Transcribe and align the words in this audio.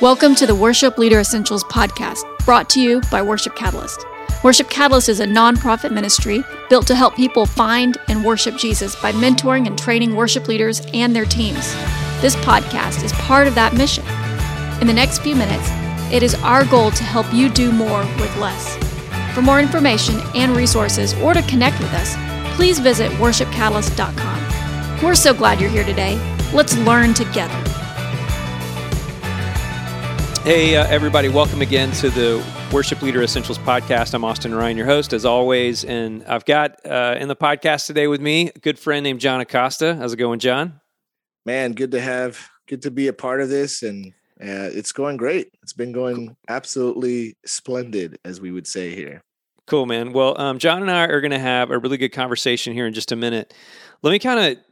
Welcome 0.00 0.34
to 0.36 0.46
the 0.46 0.54
Worship 0.54 0.96
Leader 0.96 1.20
Essentials 1.20 1.62
podcast, 1.64 2.22
brought 2.46 2.70
to 2.70 2.80
you 2.80 3.02
by 3.10 3.20
Worship 3.20 3.54
Catalyst. 3.54 4.06
Worship 4.42 4.70
Catalyst 4.70 5.10
is 5.10 5.20
a 5.20 5.26
nonprofit 5.26 5.92
ministry 5.92 6.42
built 6.70 6.86
to 6.86 6.94
help 6.94 7.16
people 7.16 7.44
find 7.44 7.98
and 8.08 8.24
worship 8.24 8.56
Jesus 8.56 8.96
by 8.96 9.12
mentoring 9.12 9.66
and 9.66 9.78
training 9.78 10.16
worship 10.16 10.48
leaders 10.48 10.80
and 10.94 11.14
their 11.14 11.26
teams. 11.26 11.74
This 12.22 12.34
podcast 12.36 13.04
is 13.04 13.12
part 13.12 13.46
of 13.46 13.54
that 13.56 13.74
mission. 13.74 14.06
In 14.80 14.86
the 14.86 14.94
next 14.94 15.18
few 15.18 15.36
minutes, 15.36 15.68
it 16.10 16.22
is 16.22 16.34
our 16.36 16.64
goal 16.64 16.90
to 16.92 17.04
help 17.04 17.30
you 17.34 17.50
do 17.50 17.70
more 17.70 18.00
with 18.18 18.34
less. 18.38 18.78
For 19.34 19.42
more 19.42 19.60
information 19.60 20.18
and 20.34 20.56
resources 20.56 21.12
or 21.16 21.34
to 21.34 21.42
connect 21.42 21.78
with 21.78 21.92
us, 21.92 22.16
please 22.56 22.78
visit 22.78 23.12
worshipcatalyst.com. 23.18 25.02
We're 25.04 25.14
so 25.14 25.34
glad 25.34 25.60
you're 25.60 25.68
here 25.68 25.84
today. 25.84 26.18
Let's 26.54 26.74
learn 26.78 27.12
together. 27.12 27.69
Hey, 30.42 30.74
uh, 30.74 30.86
everybody, 30.86 31.28
welcome 31.28 31.60
again 31.60 31.92
to 31.92 32.08
the 32.08 32.42
Worship 32.72 33.02
Leader 33.02 33.22
Essentials 33.22 33.58
podcast. 33.58 34.14
I'm 34.14 34.24
Austin 34.24 34.54
Ryan, 34.54 34.74
your 34.74 34.86
host, 34.86 35.12
as 35.12 35.26
always. 35.26 35.84
And 35.84 36.24
I've 36.24 36.46
got 36.46 36.80
uh, 36.86 37.16
in 37.20 37.28
the 37.28 37.36
podcast 37.36 37.86
today 37.86 38.06
with 38.06 38.22
me 38.22 38.50
a 38.56 38.58
good 38.58 38.78
friend 38.78 39.04
named 39.04 39.20
John 39.20 39.42
Acosta. 39.42 39.96
How's 39.96 40.14
it 40.14 40.16
going, 40.16 40.38
John? 40.38 40.80
Man, 41.44 41.72
good 41.72 41.90
to 41.90 42.00
have, 42.00 42.48
good 42.66 42.80
to 42.82 42.90
be 42.90 43.06
a 43.08 43.12
part 43.12 43.42
of 43.42 43.50
this. 43.50 43.82
And 43.82 44.14
uh, 44.40 44.72
it's 44.72 44.92
going 44.92 45.18
great. 45.18 45.50
It's 45.62 45.74
been 45.74 45.92
going 45.92 46.34
absolutely 46.48 47.36
splendid, 47.44 48.18
as 48.24 48.40
we 48.40 48.50
would 48.50 48.66
say 48.66 48.94
here. 48.94 49.20
Cool, 49.66 49.84
man. 49.84 50.14
Well, 50.14 50.40
um, 50.40 50.58
John 50.58 50.80
and 50.80 50.90
I 50.90 51.04
are 51.04 51.20
going 51.20 51.32
to 51.32 51.38
have 51.38 51.70
a 51.70 51.78
really 51.78 51.98
good 51.98 52.12
conversation 52.12 52.72
here 52.72 52.86
in 52.86 52.94
just 52.94 53.12
a 53.12 53.16
minute. 53.16 53.52
Let 54.02 54.10
me 54.10 54.18
kind 54.18 54.40
of 54.40 54.64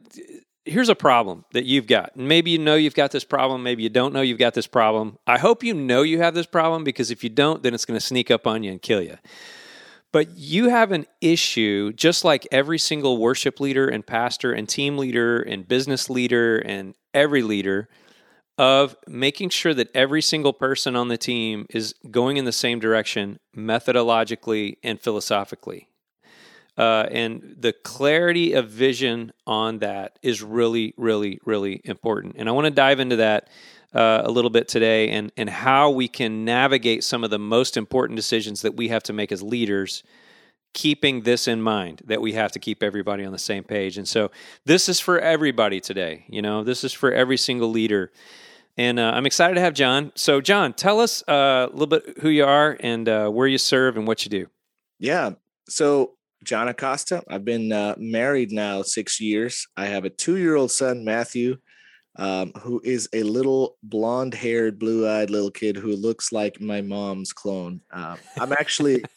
here's 0.69 0.89
a 0.89 0.95
problem 0.95 1.45
that 1.53 1.65
you've 1.65 1.87
got. 1.87 2.15
Maybe 2.15 2.51
you 2.51 2.59
know 2.59 2.75
you've 2.75 2.95
got 2.95 3.11
this 3.11 3.23
problem. 3.23 3.63
Maybe 3.63 3.83
you 3.83 3.89
don't 3.89 4.13
know 4.13 4.21
you've 4.21 4.37
got 4.37 4.53
this 4.53 4.67
problem. 4.67 5.17
I 5.27 5.37
hope 5.37 5.63
you 5.63 5.73
know 5.73 6.01
you 6.01 6.19
have 6.19 6.33
this 6.33 6.45
problem 6.45 6.83
because 6.83 7.11
if 7.11 7.23
you 7.23 7.29
don't, 7.29 7.63
then 7.63 7.73
it's 7.73 7.85
going 7.85 7.99
to 7.99 8.05
sneak 8.05 8.31
up 8.31 8.47
on 8.47 8.63
you 8.63 8.71
and 8.71 8.81
kill 8.81 9.01
you. 9.01 9.17
But 10.11 10.37
you 10.37 10.69
have 10.69 10.91
an 10.91 11.05
issue, 11.21 11.93
just 11.93 12.23
like 12.23 12.47
every 12.51 12.79
single 12.79 13.17
worship 13.17 13.59
leader 13.59 13.87
and 13.87 14.05
pastor 14.05 14.53
and 14.53 14.67
team 14.67 14.97
leader 14.97 15.39
and 15.39 15.67
business 15.67 16.09
leader 16.09 16.57
and 16.57 16.95
every 17.13 17.43
leader, 17.43 17.89
of 18.57 18.95
making 19.07 19.49
sure 19.49 19.73
that 19.73 19.89
every 19.95 20.21
single 20.21 20.51
person 20.51 20.95
on 20.95 21.07
the 21.07 21.17
team 21.17 21.65
is 21.69 21.93
going 22.11 22.37
in 22.37 22.45
the 22.45 22.51
same 22.51 22.79
direction 22.79 23.39
methodologically 23.55 24.77
and 24.83 24.99
philosophically. 24.99 25.88
Uh, 26.79 27.05
and 27.11 27.57
the 27.59 27.73
clarity 27.73 28.53
of 28.53 28.69
vision 28.69 29.33
on 29.45 29.79
that 29.79 30.17
is 30.21 30.41
really, 30.41 30.93
really, 30.95 31.37
really 31.43 31.81
important. 31.83 32.35
And 32.37 32.47
I 32.47 32.53
want 32.53 32.65
to 32.65 32.71
dive 32.71 33.01
into 33.01 33.17
that 33.17 33.49
uh, 33.93 34.21
a 34.23 34.31
little 34.31 34.49
bit 34.49 34.69
today 34.69 35.09
and, 35.09 35.29
and 35.35 35.49
how 35.49 35.89
we 35.89 36.07
can 36.07 36.45
navigate 36.45 37.03
some 37.03 37.25
of 37.25 37.31
the 37.31 37.37
most 37.37 37.75
important 37.75 38.15
decisions 38.15 38.61
that 38.61 38.77
we 38.77 38.87
have 38.87 39.03
to 39.03 39.11
make 39.11 39.33
as 39.33 39.43
leaders, 39.43 40.03
keeping 40.73 41.23
this 41.23 41.49
in 41.49 41.61
mind 41.61 42.01
that 42.05 42.21
we 42.21 42.31
have 42.31 42.53
to 42.53 42.59
keep 42.59 42.81
everybody 42.81 43.25
on 43.25 43.33
the 43.33 43.39
same 43.39 43.65
page. 43.65 43.97
And 43.97 44.07
so 44.07 44.31
this 44.63 44.87
is 44.87 45.01
for 45.01 45.19
everybody 45.19 45.81
today. 45.81 46.23
You 46.29 46.41
know, 46.41 46.63
this 46.63 46.85
is 46.85 46.93
for 46.93 47.11
every 47.11 47.37
single 47.37 47.69
leader. 47.69 48.09
And 48.77 48.99
uh, 48.99 49.11
I'm 49.13 49.25
excited 49.25 49.55
to 49.55 49.61
have 49.61 49.73
John. 49.73 50.13
So, 50.15 50.39
John, 50.39 50.71
tell 50.71 51.01
us 51.01 51.27
uh, 51.27 51.67
a 51.69 51.73
little 51.73 51.87
bit 51.87 52.19
who 52.21 52.29
you 52.29 52.45
are 52.45 52.77
and 52.79 53.09
uh, 53.09 53.27
where 53.27 53.47
you 53.47 53.57
serve 53.57 53.97
and 53.97 54.07
what 54.07 54.23
you 54.23 54.29
do. 54.29 54.47
Yeah. 54.97 55.31
So, 55.67 56.13
John 56.43 56.67
Acosta. 56.67 57.23
I've 57.29 57.45
been 57.45 57.71
uh, 57.71 57.95
married 57.97 58.51
now 58.51 58.81
six 58.81 59.19
years. 59.19 59.67
I 59.75 59.85
have 59.87 60.05
a 60.05 60.09
two 60.09 60.37
year 60.37 60.55
old 60.55 60.71
son, 60.71 61.03
Matthew, 61.03 61.57
um, 62.17 62.51
who 62.59 62.81
is 62.83 63.09
a 63.13 63.23
little 63.23 63.77
blonde 63.83 64.33
haired, 64.33 64.79
blue 64.79 65.07
eyed 65.07 65.29
little 65.29 65.51
kid 65.51 65.75
who 65.75 65.95
looks 65.95 66.31
like 66.31 66.61
my 66.61 66.81
mom's 66.81 67.33
clone. 67.33 67.81
Uh, 67.91 68.15
I'm 68.37 68.53
actually. 68.53 69.03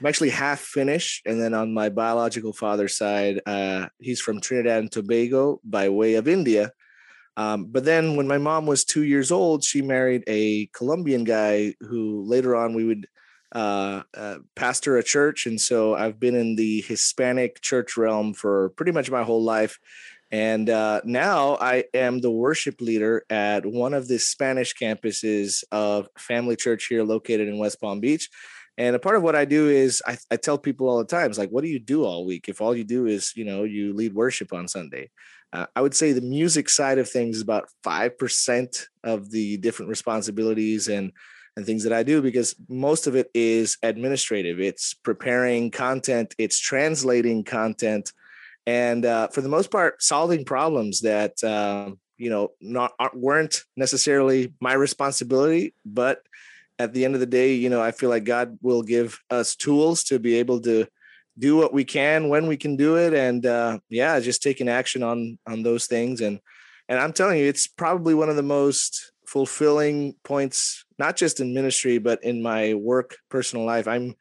I'm 0.00 0.06
actually 0.06 0.30
half 0.30 0.60
Finnish, 0.60 1.22
and 1.24 1.40
then 1.40 1.54
on 1.54 1.72
my 1.72 1.88
biological 1.88 2.52
father's 2.52 2.96
side, 2.96 3.40
uh, 3.46 3.86
he's 4.00 4.20
from 4.20 4.40
Trinidad 4.40 4.80
and 4.80 4.92
Tobago 4.92 5.60
by 5.64 5.88
way 5.88 6.16
of 6.16 6.28
India. 6.28 6.72
Um, 7.36 7.66
but 7.66 7.84
then, 7.84 8.16
when 8.16 8.28
my 8.28 8.36
mom 8.36 8.66
was 8.66 8.84
two 8.84 9.04
years 9.04 9.30
old, 9.32 9.64
she 9.64 9.80
married 9.80 10.24
a 10.26 10.66
Colombian 10.74 11.24
guy 11.24 11.74
who 11.80 12.22
later 12.26 12.54
on 12.54 12.74
we 12.74 12.84
would 12.84 13.06
uh, 13.54 14.02
uh, 14.16 14.38
pastor 14.56 14.98
a 14.98 15.02
church, 15.02 15.46
and 15.46 15.60
so 15.60 15.94
I've 15.94 16.18
been 16.18 16.34
in 16.34 16.56
the 16.56 16.82
Hispanic 16.82 17.60
church 17.60 17.96
realm 17.96 18.34
for 18.34 18.70
pretty 18.70 18.92
much 18.92 19.10
my 19.10 19.22
whole 19.22 19.42
life. 19.42 19.78
And 20.30 20.68
uh, 20.68 21.00
now 21.04 21.56
I 21.60 21.84
am 21.94 22.20
the 22.20 22.30
worship 22.30 22.80
leader 22.80 23.24
at 23.30 23.64
one 23.64 23.94
of 23.94 24.08
the 24.08 24.18
Spanish 24.18 24.74
campuses 24.74 25.62
of 25.70 26.08
Family 26.18 26.56
Church 26.56 26.86
here, 26.86 27.04
located 27.04 27.46
in 27.46 27.58
West 27.58 27.80
Palm 27.80 28.00
Beach. 28.00 28.28
And 28.76 28.96
a 28.96 28.98
part 28.98 29.14
of 29.14 29.22
what 29.22 29.36
I 29.36 29.44
do 29.44 29.68
is 29.68 30.02
I, 30.06 30.16
I 30.32 30.36
tell 30.36 30.58
people 30.58 30.88
all 30.88 30.98
the 30.98 31.04
time, 31.04 31.30
it's 31.30 31.38
like, 31.38 31.50
what 31.50 31.62
do 31.62 31.70
you 31.70 31.78
do 31.78 32.04
all 32.04 32.26
week? 32.26 32.48
If 32.48 32.60
all 32.60 32.74
you 32.74 32.82
do 32.82 33.06
is, 33.06 33.32
you 33.36 33.44
know, 33.44 33.62
you 33.62 33.92
lead 33.92 34.14
worship 34.14 34.52
on 34.52 34.66
Sunday. 34.66 35.10
Uh, 35.52 35.66
I 35.76 35.80
would 35.80 35.94
say 35.94 36.10
the 36.10 36.20
music 36.20 36.68
side 36.68 36.98
of 36.98 37.08
things 37.08 37.36
is 37.36 37.42
about 37.42 37.68
5% 37.84 38.86
of 39.04 39.30
the 39.30 39.56
different 39.58 39.88
responsibilities 39.88 40.88
and 40.88 41.12
and 41.56 41.64
things 41.64 41.84
that 41.84 41.92
I 41.92 42.02
do 42.02 42.20
because 42.20 42.54
most 42.68 43.06
of 43.06 43.14
it 43.14 43.30
is 43.34 43.78
administrative. 43.82 44.60
It's 44.60 44.94
preparing 44.94 45.70
content, 45.70 46.34
it's 46.38 46.58
translating 46.58 47.44
content, 47.44 48.12
and 48.66 49.04
uh, 49.04 49.28
for 49.28 49.40
the 49.40 49.48
most 49.48 49.70
part, 49.70 50.02
solving 50.02 50.44
problems 50.44 51.02
that 51.02 51.42
uh, 51.44 51.90
you 52.16 52.30
know 52.30 52.52
not 52.60 52.92
weren't 53.14 53.62
necessarily 53.76 54.52
my 54.60 54.72
responsibility, 54.72 55.74
but 55.84 56.22
at 56.78 56.92
the 56.92 57.04
end 57.04 57.14
of 57.14 57.20
the 57.20 57.26
day, 57.26 57.54
you 57.54 57.70
know, 57.70 57.80
I 57.80 57.92
feel 57.92 58.10
like 58.10 58.24
God 58.24 58.58
will 58.60 58.82
give 58.82 59.20
us 59.30 59.54
tools 59.54 60.02
to 60.04 60.18
be 60.18 60.34
able 60.36 60.60
to 60.62 60.86
do 61.38 61.56
what 61.56 61.72
we 61.72 61.84
can 61.84 62.28
when 62.28 62.46
we 62.46 62.56
can 62.56 62.76
do 62.76 62.96
it, 62.96 63.14
and 63.14 63.46
uh, 63.46 63.78
yeah, 63.88 64.18
just 64.20 64.42
taking 64.42 64.68
action 64.68 65.02
on 65.02 65.38
on 65.46 65.62
those 65.62 65.86
things 65.86 66.20
and. 66.20 66.40
And 66.86 67.00
I'm 67.00 67.14
telling 67.14 67.38
you, 67.38 67.46
it's 67.46 67.66
probably 67.66 68.12
one 68.12 68.28
of 68.28 68.36
the 68.36 68.42
most 68.42 69.12
fulfilling 69.26 70.16
points 70.22 70.83
not 70.98 71.16
just 71.16 71.40
in 71.40 71.54
ministry 71.54 71.98
but 71.98 72.22
in 72.22 72.42
my 72.42 72.74
work 72.74 73.16
personal 73.28 73.64
life 73.64 73.86
i'm 73.88 74.14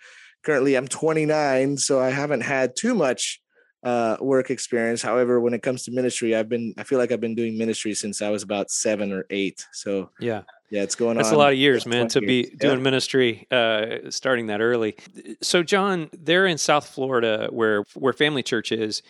currently 0.43 0.75
i'm 0.75 0.87
29 0.87 1.77
so 1.77 1.99
i 1.99 2.09
haven't 2.09 2.41
had 2.41 2.75
too 2.75 2.93
much 2.93 3.39
uh, 3.83 4.15
work 4.21 4.49
experience 4.49 5.01
however 5.01 5.41
when 5.41 5.53
it 5.53 5.61
comes 5.61 5.83
to 5.83 5.91
ministry 5.91 6.33
i've 6.33 6.47
been 6.47 6.73
i 6.77 6.83
feel 6.83 6.97
like 6.97 7.11
i've 7.11 7.19
been 7.19 7.35
doing 7.35 7.57
ministry 7.57 7.93
since 7.93 8.21
i 8.21 8.29
was 8.29 8.41
about 8.41 8.71
seven 8.71 9.11
or 9.11 9.25
eight 9.29 9.65
so 9.73 10.09
yeah 10.21 10.43
yeah 10.69 10.81
it's 10.81 10.95
going 10.95 11.11
on. 11.11 11.17
that's 11.17 11.29
on 11.29 11.35
a 11.35 11.37
lot 11.37 11.51
of 11.51 11.59
years 11.59 11.85
man 11.85 12.07
to 12.07 12.21
be 12.21 12.35
years. 12.35 12.49
doing 12.59 12.77
yeah. 12.77 12.83
ministry 12.83 13.47
uh, 13.51 13.97
starting 14.09 14.47
that 14.47 14.61
early 14.61 14.95
so 15.41 15.63
john 15.63 16.09
they're 16.13 16.47
in 16.47 16.57
south 16.57 16.87
florida 16.87 17.49
where 17.51 17.83
where 17.93 18.13
family 18.13 18.41
church 18.41 18.71
is 18.71 19.01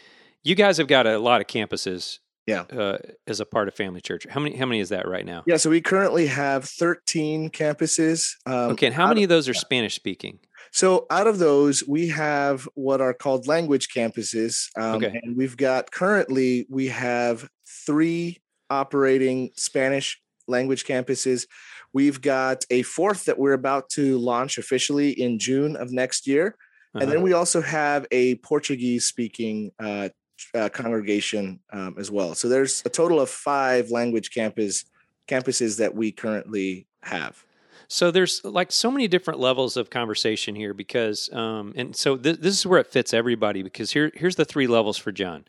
you 0.41 0.55
guys 0.55 0.77
have 0.77 0.87
got 0.87 1.05
a 1.05 1.19
lot 1.19 1.39
of 1.39 1.45
campuses 1.45 2.17
yeah. 2.45 2.61
uh, 2.61 2.97
as 3.27 3.39
a 3.39 3.45
part 3.45 3.67
of 3.67 3.73
family 3.73 4.01
church. 4.01 4.25
How 4.29 4.39
many 4.39 4.55
how 4.55 4.65
many 4.65 4.79
is 4.79 4.89
that 4.89 5.07
right 5.07 5.25
now? 5.25 5.43
Yeah 5.45 5.57
so 5.57 5.69
we 5.69 5.81
currently 5.81 6.27
have 6.27 6.65
13 6.65 7.49
campuses 7.49 8.35
um, 8.45 8.71
okay 8.71 8.87
and 8.87 8.95
how 8.95 9.07
many 9.07 9.23
of 9.23 9.29
those 9.29 9.47
are 9.47 9.53
spanish 9.53 9.95
speaking? 9.95 10.39
So 10.71 11.05
out 11.09 11.27
of 11.27 11.39
those 11.39 11.83
we 11.87 12.07
have 12.09 12.67
what 12.75 13.01
are 13.01 13.13
called 13.13 13.47
language 13.47 13.87
campuses 13.95 14.67
um, 14.77 14.95
okay. 14.95 15.19
and 15.23 15.37
we've 15.37 15.57
got 15.57 15.91
currently 15.91 16.65
we 16.69 16.87
have 16.87 17.47
three 17.85 18.41
operating 18.69 19.51
spanish 19.55 20.19
language 20.47 20.83
campuses. 20.83 21.47
We've 21.93 22.19
got 22.19 22.65
a 22.71 22.81
fourth 22.81 23.25
that 23.25 23.37
we're 23.37 23.53
about 23.53 23.89
to 23.91 24.17
launch 24.17 24.57
officially 24.57 25.11
in 25.11 25.39
june 25.39 25.75
of 25.75 25.91
next 25.91 26.27
year 26.27 26.55
uh-huh. 26.95 27.03
and 27.03 27.11
then 27.11 27.21
we 27.21 27.33
also 27.33 27.61
have 27.61 28.07
a 28.11 28.35
portuguese 28.35 29.05
speaking 29.05 29.71
uh, 29.79 30.09
uh, 30.55 30.69
congregation 30.69 31.59
um, 31.71 31.95
as 31.97 32.11
well. 32.11 32.35
So 32.35 32.49
there's 32.49 32.81
a 32.85 32.89
total 32.89 33.19
of 33.19 33.29
five 33.29 33.89
language 33.91 34.31
campus 34.33 34.85
campuses 35.27 35.77
that 35.77 35.95
we 35.95 36.11
currently 36.11 36.87
have. 37.03 37.45
So 37.87 38.11
there's 38.11 38.43
like 38.43 38.71
so 38.71 38.89
many 38.89 39.07
different 39.07 39.39
levels 39.39 39.77
of 39.77 39.89
conversation 39.89 40.55
here 40.55 40.73
because, 40.73 41.31
um, 41.33 41.73
and 41.75 41.95
so 41.95 42.17
th- 42.17 42.39
this 42.39 42.57
is 42.57 42.65
where 42.65 42.79
it 42.79 42.87
fits 42.87 43.13
everybody 43.13 43.61
because 43.61 43.91
here 43.91 44.11
here's 44.15 44.35
the 44.35 44.45
three 44.45 44.67
levels 44.67 44.97
for 44.97 45.11
John. 45.11 45.45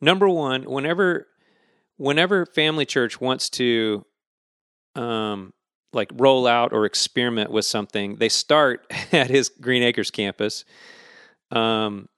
Number 0.00 0.28
one, 0.28 0.64
whenever 0.64 1.28
whenever 1.96 2.44
Family 2.46 2.84
Church 2.84 3.20
wants 3.20 3.48
to, 3.50 4.04
um, 4.94 5.52
like 5.92 6.10
roll 6.14 6.46
out 6.46 6.72
or 6.72 6.84
experiment 6.84 7.50
with 7.50 7.64
something, 7.64 8.16
they 8.16 8.28
start 8.28 8.86
at 9.12 9.30
his 9.30 9.48
Green 9.48 9.82
Acres 9.82 10.10
campus. 10.10 10.64
Um, 11.50 12.08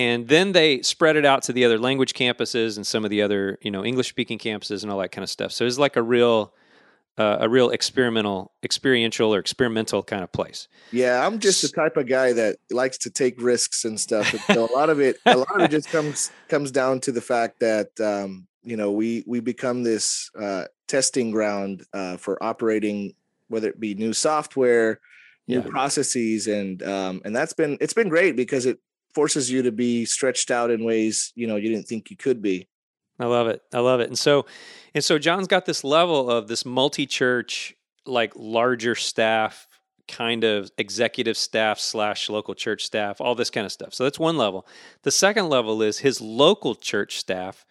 and 0.00 0.28
then 0.28 0.52
they 0.52 0.80
spread 0.82 1.16
it 1.16 1.26
out 1.26 1.42
to 1.44 1.52
the 1.52 1.64
other 1.66 1.78
language 1.78 2.12
campuses 2.14 2.76
and 2.76 2.86
some 2.86 3.04
of 3.04 3.10
the 3.10 3.20
other 3.22 3.58
you 3.60 3.70
know 3.70 3.84
english 3.84 4.08
speaking 4.08 4.38
campuses 4.38 4.82
and 4.82 4.90
all 4.90 4.98
that 4.98 5.12
kind 5.12 5.22
of 5.22 5.30
stuff. 5.30 5.52
So 5.52 5.66
it's 5.66 5.78
like 5.78 5.96
a 5.96 6.02
real 6.02 6.52
uh, 7.18 7.38
a 7.40 7.48
real 7.48 7.68
experimental 7.70 8.52
experiential 8.62 9.34
or 9.34 9.38
experimental 9.38 10.02
kind 10.02 10.22
of 10.22 10.30
place. 10.32 10.68
Yeah 10.92 11.26
i'm 11.26 11.38
just 11.38 11.60
the 11.62 11.68
type 11.68 11.96
of 11.96 12.06
guy 12.08 12.32
that 12.32 12.56
likes 12.70 12.98
to 12.98 13.10
take 13.10 13.34
risks 13.42 13.84
and 13.84 13.98
stuff. 14.00 14.26
So 14.52 14.64
a 14.64 14.72
lot 14.78 14.88
of 14.90 15.00
it 15.00 15.16
a 15.26 15.36
lot 15.36 15.54
of 15.56 15.62
it 15.64 15.70
just 15.70 15.90
comes 15.96 16.32
comes 16.48 16.70
down 16.70 17.00
to 17.00 17.12
the 17.12 17.20
fact 17.32 17.60
that 17.60 17.88
um, 18.00 18.46
you 18.62 18.76
know 18.76 18.90
we 19.00 19.22
we 19.26 19.40
become 19.40 19.82
this 19.82 20.30
uh, 20.40 20.64
testing 20.88 21.30
ground 21.30 21.84
uh, 21.92 22.16
for 22.16 22.42
operating 22.42 23.14
whether 23.48 23.68
it 23.68 23.80
be 23.80 23.94
new 23.94 24.12
software, 24.12 25.00
new 25.48 25.60
Yeah. 25.60 25.70
processes, 25.74 26.46
and 26.46 26.82
um, 26.82 27.20
and 27.24 27.34
that's 27.36 27.52
been 27.52 27.76
it's 27.80 27.94
been 28.00 28.08
great 28.08 28.36
because 28.36 28.64
it 28.66 28.78
forces 29.14 29.50
you 29.50 29.62
to 29.62 29.72
be 29.72 30.04
stretched 30.04 30.50
out 30.50 30.70
in 30.70 30.84
ways 30.84 31.32
you 31.34 31.46
know 31.46 31.56
you 31.56 31.68
didn't 31.68 31.86
think 31.86 32.10
you 32.10 32.16
could 32.16 32.40
be. 32.42 32.68
I 33.18 33.26
love 33.26 33.48
it. 33.48 33.62
I 33.72 33.80
love 33.80 34.00
it. 34.00 34.08
And 34.08 34.18
so, 34.18 34.46
and 34.94 35.04
so 35.04 35.18
John's 35.18 35.46
got 35.46 35.66
this 35.66 35.84
level 35.84 36.30
of 36.30 36.48
this 36.48 36.64
multi-church, 36.64 37.74
like 38.06 38.32
larger 38.34 38.94
staff, 38.94 39.68
kind 40.08 40.42
of 40.42 40.70
executive 40.78 41.36
staff 41.36 41.78
slash 41.78 42.30
local 42.30 42.54
church 42.54 42.82
staff, 42.82 43.20
all 43.20 43.34
this 43.34 43.50
kind 43.50 43.66
of 43.66 43.72
stuff. 43.72 43.92
So 43.92 44.04
that's 44.04 44.18
one 44.18 44.38
level. 44.38 44.66
The 45.02 45.10
second 45.10 45.50
level 45.50 45.82
is 45.82 45.98
his 45.98 46.22
local 46.22 46.74
church 46.74 47.18
staff 47.18 47.66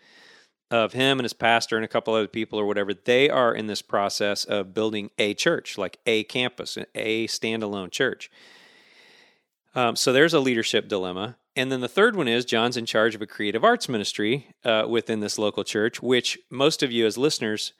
of 0.71 0.93
him 0.93 1.17
and 1.17 1.25
his 1.25 1.33
pastor 1.33 1.75
and 1.75 1.85
a 1.85 1.89
couple 1.89 2.13
other 2.13 2.27
people 2.27 2.59
or 2.59 2.65
whatever. 2.65 2.93
They 2.93 3.29
are 3.29 3.53
in 3.53 3.65
this 3.65 3.81
process 3.81 4.45
of 4.45 4.73
building 4.73 5.09
a 5.17 5.33
church, 5.33 5.77
like 5.77 5.97
a 6.05 6.23
campus, 6.25 6.77
a 6.93 7.27
standalone 7.27 7.91
church. 7.91 8.29
Um, 9.75 9.95
so 9.95 10.11
there's 10.11 10.33
a 10.33 10.39
leadership 10.39 10.87
dilemma. 10.87 11.37
And 11.55 11.71
then 11.71 11.81
the 11.81 11.87
third 11.87 12.15
one 12.15 12.27
is 12.27 12.45
John's 12.45 12.77
in 12.77 12.85
charge 12.85 13.15
of 13.15 13.21
a 13.21 13.27
creative 13.27 13.63
arts 13.63 13.89
ministry 13.89 14.47
uh, 14.63 14.85
within 14.87 15.19
this 15.19 15.37
local 15.37 15.63
church, 15.63 16.01
which 16.01 16.39
most 16.49 16.81
of 16.81 16.91
you 16.91 17.05
as 17.05 17.17
listeners 17.17 17.73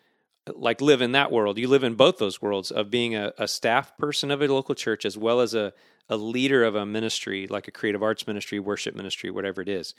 uh, 0.47 0.53
like 0.55 0.81
live 0.81 1.01
in 1.01 1.13
that 1.13 1.31
world. 1.31 1.57
You 1.57 1.67
live 1.67 1.83
in 1.83 1.95
both 1.95 2.17
those 2.17 2.41
worlds 2.41 2.71
of 2.71 2.89
being 2.89 3.15
a, 3.15 3.33
a 3.37 3.47
staff 3.47 3.97
person 3.97 4.31
of 4.31 4.41
a 4.41 4.47
local 4.47 4.75
church 4.75 5.05
as 5.05 5.17
well 5.17 5.39
as 5.39 5.53
a, 5.53 5.73
a 6.09 6.17
leader 6.17 6.63
of 6.63 6.75
a 6.75 6.85
ministry, 6.85 7.47
like 7.47 7.67
a 7.67 7.71
creative 7.71 8.03
arts 8.03 8.27
ministry, 8.27 8.59
worship 8.59 8.95
ministry, 8.95 9.31
whatever 9.31 9.61
it 9.61 9.69
is. 9.69 9.95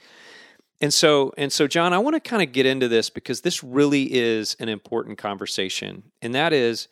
And 0.81 0.93
so, 0.94 1.32
and 1.36 1.52
so, 1.52 1.66
John, 1.66 1.93
I 1.93 1.98
want 1.98 2.14
to 2.14 2.20
kind 2.20 2.43
of 2.43 2.52
get 2.52 2.64
into 2.66 2.88
this 2.88 3.10
because 3.10 3.43
this 3.43 3.62
really 3.62 4.14
is 4.14 4.56
an 4.60 4.69
important 4.69 5.19
conversation, 5.19 6.04
and 6.22 6.34
that 6.34 6.54
is 6.54 6.88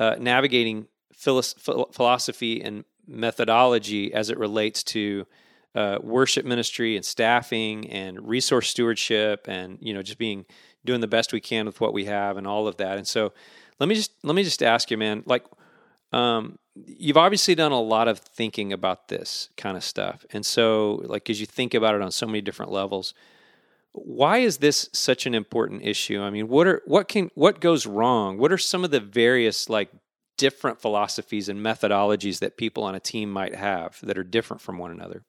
uh, 0.00 0.16
navigating 0.18 0.88
philosophy 1.12 2.62
and 2.62 2.84
methodology 3.10 4.12
as 4.14 4.30
it 4.30 4.38
relates 4.38 4.82
to 4.82 5.26
uh, 5.74 5.98
worship 6.02 6.44
ministry 6.44 6.96
and 6.96 7.04
staffing 7.04 7.88
and 7.90 8.26
resource 8.26 8.68
stewardship 8.68 9.46
and 9.48 9.78
you 9.80 9.94
know 9.94 10.02
just 10.02 10.18
being 10.18 10.44
doing 10.84 11.00
the 11.00 11.06
best 11.06 11.32
we 11.32 11.40
can 11.40 11.66
with 11.66 11.80
what 11.80 11.92
we 11.92 12.06
have 12.06 12.36
and 12.36 12.46
all 12.46 12.66
of 12.66 12.76
that. 12.78 12.96
And 12.96 13.06
so 13.06 13.32
let 13.78 13.88
me 13.88 13.94
just 13.94 14.12
let 14.22 14.34
me 14.34 14.42
just 14.42 14.62
ask 14.62 14.90
you 14.90 14.98
man 14.98 15.22
like 15.26 15.44
um, 16.12 16.58
you've 16.74 17.16
obviously 17.16 17.54
done 17.54 17.72
a 17.72 17.80
lot 17.80 18.08
of 18.08 18.18
thinking 18.18 18.72
about 18.72 19.08
this 19.08 19.48
kind 19.56 19.76
of 19.76 19.84
stuff. 19.84 20.24
And 20.32 20.44
so 20.44 21.02
like 21.04 21.30
as 21.30 21.40
you 21.40 21.46
think 21.46 21.74
about 21.74 21.94
it 21.94 22.02
on 22.02 22.10
so 22.10 22.26
many 22.26 22.40
different 22.40 22.72
levels 22.72 23.14
why 23.92 24.38
is 24.38 24.58
this 24.58 24.88
such 24.92 25.26
an 25.26 25.34
important 25.34 25.82
issue? 25.82 26.20
I 26.20 26.30
mean 26.30 26.48
what 26.48 26.66
are 26.66 26.82
what 26.86 27.08
can 27.08 27.30
what 27.34 27.60
goes 27.60 27.86
wrong? 27.86 28.38
What 28.38 28.52
are 28.52 28.58
some 28.58 28.84
of 28.84 28.90
the 28.90 29.00
various 29.00 29.68
like 29.68 29.90
different 30.40 30.80
philosophies 30.80 31.50
and 31.50 31.60
methodologies 31.60 32.38
that 32.38 32.56
people 32.56 32.82
on 32.82 32.94
a 32.94 33.00
team 33.00 33.30
might 33.30 33.54
have 33.54 33.98
that 34.02 34.16
are 34.16 34.24
different 34.24 34.62
from 34.62 34.78
one 34.78 34.90
another 34.90 35.22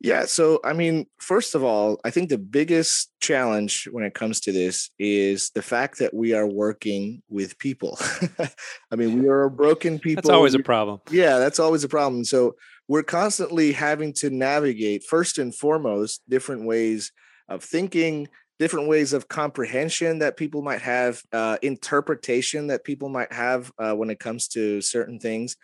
Yeah. 0.00 0.24
So, 0.26 0.60
I 0.64 0.72
mean, 0.72 1.06
first 1.18 1.54
of 1.54 1.62
all, 1.62 2.00
I 2.04 2.10
think 2.10 2.28
the 2.28 2.38
biggest 2.38 3.10
challenge 3.20 3.88
when 3.90 4.04
it 4.04 4.14
comes 4.14 4.40
to 4.40 4.52
this 4.52 4.90
is 4.98 5.50
the 5.50 5.62
fact 5.62 5.98
that 5.98 6.12
we 6.12 6.34
are 6.34 6.46
working 6.46 7.22
with 7.28 7.58
people. 7.58 7.98
I 8.92 8.96
mean, 8.96 9.22
we 9.22 9.28
are 9.28 9.48
broken 9.48 9.98
people. 9.98 10.20
that's 10.20 10.34
always 10.34 10.54
a 10.54 10.58
problem 10.58 11.00
Yeah, 11.10 11.38
that's 11.38 11.58
always 11.58 11.84
a 11.84 11.88
problem. 11.88 12.24
So, 12.24 12.56
we're 12.88 13.02
constantly 13.02 13.72
having 13.72 14.12
to 14.20 14.30
navigate, 14.30 15.02
first 15.04 15.38
and 15.38 15.54
foremost, 15.54 16.22
different 16.28 16.66
ways 16.66 17.10
of 17.48 17.64
thinking, 17.64 18.28
different 18.58 18.88
ways 18.88 19.12
of 19.12 19.28
comprehension 19.28 20.20
that 20.20 20.36
people 20.36 20.62
might 20.62 20.82
have, 20.82 21.22
uh, 21.32 21.58
interpretation 21.62 22.68
that 22.68 22.84
people 22.84 23.08
might 23.08 23.32
have 23.32 23.70
uh, 23.78 23.92
when 23.92 24.10
it 24.10 24.18
comes 24.18 24.48
to 24.48 24.80
certain 24.80 25.18
things. 25.18 25.56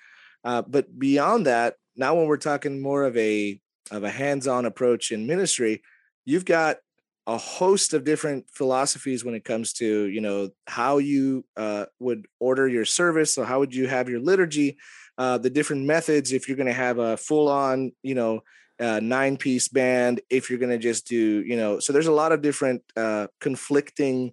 Uh, 0.45 0.63
but 0.63 0.99
beyond 0.99 1.47
that, 1.47 1.75
now 1.97 2.15
when 2.15 2.27
we're 2.27 2.37
talking 2.37 2.81
more 2.81 3.05
of 3.05 3.17
a 3.17 3.59
of 3.91 4.05
a 4.05 4.11
hands-on 4.11 4.65
approach 4.65 5.11
in 5.11 5.27
ministry, 5.27 5.83
you've 6.25 6.45
got 6.45 6.79
a 7.27 7.37
host 7.37 7.95
of 7.95 8.05
different 8.05 8.47
philosophies 8.51 9.25
when 9.25 9.35
it 9.35 9.45
comes 9.45 9.73
to 9.73 10.07
you 10.07 10.21
know 10.21 10.51
how 10.67 10.99
you 10.99 11.45
uh, 11.57 11.87
would 12.01 12.27
order 12.41 12.69
your 12.69 12.85
service 12.85 13.39
or 13.39 13.45
how 13.45 13.61
would 13.61 13.75
you 13.75 13.87
have 13.87 14.09
your 14.09 14.21
liturgy 14.21 14.77
uh, 15.19 15.39
the 15.39 15.51
different 15.51 15.85
methods 15.85 16.33
if 16.33 16.49
you're 16.49 16.57
going 16.57 16.67
to 16.67 16.73
have 16.73 16.99
a 16.99 17.17
full-on 17.17 17.93
you 18.03 18.15
know 18.15 18.41
uh, 18.83 19.01
nine 19.01 19.37
piece 19.37 19.69
band 19.69 20.21
if 20.29 20.51
you're 20.51 20.59
going 20.59 20.73
to 20.73 20.79
just 20.79 21.07
do 21.07 21.43
you 21.43 21.57
know 21.57 21.79
so 21.79 21.93
there's 21.93 22.09
a 22.09 22.13
lot 22.13 22.33
of 22.33 22.43
different 22.43 22.83
uh, 22.97 23.27
conflicting 23.41 24.33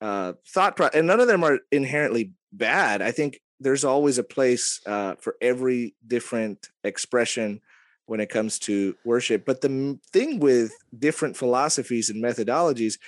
uh, 0.00 0.34
thought 0.46 0.76
pro- 0.76 0.88
and 0.94 1.06
none 1.06 1.20
of 1.20 1.26
them 1.26 1.42
are 1.44 1.58
inherently 1.72 2.32
bad. 2.52 3.02
I 3.02 3.10
think 3.10 3.40
there's 3.60 3.84
always 3.84 4.18
a 4.18 4.24
place 4.24 4.80
uh, 4.86 5.16
for 5.16 5.36
every 5.40 5.94
different 6.06 6.68
expression 6.84 7.60
when 8.06 8.20
it 8.20 8.30
comes 8.30 8.58
to 8.60 8.94
worship. 9.04 9.44
But 9.44 9.60
the 9.60 9.98
thing 10.12 10.38
with 10.38 10.72
different 10.96 11.36
philosophies 11.36 12.08
and 12.08 12.22
methodologies 12.22 12.98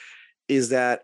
is 0.48 0.70
that 0.70 1.02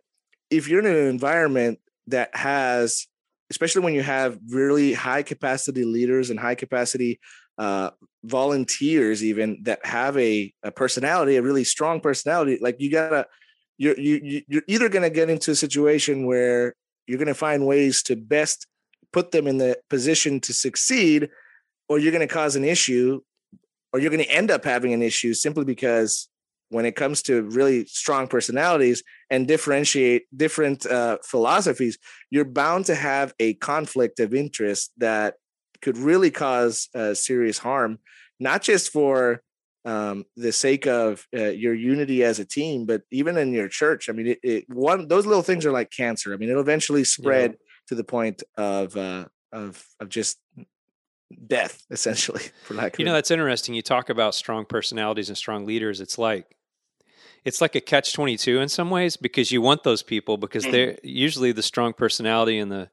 if 0.51 0.69
you're 0.69 0.81
in 0.81 0.87
an 0.87 1.07
environment 1.07 1.79
that 2.09 2.35
has 2.35 3.07
especially 3.49 3.83
when 3.83 3.95
you 3.95 4.03
have 4.03 4.41
really 4.49 4.93
high 4.93 5.23
capacity 5.23 5.85
leaders 5.85 6.31
and 6.31 6.41
high 6.41 6.57
capacity 6.57 7.21
uh, 7.59 7.91
volunteers 8.25 9.23
even 9.25 9.59
that 9.63 9.85
have 9.87 10.17
a, 10.19 10.53
a 10.63 10.71
personality 10.71 11.37
a 11.37 11.43
really 11.43 11.65
strong 11.65 12.01
personality 12.01 12.59
like 12.61 12.77
you 12.81 12.91
gotta 12.91 13.27
you're 13.79 13.99
you, 13.99 14.21
you- 14.23 14.43
you're 14.49 14.63
either 14.67 14.89
gonna 14.89 15.11
get 15.11 15.31
into 15.31 15.51
a 15.53 15.55
situation 15.57 16.27
where 16.27 16.75
you're 17.07 17.19
gonna 17.19 17.35
find 17.35 17.67
ways 17.67 18.03
to 18.03 18.17
best 18.17 18.67
put 19.13 19.31
them 19.31 19.47
in 19.47 19.59
the 19.59 19.79
position 19.89 20.41
to 20.41 20.53
succeed 20.53 21.31
or 21.89 21.99
you're 21.99 22.13
gonna 22.13 22.27
cause 22.27 22.57
an 22.57 22.65
issue 22.65 23.21
or 23.93 24.01
you're 24.01 24.11
gonna 24.11 24.25
end 24.25 24.51
up 24.51 24.65
having 24.65 24.93
an 24.93 25.03
issue 25.03 25.33
simply 25.33 25.65
because 25.65 26.29
when 26.71 26.85
it 26.85 26.97
comes 26.97 27.23
to 27.23 27.43
really 27.43 27.85
strong 27.87 28.27
personalities 28.27 29.05
and 29.31 29.47
differentiate 29.47 30.25
different 30.37 30.85
uh, 30.87 31.17
philosophies 31.25 31.97
you're 32.31 32.45
bound 32.45 32.87
to 32.87 32.95
have 32.95 33.33
a 33.39 33.55
conflict 33.55 34.19
of 34.21 34.35
interest 34.35 34.91
that 34.99 35.35
could 35.87 35.99
really 35.99 36.33
cause 36.33 36.89
uh, 36.97 37.15
serious 37.15 37.59
harm, 37.59 38.01
not 38.41 38.61
just 38.61 38.91
for 38.91 39.41
um, 39.85 40.25
the 40.37 40.51
sake 40.51 40.85
of 40.89 41.25
uh, 41.33 41.45
your 41.45 41.75
unity 41.75 42.25
as 42.25 42.41
a 42.41 42.45
team, 42.45 42.87
but 42.87 43.03
even 43.13 43.37
in 43.37 43.53
your 43.53 43.69
church. 43.69 44.09
I 44.09 44.13
mean, 44.13 44.27
it, 44.27 44.41
it 44.43 44.65
one 44.69 45.07
those 45.07 45.27
little 45.27 45.45
things 45.45 45.65
are 45.65 45.71
like 45.71 45.93
cancer. 45.97 46.35
I 46.35 46.39
mean, 46.39 46.49
it'll 46.49 46.61
eventually 46.61 47.05
spread 47.05 47.55
to 47.87 47.95
the 47.95 48.03
point 48.03 48.43
of 48.57 48.97
uh, 48.97 49.27
of 49.53 49.87
of 50.01 50.09
just 50.09 50.39
death, 51.47 51.85
essentially, 51.89 52.43
for 52.65 52.75
lack 52.75 52.95
of 52.95 52.99
You 52.99 53.05
know, 53.05 53.13
that's 53.13 53.31
interesting. 53.31 53.77
You 53.77 53.83
talk 53.83 54.11
about 54.11 54.35
strong 54.35 54.65
personalities 54.65 55.29
and 55.29 55.39
strong 55.39 55.67
leaders. 55.67 56.01
It's 56.01 56.19
like 56.19 56.57
it's 57.45 57.61
like 57.61 57.77
a 57.77 57.81
catch 57.81 58.13
22 58.13 58.59
in 58.59 58.69
some 58.69 58.91
ways 58.91 59.17
because 59.17 59.53
you 59.53 59.63
want 59.63 59.85
those 59.85 60.03
people 60.03 60.37
because 60.37 60.67
Mm. 60.67 60.73
they're 60.73 60.99
usually 61.05 61.53
the 61.53 61.63
strong 61.63 61.93
personality 61.93 62.59
and 62.59 62.73
the 62.73 62.91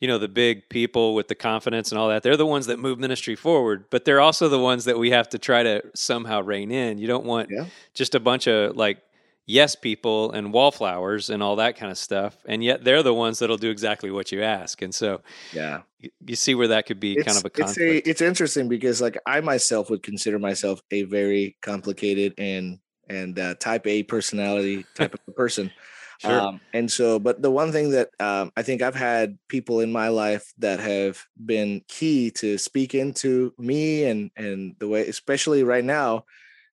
you 0.00 0.06
know 0.08 0.18
the 0.18 0.28
big 0.28 0.68
people 0.68 1.14
with 1.14 1.28
the 1.28 1.34
confidence 1.34 1.90
and 1.90 1.98
all 1.98 2.08
that 2.08 2.22
they're 2.22 2.36
the 2.36 2.46
ones 2.46 2.66
that 2.66 2.78
move 2.78 2.98
ministry 2.98 3.34
forward 3.34 3.84
but 3.90 4.04
they're 4.04 4.20
also 4.20 4.48
the 4.48 4.58
ones 4.58 4.84
that 4.84 4.98
we 4.98 5.10
have 5.10 5.28
to 5.28 5.38
try 5.38 5.62
to 5.62 5.82
somehow 5.94 6.40
rein 6.40 6.70
in 6.70 6.98
you 6.98 7.06
don't 7.06 7.24
want 7.24 7.48
Yeah. 7.50 7.66
just 7.94 8.14
a 8.14 8.20
bunch 8.20 8.46
of 8.46 8.76
like 8.76 9.02
yes 9.46 9.74
people 9.74 10.30
and 10.32 10.52
wallflowers 10.52 11.30
and 11.30 11.42
all 11.42 11.56
that 11.56 11.76
kind 11.76 11.90
of 11.90 11.98
stuff 11.98 12.36
and 12.46 12.62
yet 12.62 12.84
they're 12.84 13.02
the 13.02 13.14
ones 13.14 13.38
that'll 13.38 13.56
do 13.56 13.70
exactly 13.70 14.10
what 14.10 14.30
you 14.30 14.42
ask 14.42 14.82
and 14.82 14.94
so 14.94 15.20
yeah. 15.52 15.80
you, 15.98 16.10
you 16.26 16.36
see 16.36 16.54
where 16.54 16.68
that 16.68 16.86
could 16.86 17.00
be 17.00 17.16
kind 17.16 17.36
of 17.38 17.44
a 17.44 17.50
it's 17.62 17.78
a 17.78 18.08
it's 18.08 18.20
interesting 18.20 18.68
because 18.68 19.00
like 19.00 19.18
I 19.26 19.40
myself 19.40 19.88
would 19.90 20.02
consider 20.02 20.38
myself 20.38 20.82
a 20.90 21.02
very 21.04 21.56
complicated 21.62 22.34
and 22.38 22.78
and 23.10 23.38
uh, 23.38 23.54
type 23.54 23.86
A 23.86 24.02
personality 24.02 24.84
type 24.94 25.14
of 25.14 25.34
person. 25.34 25.70
Sure. 26.18 26.48
Um, 26.48 26.60
and 26.72 26.90
so, 26.90 27.18
but 27.18 27.42
the 27.42 27.50
one 27.50 27.72
thing 27.72 27.90
that 27.90 28.10
um, 28.20 28.52
I 28.56 28.62
think 28.62 28.82
I've 28.82 28.94
had 28.96 29.38
people 29.48 29.80
in 29.80 29.92
my 29.92 30.08
life 30.08 30.52
that 30.58 30.80
have 30.80 31.24
been 31.46 31.82
key 31.88 32.30
to 32.32 32.58
speak 32.58 32.94
into 32.94 33.54
me 33.58 34.04
and 34.04 34.30
and 34.36 34.74
the 34.80 34.88
way, 34.88 35.06
especially 35.08 35.62
right 35.64 35.84
now. 35.84 36.24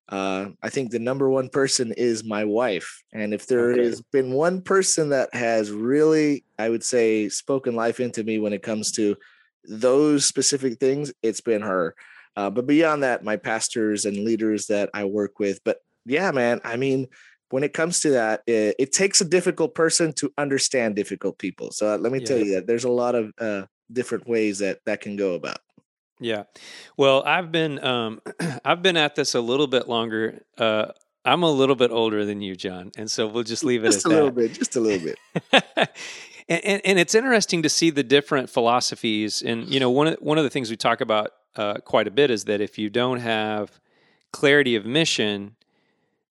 Uh, 0.08 0.50
I 0.62 0.70
think 0.70 0.90
the 0.90 0.98
number 1.00 1.28
one 1.30 1.48
person 1.48 1.92
is 1.92 2.24
my 2.24 2.44
wife, 2.44 3.02
and 3.12 3.34
if 3.34 3.46
there 3.46 3.74
Okay. 3.74 3.82
has 3.82 4.02
been 4.12 4.32
one 4.32 4.62
person 4.62 5.10
that 5.10 5.34
has 5.34 5.70
really, 5.72 6.44
I 6.58 6.68
would 6.70 6.84
say, 6.84 7.28
spoken 7.28 7.74
life 7.74 8.00
into 8.00 8.24
me 8.24 8.38
when 8.38 8.52
it 8.52 8.62
comes 8.62 8.92
to 8.92 9.16
those 9.64 10.24
specific 10.24 10.78
things, 10.78 11.12
it's 11.22 11.40
been 11.40 11.62
her. 11.62 11.94
Uh, 12.36 12.50
but 12.50 12.66
beyond 12.66 13.02
that, 13.02 13.24
my 13.24 13.36
pastors 13.36 14.04
and 14.04 14.16
leaders 14.24 14.66
that 14.66 14.90
I 14.94 15.04
work 15.04 15.38
with. 15.38 15.60
But 15.64 15.78
yeah, 16.04 16.30
man, 16.30 16.60
I 16.64 16.76
mean, 16.76 17.08
when 17.50 17.62
it 17.62 17.72
comes 17.72 18.00
to 18.00 18.10
that, 18.10 18.42
it, 18.46 18.76
it 18.78 18.92
takes 18.92 19.20
a 19.20 19.24
difficult 19.24 19.74
person 19.74 20.12
to 20.14 20.32
understand 20.36 20.96
difficult 20.96 21.38
people. 21.38 21.70
So 21.70 21.94
uh, 21.94 21.98
let 21.98 22.12
me 22.12 22.20
tell 22.20 22.38
you 22.38 22.54
that 22.54 22.66
there's 22.66 22.84
a 22.84 22.90
lot 22.90 23.14
of 23.14 23.32
uh, 23.40 23.62
different 23.92 24.26
ways 24.26 24.58
that 24.58 24.80
that 24.86 25.00
can 25.00 25.16
go 25.16 25.34
about. 25.34 25.58
Yeah. 26.18 26.44
Well, 26.96 27.22
I've 27.24 27.52
been 27.52 27.82
um 27.84 28.20
I've 28.64 28.82
been 28.82 28.96
at 28.96 29.14
this 29.14 29.34
a 29.34 29.40
little 29.40 29.66
bit 29.66 29.88
longer. 29.88 30.42
Uh 30.58 30.86
I'm 31.24 31.42
a 31.42 31.50
little 31.50 31.74
bit 31.74 31.90
older 31.90 32.24
than 32.24 32.40
you, 32.40 32.54
John, 32.54 32.92
and 32.96 33.10
so 33.10 33.26
we'll 33.26 33.42
just 33.42 33.64
leave 33.64 33.84
it 33.84 33.90
Just 33.90 34.06
a 34.06 34.08
little 34.08 34.30
bit, 34.30 34.52
just 34.52 34.76
a 34.76 34.80
little 34.80 35.14
bit. 35.52 35.88
And, 36.48 36.64
and, 36.64 36.82
and 36.84 36.98
it's 36.98 37.14
interesting 37.14 37.62
to 37.64 37.68
see 37.68 37.90
the 37.90 38.04
different 38.04 38.48
philosophies. 38.48 39.42
And 39.42 39.68
you 39.68 39.80
know, 39.80 39.90
one 39.90 40.06
of 40.06 40.14
one 40.20 40.38
of 40.38 40.44
the 40.44 40.50
things 40.50 40.70
we 40.70 40.76
talk 40.76 41.00
about 41.00 41.32
uh, 41.56 41.74
quite 41.84 42.06
a 42.06 42.10
bit 42.10 42.30
is 42.30 42.44
that 42.44 42.60
if 42.60 42.78
you 42.78 42.88
don't 42.88 43.18
have 43.18 43.80
clarity 44.32 44.76
of 44.76 44.86
mission, 44.86 45.56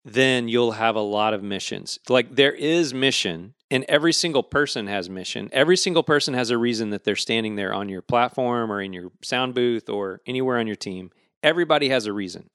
then 0.05 0.47
you'll 0.47 0.73
have 0.73 0.95
a 0.95 1.01
lot 1.01 1.33
of 1.33 1.41
missions. 1.41 1.99
Like 2.07 2.35
there 2.35 2.53
is 2.53 2.93
mission, 2.93 3.55
and 3.71 3.83
every 3.89 4.13
single 4.13 4.43
person 4.43 4.85
has 4.85 5.09
mission. 5.09 5.49
Every 5.51 5.75
single 5.75 6.03
person 6.03 6.35
has 6.35 6.51
a 6.51 6.57
reason 6.57 6.91
that 6.91 7.03
they're 7.03 7.15
standing 7.15 7.55
there 7.55 7.73
on 7.73 7.89
your 7.89 8.03
platform 8.03 8.71
or 8.71 8.81
in 8.81 8.93
your 8.93 9.11
sound 9.23 9.55
booth 9.55 9.89
or 9.89 10.21
anywhere 10.27 10.59
on 10.59 10.67
your 10.67 10.75
team. 10.75 11.09
Everybody 11.41 11.89
has 11.89 12.05
a 12.05 12.13
reason. 12.13 12.51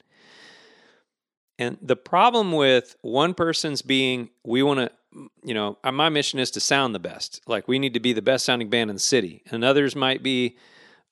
And 1.59 1.77
the 1.83 1.97
problem 1.97 2.53
with 2.53 2.97
one 3.03 3.35
person's 3.35 3.83
being, 3.83 4.31
we 4.45 4.63
want 4.63 4.81
to, 4.81 5.29
you 5.45 5.53
know, 5.53 5.77
uh, 5.83 5.93
my 5.93 6.09
mission 6.09 6.39
is 6.39 6.53
to 6.53 6.61
sound 6.61 6.95
the 6.95 7.01
best. 7.01 7.43
Like 7.47 7.67
we 7.67 7.81
need 7.81 7.95
to 7.95 8.01
be 8.01 8.13
the 8.13 8.23
best 8.23 8.47
sounding 8.47 8.71
band 8.71 8.91
in 8.91 8.97
the 8.97 9.01
city. 9.01 9.43
And 9.51 9.65
others 9.65 9.97
might 9.97 10.23
be, 10.23 10.57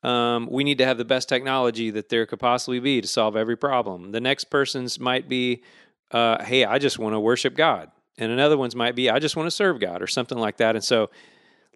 um, 0.05 0.49
we 0.51 0.63
need 0.63 0.79
to 0.79 0.87
have 0.87 0.97
the 0.97 1.05
best 1.05 1.29
technology 1.29 1.91
that 1.91 2.09
there 2.09 2.25
could 2.25 2.39
possibly 2.39 2.79
be 2.79 3.01
to 3.01 3.09
solve 3.09 3.37
every 3.37 3.57
problem. 3.57 4.13
The 4.13 4.21
next 4.21 4.45
person's 4.45 5.01
might 5.01 5.29
be, 5.29 5.65
uh, 6.11 6.45
hey, 6.45 6.65
I 6.65 6.79
just 6.79 6.99
want 6.99 7.15
to 7.15 7.21
worship 7.21 7.55
God. 7.55 7.91
And 8.17 8.33
another 8.33 8.57
one's 8.57 8.75
might 8.75 8.95
be, 8.95 9.11
I 9.11 9.19
just 9.19 9.37
want 9.37 9.47
to 9.47 9.51
serve 9.51 9.81
God 9.81 10.03
or 10.03 10.07
something 10.07 10.39
like 10.39 10.57
that. 10.57 10.75
And 10.75 10.85
so, 10.85 11.11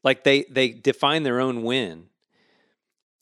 like 0.03 0.25
they 0.25 0.45
they 0.51 0.71
define 0.71 1.23
their 1.23 1.41
own 1.41 1.62
win. 1.62 2.07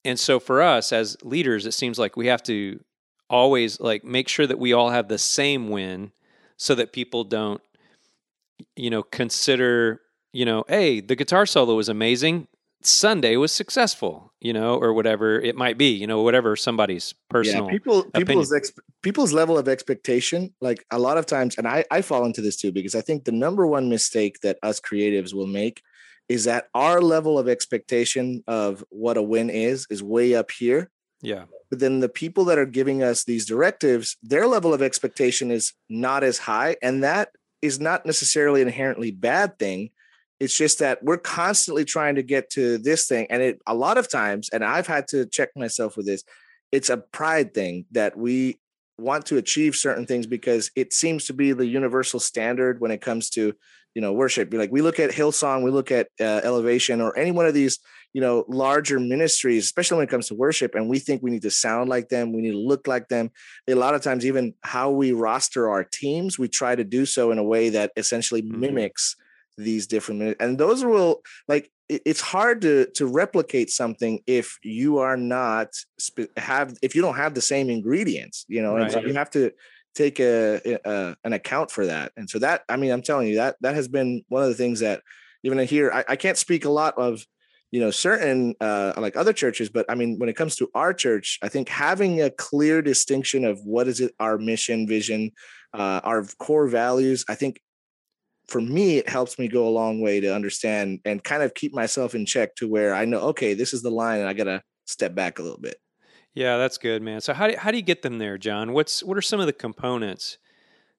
And 0.04 0.18
so 0.18 0.40
for 0.40 0.62
us 0.62 0.92
as 0.92 1.16
leaders, 1.22 1.66
it 1.66 1.72
seems 1.72 1.98
like 1.98 2.16
we 2.16 2.28
have 2.28 2.42
to 2.44 2.80
always 3.30 3.78
like 3.80 4.02
make 4.02 4.28
sure 4.28 4.46
that 4.46 4.58
we 4.58 4.72
all 4.72 4.90
have 4.90 5.08
the 5.08 5.18
same 5.18 5.68
win 5.68 6.12
so 6.56 6.74
that 6.74 6.92
people 6.92 7.24
don't 7.24 7.62
you 8.76 8.90
know 8.90 9.02
consider 9.02 10.00
you 10.32 10.44
know 10.44 10.64
hey 10.68 11.00
the 11.00 11.14
guitar 11.14 11.46
solo 11.46 11.76
was 11.76 11.88
amazing 11.88 12.48
sunday 12.82 13.36
was 13.36 13.52
successful 13.52 14.32
you 14.40 14.52
know 14.52 14.76
or 14.76 14.92
whatever 14.92 15.38
it 15.40 15.56
might 15.56 15.76
be 15.76 15.90
you 15.90 16.06
know 16.06 16.22
whatever 16.22 16.56
somebody's 16.56 17.14
personal 17.28 17.66
yeah, 17.66 17.70
people 17.70 18.04
people's 18.14 18.52
ex, 18.52 18.72
people's 19.02 19.32
level 19.32 19.58
of 19.58 19.68
expectation 19.68 20.52
like 20.60 20.84
a 20.90 20.98
lot 20.98 21.18
of 21.18 21.26
times 21.26 21.56
and 21.58 21.68
i 21.68 21.84
i 21.90 22.00
fall 22.00 22.24
into 22.24 22.40
this 22.40 22.56
too 22.56 22.72
because 22.72 22.94
i 22.94 23.00
think 23.00 23.24
the 23.24 23.32
number 23.32 23.66
one 23.66 23.88
mistake 23.88 24.40
that 24.40 24.58
us 24.62 24.80
creatives 24.80 25.34
will 25.34 25.46
make 25.46 25.82
is 26.28 26.44
that 26.44 26.68
our 26.74 27.02
level 27.02 27.38
of 27.38 27.48
expectation 27.48 28.42
of 28.46 28.84
what 28.90 29.16
a 29.16 29.22
win 29.22 29.50
is 29.50 29.86
is 29.90 30.02
way 30.02 30.34
up 30.34 30.50
here 30.50 30.90
yeah 31.20 31.44
but 31.70 31.78
then 31.78 32.00
the 32.00 32.08
people 32.08 32.44
that 32.46 32.58
are 32.58 32.66
giving 32.66 33.02
us 33.02 33.24
these 33.24 33.46
directives, 33.46 34.16
their 34.22 34.46
level 34.46 34.74
of 34.74 34.82
expectation 34.82 35.50
is 35.52 35.72
not 35.88 36.24
as 36.24 36.38
high. 36.38 36.76
And 36.82 37.04
that 37.04 37.30
is 37.62 37.78
not 37.78 38.04
necessarily 38.04 38.60
an 38.60 38.68
inherently 38.68 39.12
bad 39.12 39.58
thing. 39.58 39.90
It's 40.40 40.56
just 40.56 40.78
that 40.78 41.02
we're 41.02 41.18
constantly 41.18 41.84
trying 41.84 42.14
to 42.16 42.22
get 42.22 42.50
to 42.50 42.78
this 42.78 43.06
thing. 43.06 43.26
And 43.30 43.42
it 43.42 43.60
a 43.66 43.74
lot 43.74 43.98
of 43.98 44.10
times, 44.10 44.48
and 44.50 44.64
I've 44.64 44.86
had 44.86 45.06
to 45.08 45.26
check 45.26 45.50
myself 45.54 45.96
with 45.96 46.06
this, 46.06 46.24
it's 46.72 46.90
a 46.90 46.96
pride 46.96 47.52
thing 47.54 47.84
that 47.92 48.16
we 48.16 48.58
want 48.98 49.26
to 49.26 49.36
achieve 49.38 49.74
certain 49.74 50.06
things 50.06 50.26
because 50.26 50.70
it 50.76 50.92
seems 50.92 51.26
to 51.26 51.32
be 51.32 51.52
the 51.52 51.66
universal 51.66 52.20
standard 52.20 52.80
when 52.80 52.90
it 52.90 53.00
comes 53.00 53.30
to 53.30 53.54
you 53.94 54.02
know 54.02 54.12
worship 54.12 54.52
like 54.54 54.70
we 54.70 54.82
look 54.82 55.00
at 55.00 55.10
hillsong 55.10 55.64
we 55.64 55.70
look 55.70 55.90
at 55.90 56.08
uh, 56.20 56.40
elevation 56.44 57.00
or 57.00 57.16
any 57.18 57.32
one 57.32 57.46
of 57.46 57.54
these 57.54 57.80
you 58.12 58.20
know 58.20 58.44
larger 58.48 59.00
ministries 59.00 59.64
especially 59.64 59.96
when 59.96 60.06
it 60.06 60.10
comes 60.10 60.28
to 60.28 60.34
worship 60.34 60.74
and 60.74 60.88
we 60.88 60.98
think 60.98 61.22
we 61.22 61.30
need 61.30 61.42
to 61.42 61.50
sound 61.50 61.88
like 61.88 62.08
them 62.08 62.32
we 62.32 62.42
need 62.42 62.52
to 62.52 62.58
look 62.58 62.86
like 62.86 63.08
them 63.08 63.30
a 63.66 63.74
lot 63.74 63.94
of 63.94 64.00
times 64.00 64.24
even 64.24 64.54
how 64.62 64.90
we 64.90 65.12
roster 65.12 65.68
our 65.68 65.82
teams 65.82 66.38
we 66.38 66.46
try 66.46 66.76
to 66.76 66.84
do 66.84 67.04
so 67.04 67.32
in 67.32 67.38
a 67.38 67.44
way 67.44 67.70
that 67.70 67.90
essentially 67.96 68.42
mm-hmm. 68.42 68.60
mimics 68.60 69.16
these 69.64 69.86
different 69.86 70.36
and 70.40 70.58
those 70.58 70.84
will 70.84 71.22
like 71.48 71.70
it's 71.88 72.20
hard 72.20 72.60
to 72.62 72.86
to 72.94 73.06
replicate 73.06 73.70
something 73.70 74.20
if 74.26 74.58
you 74.62 74.98
are 74.98 75.16
not 75.16 75.68
have 76.36 76.76
if 76.82 76.94
you 76.94 77.02
don't 77.02 77.16
have 77.16 77.34
the 77.34 77.40
same 77.40 77.68
ingredients 77.68 78.44
you 78.48 78.62
know 78.62 78.74
right. 78.74 78.82
and 78.82 78.92
so 78.92 79.00
you 79.00 79.14
have 79.14 79.30
to 79.30 79.52
take 79.94 80.20
a, 80.20 80.78
a, 80.84 81.16
an 81.24 81.32
account 81.32 81.70
for 81.70 81.86
that 81.86 82.12
and 82.16 82.30
so 82.30 82.38
that 82.38 82.62
i 82.68 82.76
mean 82.76 82.90
i'm 82.90 83.02
telling 83.02 83.26
you 83.26 83.36
that 83.36 83.56
that 83.60 83.74
has 83.74 83.88
been 83.88 84.22
one 84.28 84.42
of 84.42 84.48
the 84.48 84.54
things 84.54 84.80
that 84.80 85.02
even 85.42 85.58
here 85.66 85.90
I, 85.92 86.04
I 86.10 86.16
can't 86.16 86.38
speak 86.38 86.64
a 86.64 86.70
lot 86.70 86.96
of 86.96 87.24
you 87.70 87.80
know 87.80 87.90
certain 87.90 88.54
uh, 88.60 88.94
like 88.96 89.16
other 89.16 89.32
churches 89.32 89.68
but 89.68 89.86
i 89.88 89.94
mean 89.94 90.18
when 90.18 90.28
it 90.28 90.36
comes 90.36 90.56
to 90.56 90.70
our 90.74 90.94
church 90.94 91.38
i 91.42 91.48
think 91.48 91.68
having 91.68 92.22
a 92.22 92.30
clear 92.30 92.82
distinction 92.82 93.44
of 93.44 93.60
what 93.64 93.88
is 93.88 94.00
it 94.00 94.14
our 94.20 94.38
mission 94.38 94.86
vision 94.86 95.32
uh, 95.74 96.00
our 96.04 96.24
core 96.38 96.68
values 96.68 97.24
i 97.28 97.34
think 97.34 97.60
for 98.50 98.60
me 98.60 98.98
it 98.98 99.08
helps 99.08 99.38
me 99.38 99.48
go 99.48 99.66
a 99.66 99.70
long 99.70 100.00
way 100.00 100.20
to 100.20 100.34
understand 100.34 101.00
and 101.04 101.22
kind 101.22 101.42
of 101.42 101.54
keep 101.54 101.72
myself 101.72 102.14
in 102.14 102.26
check 102.26 102.54
to 102.56 102.68
where 102.68 102.94
i 102.94 103.04
know 103.04 103.20
okay 103.20 103.54
this 103.54 103.72
is 103.72 103.82
the 103.82 103.90
line 103.90 104.20
and 104.20 104.28
i 104.28 104.32
gotta 104.32 104.62
step 104.90 105.14
back 105.14 105.38
a 105.38 105.42
little 105.42 105.60
bit. 105.60 105.76
Yeah 106.34 106.58
that's 106.58 106.78
good 106.78 107.02
man. 107.02 107.20
So 107.20 107.32
how 107.32 107.48
do, 107.48 107.56
how 107.56 107.70
do 107.70 107.76
you 107.76 107.82
get 107.82 108.02
them 108.02 108.18
there 108.18 108.36
john? 108.36 108.72
What's 108.72 109.02
what 109.02 109.16
are 109.16 109.22
some 109.22 109.40
of 109.40 109.46
the 109.46 109.52
components 109.52 110.38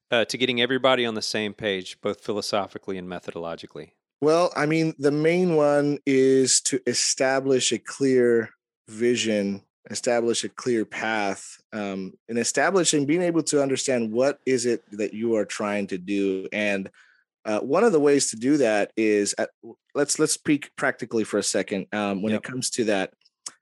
uh, 0.10 0.25
to 0.25 0.38
getting 0.38 0.62
everybody 0.62 1.05
on 1.05 1.13
the 1.13 1.22
same 1.22 1.53
page 1.53 2.00
both 2.01 2.22
philosophically 2.22 2.98
and 2.98 3.08
methodologically? 3.08 3.91
Well, 4.22 4.51
I 4.55 4.65
mean, 4.65 4.93
the 5.00 5.12
main 5.12 5.55
one 5.55 6.00
is 6.05 6.62
to 6.65 6.79
establish 6.86 7.72
a 7.72 7.79
clear 7.79 8.50
vision, 8.88 9.63
establish 9.89 10.43
a 10.43 10.50
clear 10.50 10.86
path, 10.86 11.58
um, 11.74 12.13
and 12.29 12.38
establishing 12.38 13.08
being 13.08 13.24
able 13.24 13.41
to 13.43 13.63
understand 13.63 14.12
what 14.12 14.39
is 14.46 14.67
it 14.67 14.84
that 14.91 15.15
you 15.15 15.36
are 15.38 15.46
trying 15.46 15.88
to 15.88 15.98
do. 15.98 16.48
And 16.53 16.91
uh, 17.45 17.60
one 17.60 17.83
of 17.83 17.91
the 17.91 18.00
ways 18.00 18.29
to 18.29 18.36
do 18.36 18.57
that 18.57 18.91
is 18.95 19.33
at, 19.38 19.50
let's 19.95 20.19
let's 20.19 20.33
speak 20.33 20.69
practically 20.77 21.24
for 21.24 21.38
a 21.38 21.43
second. 21.43 21.88
Um, 21.91 22.21
when 22.21 22.33
yep. 22.33 22.43
it 22.43 22.50
comes 22.50 22.69
to 22.71 22.86
that, 22.86 23.13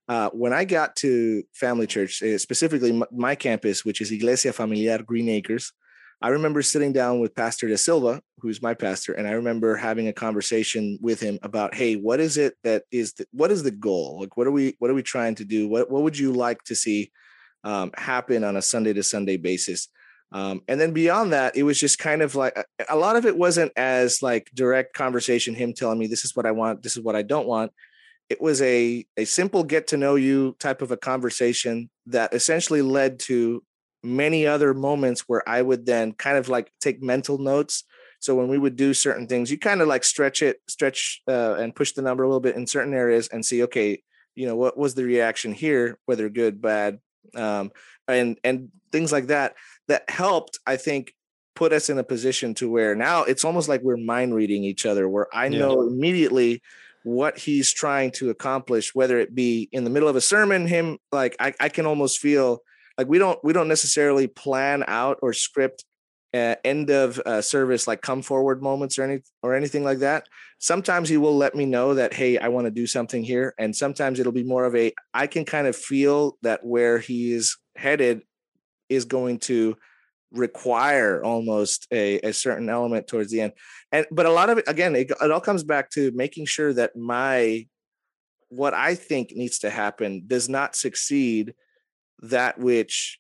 uh, 0.08 0.30
when 0.32 0.54
I 0.54 0.66
got 0.66 0.96
to 0.98 1.44
Family 1.54 1.88
Church, 1.88 2.22
uh, 2.22 2.38
specifically 2.38 2.92
my, 2.92 3.06
my, 3.12 3.36
campus, 3.36 3.86
which 3.86 4.02
is 4.02 4.12
Iglesia 4.12 4.52
Familiar 4.52 4.98
Green 5.00 5.30
Acres, 5.30 5.72
I 6.22 6.30
remember 6.30 6.62
sitting 6.62 6.92
down 6.92 7.20
with 7.20 7.36
Pastor 7.36 7.70
De 7.70 7.78
Silva, 7.78 8.22
who's 8.40 8.62
my 8.62 8.74
pastor, 8.74 9.14
and 9.14 9.26
I 9.26 9.32
remember 9.32 9.78
having 9.78 10.10
a 10.10 10.14
conversation 10.14 11.00
with 11.02 11.22
him 11.22 11.40
about, 11.44 11.74
hey, 11.74 11.96
what 11.96 12.20
is 12.20 12.38
it 12.38 12.56
that 12.64 12.84
is 12.92 13.14
the, 13.14 13.26
what 13.32 13.52
is 13.52 13.64
the 13.64 13.72
goal? 13.72 14.20
Like, 14.20 14.36
what 14.36 14.46
are 14.46 14.52
we 14.52 14.76
what 14.80 14.92
are 14.92 14.96
we 14.96 15.04
trying 15.04 15.36
to 15.36 15.46
do? 15.46 15.70
What 15.70 15.90
what 15.90 16.04
would 16.04 16.18
you 16.18 16.34
like 16.34 16.64
to 16.66 16.76
see 16.76 17.12
um, 17.64 17.92
happen 17.96 18.44
on 18.44 18.58
a 18.58 18.62
Sunday 18.62 18.92
to 18.92 19.04
Sunday 19.04 19.38
basis? 19.38 19.88
Um, 20.32 20.62
and 20.68 20.80
then 20.80 20.92
beyond 20.92 21.34
that, 21.34 21.56
it 21.56 21.64
was 21.64 21.80
just 21.80 21.98
kind 21.98 22.22
of 22.22 22.36
like 22.36 22.56
a 22.88 22.96
lot 22.96 23.16
of 23.16 23.26
it 23.26 23.38
wasn't 23.38 23.72
as 23.76 24.22
like 24.22 24.52
direct 24.54 24.94
conversation. 24.94 25.56
Him 25.56 25.74
telling 25.74 25.98
me 25.98 26.08
this 26.08 26.24
is 26.26 26.36
what 26.36 26.46
I 26.46 26.52
want, 26.52 26.84
this 26.84 26.96
is 26.98 27.04
what 27.04 27.16
I 27.16 27.24
don't 27.24 27.48
want. 27.48 27.72
It 28.30 28.40
was 28.40 28.62
a 28.62 29.06
a 29.18 29.26
simple 29.26 29.64
get 29.64 29.88
to 29.88 29.98
know 29.98 30.16
you 30.16 30.56
type 30.60 30.84
of 30.84 30.92
a 30.92 30.98
conversation 30.98 31.90
that 32.08 32.34
essentially 32.34 32.84
led 32.84 33.20
to 33.22 33.64
many 34.04 34.46
other 34.46 34.74
moments 34.74 35.22
where 35.28 35.48
I 35.50 35.62
would 35.62 35.86
then 35.86 36.14
kind 36.14 36.38
of 36.38 36.48
like 36.48 36.72
take 36.80 37.02
mental 37.02 37.38
notes. 37.38 37.84
So 38.20 38.36
when 38.36 38.50
we 38.50 38.58
would 38.58 38.76
do 38.76 38.94
certain 38.94 39.28
things, 39.28 39.50
you 39.50 39.58
kind 39.58 39.82
of 39.82 39.88
like 39.88 40.04
stretch 40.04 40.42
it, 40.42 40.62
stretch 40.68 41.22
uh, 41.28 41.56
and 41.56 41.76
push 41.76 41.94
the 41.94 42.02
number 42.02 42.24
a 42.24 42.28
little 42.28 42.40
bit 42.40 42.56
in 42.56 42.68
certain 42.68 42.94
areas 42.94 43.30
and 43.30 43.46
see, 43.46 43.64
okay, 43.64 44.04
you 44.36 44.46
know, 44.46 44.56
what 44.56 44.78
was 44.78 44.94
the 44.94 45.06
reaction 45.06 45.54
here, 45.54 45.98
whether 46.06 46.30
good, 46.30 46.62
bad, 46.62 47.00
um, 47.36 47.72
and 48.08 48.38
and 48.44 48.70
things 48.92 49.12
like 49.12 49.28
that. 49.28 49.56
That 49.90 50.10
helped, 50.10 50.60
I 50.66 50.78
think, 50.78 51.14
put 51.56 51.74
us 51.74 51.90
in 51.90 51.98
a 51.98 52.04
position 52.04 52.54
to 52.56 52.70
where 52.70 52.96
now 52.96 53.24
it's 53.24 53.44
almost 53.44 53.68
like 53.68 53.82
we're 53.82 53.98
mind 53.98 54.34
reading 54.34 54.64
each 54.64 54.86
other, 54.86 55.10
where 55.10 55.28
I 55.34 55.50
know 55.50 55.84
yeah. 55.84 55.90
immediately 55.90 56.62
what 57.04 57.38
he's 57.38 57.74
trying 57.74 58.12
to 58.12 58.30
accomplish, 58.30 58.96
whether 58.96 59.20
it 59.20 59.36
be 59.36 59.68
in 59.72 59.84
the 59.84 59.90
middle 59.90 60.10
of 60.10 60.16
a 60.16 60.22
sermon, 60.22 60.68
him 60.68 60.98
like 61.12 61.36
I, 61.40 61.54
I 61.60 61.70
can 61.70 61.86
almost 61.86 62.20
feel 62.20 62.62
like 62.98 63.08
we 63.08 63.18
don't 63.18 63.40
we 63.44 63.54
don't 63.54 63.68
necessarily 63.68 64.28
plan 64.28 64.84
out 64.88 65.20
or 65.22 65.34
script 65.34 65.86
uh, 66.34 66.56
end 66.64 66.92
of 66.92 67.18
uh, 67.20 67.42
service 67.42 67.88
like 67.88 68.02
come 68.02 68.22
forward 68.22 68.62
moments 68.62 69.00
or 69.00 69.04
any 69.04 69.22
or 69.42 69.56
anything 69.56 69.84
like 69.84 70.00
that 70.00 70.28
sometimes 70.60 71.10
he 71.10 71.18
will 71.18 71.36
let 71.36 71.56
me 71.56 71.66
know 71.66 71.96
that 71.96 72.14
hey 72.14 72.38
i 72.38 72.48
want 72.48 72.66
to 72.66 72.72
do 72.72 72.86
something 72.86 73.24
here 73.24 73.56
and 73.58 73.76
sometimes 73.76 74.20
it'll 74.20 74.32
be 74.32 74.44
more 74.44 74.66
of 74.66 74.76
a 74.76 74.94
i 75.12 75.26
can 75.26 75.44
kind 75.44 75.66
of 75.66 75.76
feel 75.76 76.38
that 76.44 76.64
where 76.64 77.00
he 77.00 77.34
is 77.34 77.58
headed 77.76 78.22
is 78.90 79.06
going 79.06 79.40
to 79.40 79.78
require 80.32 81.24
almost 81.24 81.88
a, 81.92 82.20
a 82.20 82.34
certain 82.34 82.70
element 82.70 83.08
towards 83.08 83.32
the 83.32 83.42
end 83.42 83.54
and 83.92 84.06
but 84.12 84.28
a 84.28 84.32
lot 84.32 84.50
of 84.50 84.60
it 84.60 84.68
again 84.68 84.96
it, 84.96 85.10
it 85.10 85.32
all 85.32 85.42
comes 85.42 85.64
back 85.64 85.90
to 85.90 86.12
making 86.12 86.46
sure 86.46 86.72
that 86.72 86.96
my 86.96 87.66
what 88.50 88.76
i 88.76 88.94
think 88.94 89.32
needs 89.32 89.58
to 89.58 89.72
happen 89.72 90.24
does 90.28 90.48
not 90.48 90.76
succeed 90.76 91.56
that 92.22 92.60
which 92.60 93.20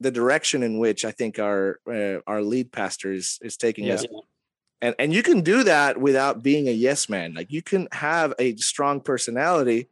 the 0.00 0.10
direction 0.10 0.62
in 0.62 0.78
which 0.78 1.04
I 1.04 1.10
think 1.10 1.38
our 1.38 1.80
uh, 1.90 2.20
our 2.26 2.42
lead 2.42 2.72
pastor 2.72 3.12
is 3.12 3.38
is 3.42 3.56
taking 3.56 3.84
yes. 3.86 4.04
us. 4.04 4.06
And 4.80 4.94
and 4.98 5.12
you 5.12 5.22
can 5.22 5.40
do 5.40 5.64
that 5.64 6.00
without 6.00 6.42
being 6.42 6.68
a 6.68 6.72
yes 6.72 7.08
man. 7.08 7.34
Like 7.34 7.50
you 7.50 7.62
can 7.62 7.88
have 7.92 8.34
a 8.38 8.54
strong 8.56 9.00
personality 9.00 9.88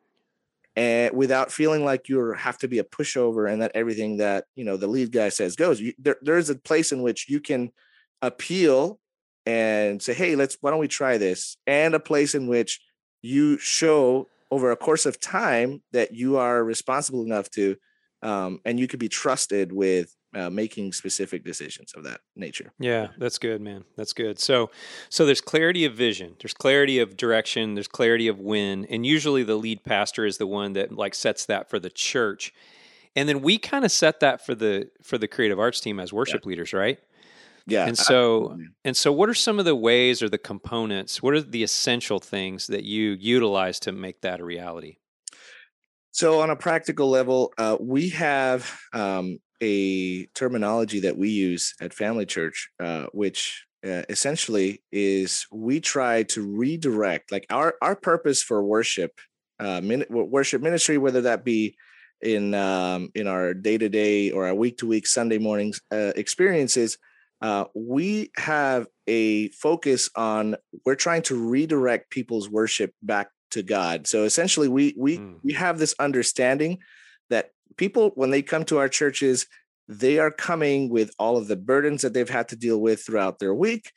and 0.76 1.16
without 1.16 1.50
feeling 1.50 1.84
like 1.84 2.08
you 2.08 2.32
have 2.34 2.58
to 2.58 2.68
be 2.68 2.78
a 2.78 2.84
pushover 2.84 3.50
and 3.50 3.62
that 3.62 3.72
everything 3.74 4.18
that 4.18 4.44
you 4.54 4.64
know 4.64 4.76
the 4.76 4.86
lead 4.86 5.10
guy 5.10 5.30
says 5.30 5.56
goes. 5.56 5.80
You, 5.80 5.94
there, 5.98 6.16
there's 6.22 6.50
a 6.50 6.54
place 6.54 6.92
in 6.92 7.02
which 7.02 7.28
you 7.28 7.40
can 7.40 7.72
appeal 8.22 9.00
and 9.46 10.02
say, 10.02 10.14
"Hey, 10.14 10.36
let's 10.36 10.56
why 10.60 10.70
don't 10.70 10.80
we 10.80 10.88
try 10.88 11.18
this?" 11.18 11.56
And 11.66 11.94
a 11.94 12.00
place 12.00 12.34
in 12.34 12.46
which 12.46 12.80
you 13.22 13.58
show 13.58 14.28
over 14.50 14.70
a 14.70 14.76
course 14.76 15.06
of 15.06 15.18
time 15.18 15.82
that 15.92 16.14
you 16.14 16.36
are 16.36 16.62
responsible 16.62 17.24
enough 17.24 17.50
to 17.50 17.76
um, 18.22 18.60
and 18.64 18.78
you 18.78 18.86
could 18.86 19.00
be 19.00 19.08
trusted 19.08 19.72
with 19.72 20.14
uh, 20.36 20.50
making 20.50 20.92
specific 20.92 21.44
decisions 21.44 21.94
of 21.94 22.04
that 22.04 22.20
nature. 22.36 22.72
Yeah, 22.78 23.08
that's 23.16 23.38
good, 23.38 23.60
man. 23.62 23.84
That's 23.96 24.12
good. 24.12 24.38
So, 24.38 24.70
so 25.08 25.24
there's 25.24 25.40
clarity 25.40 25.86
of 25.86 25.94
vision, 25.94 26.36
there's 26.40 26.52
clarity 26.52 26.98
of 26.98 27.16
direction, 27.16 27.74
there's 27.74 27.88
clarity 27.88 28.28
of 28.28 28.38
when, 28.38 28.84
and 28.86 29.06
usually 29.06 29.42
the 29.42 29.56
lead 29.56 29.82
pastor 29.82 30.26
is 30.26 30.36
the 30.36 30.46
one 30.46 30.74
that 30.74 30.92
like 30.92 31.14
sets 31.14 31.46
that 31.46 31.70
for 31.70 31.78
the 31.78 31.88
church, 31.88 32.52
and 33.14 33.28
then 33.28 33.40
we 33.40 33.56
kind 33.56 33.84
of 33.84 33.90
set 33.90 34.20
that 34.20 34.44
for 34.44 34.54
the 34.54 34.90
for 35.02 35.16
the 35.16 35.26
creative 35.26 35.58
arts 35.58 35.80
team 35.80 35.98
as 35.98 36.12
worship 36.12 36.42
yeah. 36.44 36.48
leaders, 36.50 36.72
right? 36.74 36.98
Yeah. 37.66 37.86
And 37.86 37.98
so, 37.98 38.42
absolutely. 38.42 38.66
and 38.84 38.96
so, 38.96 39.12
what 39.12 39.28
are 39.28 39.34
some 39.34 39.58
of 39.58 39.64
the 39.64 39.74
ways 39.74 40.22
or 40.22 40.28
the 40.28 40.38
components? 40.38 41.22
What 41.22 41.34
are 41.34 41.40
the 41.40 41.62
essential 41.62 42.20
things 42.20 42.66
that 42.68 42.84
you 42.84 43.16
utilize 43.18 43.80
to 43.80 43.92
make 43.92 44.20
that 44.20 44.40
a 44.40 44.44
reality? 44.44 44.98
So, 46.12 46.40
on 46.40 46.50
a 46.50 46.56
practical 46.56 47.08
level, 47.08 47.52
uh, 47.58 47.76
we 47.80 48.10
have 48.10 48.78
um, 48.92 49.38
a 49.62 50.26
terminology 50.26 51.00
that 51.00 51.16
we 51.16 51.30
use 51.30 51.74
at 51.80 51.94
Family 51.94 52.26
Church, 52.26 52.70
uh, 52.80 53.06
which 53.12 53.64
uh, 53.84 54.02
essentially 54.08 54.82
is 54.90 55.46
we 55.52 55.80
try 55.80 56.22
to 56.24 56.46
redirect, 56.46 57.30
like 57.32 57.46
our 57.50 57.74
our 57.80 57.96
purpose 57.96 58.42
for 58.42 58.62
worship, 58.62 59.12
uh, 59.60 59.80
min- 59.82 60.06
worship 60.10 60.62
ministry, 60.62 60.98
whether 60.98 61.22
that 61.22 61.44
be 61.44 61.76
in 62.22 62.54
um, 62.54 63.10
in 63.14 63.26
our 63.26 63.54
day 63.54 63.78
to 63.78 63.88
day 63.88 64.30
or 64.30 64.46
our 64.46 64.54
week 64.54 64.78
to 64.78 64.86
week 64.86 65.06
Sunday 65.06 65.38
mornings 65.38 65.80
uh, 65.92 66.12
experiences. 66.16 66.98
Uh, 67.42 67.66
we 67.74 68.30
have 68.36 68.86
a 69.06 69.48
focus 69.50 70.08
on 70.16 70.56
we're 70.84 70.94
trying 70.94 71.22
to 71.22 71.36
redirect 71.48 72.10
people's 72.10 72.48
worship 72.48 72.92
back 73.02 73.28
to 73.50 73.62
God. 73.62 74.06
So 74.06 74.24
essentially, 74.24 74.68
we 74.68 74.94
we 74.96 75.18
mm. 75.18 75.36
we 75.42 75.52
have 75.52 75.78
this 75.78 75.94
understanding 75.98 76.78
people 77.76 78.12
when 78.14 78.30
they 78.30 78.42
come 78.42 78.64
to 78.64 78.78
our 78.78 78.88
churches 78.88 79.46
they 79.88 80.18
are 80.18 80.30
coming 80.30 80.88
with 80.88 81.10
all 81.18 81.36
of 81.36 81.48
the 81.48 81.56
burdens 81.56 82.02
that 82.02 82.12
they've 82.12 82.28
had 82.28 82.48
to 82.48 82.56
deal 82.56 82.80
with 82.80 83.02
throughout 83.02 83.38
their 83.38 83.54
week. 83.54 83.92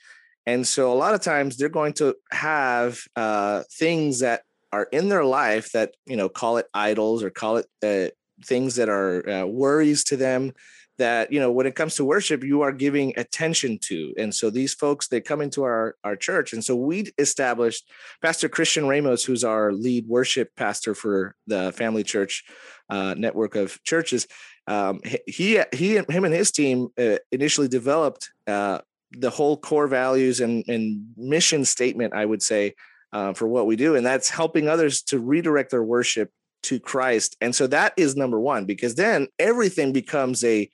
And 0.46 0.68
so 0.68 0.92
a 0.92 0.96
lot 0.96 1.14
of 1.14 1.22
times 1.22 1.58
they're 1.58 1.70
going 1.70 1.94
to 1.94 2.16
have 2.32 3.02
uh, 3.16 3.64
things 3.72 4.20
that 4.20 4.44
are 4.72 4.88
in 4.92 5.10
their 5.10 5.26
life 5.26 5.72
that 5.72 5.96
you 6.06 6.16
know 6.16 6.30
call 6.30 6.58
it 6.58 6.68
idols 6.74 7.24
or 7.24 7.30
call 7.30 7.58
it 7.58 7.66
uh, 7.84 8.12
things 8.46 8.76
that 8.76 8.88
are 8.88 9.28
uh, 9.28 9.46
worries 9.46 10.04
to 10.06 10.18
them 10.18 10.54
that 11.00 11.32
you 11.32 11.40
know 11.40 11.52
when 11.52 11.66
it 11.66 11.76
comes 11.76 11.96
to 11.96 12.06
worship 12.06 12.44
you 12.44 12.62
are 12.62 12.72
giving 12.72 13.14
attention 13.18 13.78
to. 13.80 14.14
And 14.18 14.34
so 14.34 14.50
these 14.50 14.74
folks 14.74 15.08
they 15.08 15.22
come 15.22 15.42
into 15.42 15.64
our 15.64 15.96
our 16.04 16.16
church. 16.16 16.54
And 16.54 16.64
so 16.64 16.76
we 16.76 17.12
established 17.18 17.90
pastor 18.22 18.48
christian 18.48 18.88
ramos 18.88 19.24
who's 19.24 19.44
our 19.44 19.72
lead 19.74 20.08
worship 20.08 20.56
pastor 20.56 20.94
for 20.94 21.36
the 21.48 21.72
family 21.72 22.04
church 22.04 22.44
uh, 22.90 23.16
network 23.18 23.56
of 23.56 23.82
churches. 23.84 24.28
Um, 24.68 25.02
he 25.26 25.62
he 25.74 25.96
him 25.96 26.26
and 26.26 26.34
his 26.34 26.52
team 26.52 26.90
uh, 26.98 27.18
initially 27.32 27.68
developed 27.68 28.30
uh, 28.46 28.80
the 29.12 29.32
whole 29.32 29.58
core 29.58 29.88
values 29.88 30.40
and, 30.40 30.64
and 30.68 31.14
mission 31.18 31.66
statement 31.66 32.14
i 32.14 32.24
would 32.24 32.44
say 32.44 32.76
uh, 33.12 33.34
for 33.34 33.48
what 33.48 33.66
we 33.66 33.76
do. 33.76 33.96
And 33.96 34.06
that's 34.06 34.30
helping 34.30 34.68
others 34.68 35.02
to 35.04 35.20
redirect 35.20 35.72
their 35.72 35.84
worship 35.84 36.32
to 36.64 36.80
Christ. 36.80 37.38
And 37.42 37.56
so 37.56 37.68
that 37.68 37.94
is 37.98 38.16
number 38.16 38.40
one, 38.40 38.66
because 38.66 38.96
then 38.96 39.28
everything 39.38 39.94
becomes 39.94 40.44
a 40.44 40.70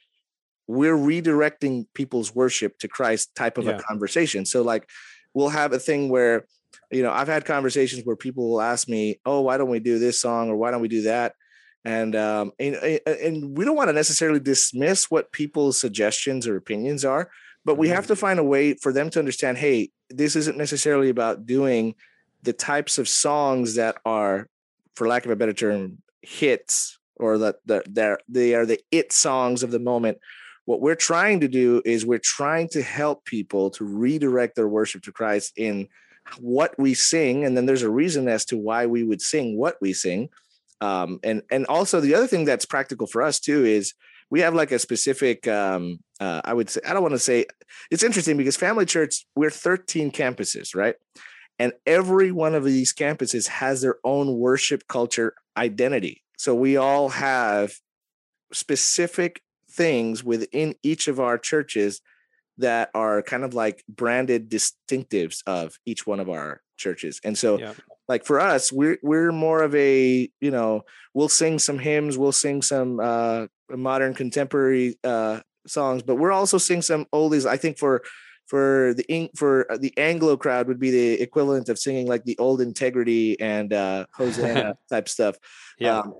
we're 0.67 0.98
redirecting 0.98 1.86
people's 1.93 2.34
worship 2.34 2.77
to 2.79 2.88
Christ 2.88 3.36
type 3.36 3.57
of 3.57 3.65
yeah. 3.65 3.77
a 3.77 3.81
conversation. 3.81 4.45
So 4.45 4.62
like 4.62 4.89
we'll 5.34 5.50
have 5.50 5.74
a 5.74 5.79
thing 5.79 6.10
where 6.10 6.45
you 6.91 7.03
know, 7.03 7.12
I've 7.12 7.27
had 7.27 7.45
conversations 7.45 8.05
where 8.05 8.15
people 8.15 8.50
will 8.50 8.62
ask 8.62 8.88
me, 8.88 9.19
"Oh, 9.25 9.41
why 9.41 9.57
don't 9.57 9.69
we 9.69 9.79
do 9.79 10.00
this 10.00 10.22
song 10.22 10.50
or 10.50 10.55
why 10.55 10.72
don't 10.72 10.81
we 10.81 10.88
do 10.88 11.03
that?" 11.03 11.34
And 11.84 12.15
um 12.15 12.51
and, 12.60 12.75
and 12.75 13.58
we 13.58 13.65
don't 13.65 13.75
want 13.75 13.89
to 13.89 13.93
necessarily 13.93 14.39
dismiss 14.39 15.10
what 15.10 15.32
people's 15.32 15.80
suggestions 15.80 16.47
or 16.47 16.56
opinions 16.56 17.04
are, 17.04 17.30
but 17.63 17.78
we 17.78 17.89
have 17.89 18.06
mm-hmm. 18.06 18.13
to 18.13 18.15
find 18.15 18.39
a 18.39 18.43
way 18.43 18.75
for 18.75 18.93
them 18.93 19.10
to 19.12 19.19
understand, 19.19 19.58
"Hey, 19.58 19.91
this 20.10 20.36
isn't 20.36 20.58
necessarily 20.58 21.10
about 21.10 21.45
doing 21.45 21.95
the 22.43 22.54
types 22.54 22.97
of 22.97 23.10
songs 23.10 23.75
that 23.75 23.97
are 24.06 24.47
for 24.95 25.08
lack 25.08 25.25
of 25.25 25.32
a 25.32 25.36
better 25.36 25.54
term 25.54 25.97
hits 26.21 26.99
or 27.17 27.38
that 27.39 27.56
they're, 27.65 28.19
they 28.28 28.54
are 28.54 28.65
the 28.65 28.80
it 28.91 29.12
songs 29.12 29.63
of 29.63 29.71
the 29.71 29.80
moment 29.80 30.19
what 30.65 30.82
we're 30.82 30.95
trying 30.95 31.39
to 31.41 31.47
do 31.47 31.82
is 31.86 32.06
we're 32.06 32.19
trying 32.19 32.67
to 32.69 32.82
help 32.82 33.25
people 33.25 33.69
to 33.71 33.86
redirect 33.86 34.56
their 34.56 34.67
worship 34.67 35.04
to 35.04 35.12
Christ 35.12 35.54
in 35.56 35.88
what 36.39 36.78
we 36.80 36.93
sing, 36.93 37.45
and 37.45 37.56
then 37.56 37.65
there's 37.65 37.84
a 37.84 37.89
reason 37.89 38.28
as 38.28 38.45
to 38.45 38.58
why 38.58 38.88
we 38.88 39.04
would 39.04 39.21
sing 39.21 39.58
what 39.58 39.78
we 39.80 39.93
sing. 39.93 40.30
Um, 40.82 41.19
and 41.23 41.41
and 41.51 41.65
also 41.67 42.01
the 42.01 42.15
other 42.15 42.28
thing 42.28 42.45
that's 42.45 42.65
practical 42.65 43.08
for 43.08 43.21
us 43.21 43.39
too 43.39 43.63
is 43.63 43.93
we 44.30 44.41
have 44.41 44.54
like 44.54 44.71
a 44.71 44.80
specific 44.80 45.47
um, 45.47 45.99
uh, 46.19 46.41
i 46.43 46.54
would 46.54 46.69
say 46.69 46.82
i 46.88 46.93
don't 46.93 47.01
want 47.01 47.13
to 47.13 47.19
say 47.19 47.45
it's 47.91 48.04
interesting 48.04 48.38
because 48.38 48.58
family 48.58 48.86
church 48.86 49.25
we're 49.36 49.49
13 49.49 50.12
campuses 50.12 50.75
right 50.75 50.95
and 51.60 51.73
every 51.86 52.32
one 52.32 52.54
of 52.56 52.65
these 52.65 52.93
campuses 52.93 53.47
has 53.47 53.82
their 53.82 53.97
own 54.04 54.38
worship 54.38 54.88
culture 54.88 55.34
identity 55.58 56.23
so 56.38 56.54
we 56.54 56.75
all 56.78 57.10
have 57.10 57.73
specific 58.51 59.41
things 59.76 60.24
within 60.24 60.76
each 60.84 61.08
of 61.08 61.20
our 61.20 61.38
churches 61.38 62.02
that 62.58 62.90
are 62.94 63.22
kind 63.22 63.44
of 63.44 63.54
like 63.54 63.84
branded 63.90 64.50
distinctives 64.50 65.42
of 65.46 65.78
each 65.86 66.08
one 66.08 66.20
of 66.20 66.30
our 66.30 66.62
churches. 66.78 67.20
And 67.24 67.38
so 67.38 67.60
yeah. 67.60 67.74
like 68.08 68.26
for 68.26 68.40
us, 68.40 68.72
we're 68.72 68.98
we're 69.04 69.32
more 69.32 69.64
of 69.64 69.76
a, 69.76 70.30
you 70.40 70.52
know, 70.52 70.84
we'll 71.14 71.30
sing 71.30 71.60
some 71.60 71.80
hymns, 71.80 72.18
we'll 72.18 72.32
sing 72.32 72.62
some 72.62 73.00
uh 73.00 73.48
modern 73.70 74.14
contemporary 74.14 74.98
uh 75.04 75.42
songs, 75.68 76.04
but 76.04 76.16
we're 76.16 76.32
also 76.32 76.58
sing 76.58 76.82
some 76.82 77.06
oldies. 77.14 77.46
I 77.46 77.58
think 77.58 77.78
for 77.78 78.04
for 78.48 78.94
the 78.94 79.30
for 79.36 79.66
the 79.80 79.94
Anglo 79.98 80.38
crowd 80.38 80.68
would 80.68 80.80
be 80.80 80.92
the 80.92 81.22
equivalent 81.22 81.68
of 81.68 81.80
singing 81.80 82.08
like 82.08 82.24
the 82.24 82.38
old 82.38 82.62
integrity 82.62 83.40
and 83.40 83.74
uh 83.74 84.06
Hosanna 84.14 84.78
type 84.90 85.10
stuff. 85.10 85.38
Yeah. 85.78 86.00
Um, 86.00 86.14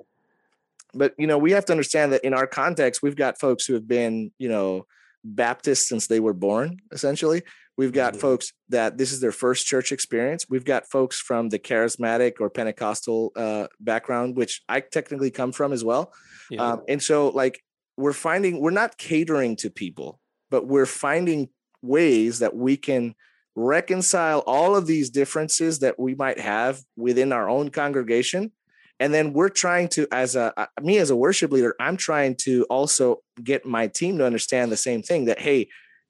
but 0.96 1.14
you 1.18 1.28
know 1.28 1.38
we 1.38 1.52
have 1.52 1.66
to 1.66 1.74
understand 1.74 2.14
that 2.14 2.24
in 2.24 2.34
our 2.34 2.48
context 2.48 3.04
we've 3.04 3.16
got 3.16 3.40
folks 3.40 3.66
who 3.66 3.74
have 3.74 3.88
been 3.88 4.32
you 4.40 4.50
know 4.50 4.86
baptist 5.24 5.88
since 5.88 6.08
they 6.08 6.20
were 6.20 6.34
born 6.34 6.78
essentially 6.92 7.42
we've 7.78 7.92
got 7.92 8.14
mm-hmm. 8.14 8.22
folks 8.22 8.54
that 8.70 8.98
this 8.98 9.12
is 9.12 9.20
their 9.20 9.32
first 9.32 9.66
church 9.66 9.92
experience 9.92 10.46
we've 10.50 10.66
got 10.66 10.88
folks 10.90 11.20
from 11.20 11.50
the 11.50 11.60
charismatic 11.60 12.34
or 12.40 12.50
pentecostal 12.50 13.32
uh, 13.36 13.68
background 13.80 14.36
which 14.36 14.62
i 14.70 14.80
technically 14.80 15.32
come 15.32 15.52
from 15.52 15.74
as 15.74 15.84
well 15.84 16.14
yeah. 16.50 16.62
um, 16.62 16.82
and 16.88 17.02
so 17.02 17.30
like 17.30 17.62
we're 17.98 18.14
finding 18.14 18.60
we're 18.62 18.72
not 18.72 18.98
catering 18.98 19.56
to 19.56 19.70
people 19.70 20.20
but 20.50 20.68
we're 20.68 20.86
finding 20.86 21.50
ways 21.82 22.40
that 22.40 22.56
we 22.56 22.78
can 22.78 23.16
reconcile 23.56 24.40
all 24.46 24.76
of 24.76 24.86
these 24.86 25.10
differences 25.10 25.80
that 25.80 25.98
we 25.98 26.14
might 26.14 26.40
have 26.40 26.82
within 26.98 27.32
our 27.32 27.50
own 27.50 27.70
congregation 27.70 28.52
and 29.00 29.14
then 29.14 29.34
we're 29.34 29.50
trying 29.50 29.88
to 29.90 30.08
as 30.12 30.36
a 30.36 30.54
me 30.82 30.98
as 30.98 31.10
a 31.10 31.16
worship 31.16 31.52
leader 31.52 31.76
i'm 31.80 31.98
trying 31.98 32.36
to 32.36 32.64
also 32.70 33.22
get 33.44 33.66
my 33.66 33.88
team 33.88 34.18
to 34.18 34.26
understand 34.26 34.72
the 34.72 34.78
same 34.78 35.02
thing 35.02 35.26
that 35.26 35.40
hey 35.40 35.68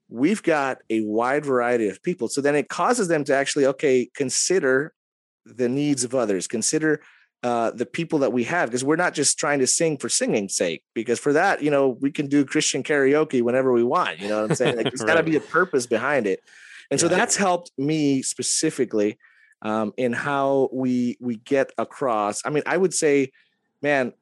we've 0.08 0.42
got 0.42 0.78
a 0.90 1.00
wide 1.02 1.44
variety 1.44 1.88
of 1.88 2.02
people 2.02 2.28
so 2.28 2.40
then 2.40 2.54
it 2.54 2.68
causes 2.68 3.08
them 3.08 3.24
to 3.24 3.34
actually 3.34 3.66
okay 3.66 4.08
consider 4.14 4.92
the 5.44 5.68
needs 5.68 6.04
of 6.04 6.14
others 6.14 6.46
consider 6.46 7.00
uh, 7.42 7.70
the 7.70 7.86
people 7.86 8.20
that 8.20 8.32
we 8.32 8.42
have 8.42 8.70
because 8.70 8.82
we're 8.82 8.96
not 8.96 9.14
just 9.14 9.38
trying 9.38 9.58
to 9.60 9.66
sing 9.66 9.96
for 9.96 10.08
singing's 10.08 10.56
sake 10.56 10.82
because 10.94 11.20
for 11.20 11.32
that 11.32 11.62
you 11.62 11.70
know 11.70 11.90
we 12.00 12.10
can 12.10 12.26
do 12.26 12.44
christian 12.44 12.82
karaoke 12.82 13.42
whenever 13.42 13.72
we 13.72 13.84
want 13.84 14.18
you 14.18 14.28
know 14.28 14.40
what 14.40 14.50
i'm 14.50 14.56
saying 14.56 14.76
like 14.76 14.84
there's 14.84 15.00
right. 15.00 15.08
got 15.08 15.14
to 15.16 15.22
be 15.22 15.36
a 15.36 15.40
purpose 15.40 15.86
behind 15.86 16.26
it 16.26 16.40
and 16.90 16.98
yeah. 16.98 17.02
so 17.02 17.08
that's 17.08 17.36
helped 17.36 17.70
me 17.78 18.22
specifically 18.22 19.18
um, 19.62 19.92
in 19.96 20.12
how 20.12 20.68
we 20.72 21.16
we 21.20 21.36
get 21.36 21.70
across. 21.78 22.42
I 22.44 22.50
mean, 22.50 22.62
I 22.66 22.76
would 22.76 22.94
say, 22.94 23.32
man, 23.82 24.12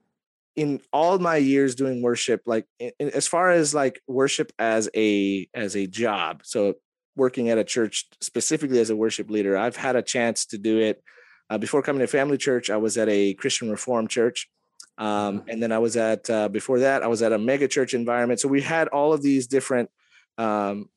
in 0.57 0.81
all 0.93 1.19
my 1.19 1.37
years 1.37 1.75
doing 1.75 2.03
worship, 2.03 2.43
like 2.47 2.67
in, 2.79 2.93
in, 2.99 3.11
as 3.11 3.27
far 3.27 3.51
as 3.51 3.75
like 3.75 4.01
worship 4.07 4.53
as 4.59 4.89
a 4.95 5.49
as 5.55 5.77
a 5.77 5.87
job, 5.87 6.43
so 6.45 6.75
working 7.17 7.49
at 7.49 7.59
a 7.59 7.65
church 7.65 8.09
specifically 8.21 8.81
as 8.81 8.91
a 8.91 8.97
worship 8.97 9.31
leader, 9.31 9.57
I've 9.57 9.77
had 9.77 9.97
a 9.97 10.03
chance 10.03 10.47
to 10.47 10.59
do 10.59 10.79
it. 10.79 11.03
Uh, 11.51 11.59
before 11.59 11.83
coming 11.83 12.01
to 12.01 12.07
Family 12.07 12.39
Church, 12.39 12.71
I 12.71 12.79
was 12.79 12.97
at 12.97 13.09
a 13.09 13.35
Christian 13.35 13.71
Reformed 13.71 14.11
church. 14.11 14.49
Um, 14.97 15.41
mm-hmm. 15.41 15.51
and 15.51 15.63
then 15.63 15.73
I 15.73 15.79
was 15.79 15.97
at 15.97 16.31
uh, 16.31 16.49
before 16.49 16.79
that 16.81 17.03
I 17.03 17.09
was 17.09 17.21
at 17.21 17.33
a 17.33 17.39
mega 17.39 17.67
church 17.67 17.95
environment. 17.95 18.41
So 18.41 18.49
we 18.49 18.61
had 18.61 18.89
all 18.89 19.13
of 19.13 19.23
these 19.23 19.49
different 19.49 19.91
um, 20.39 20.89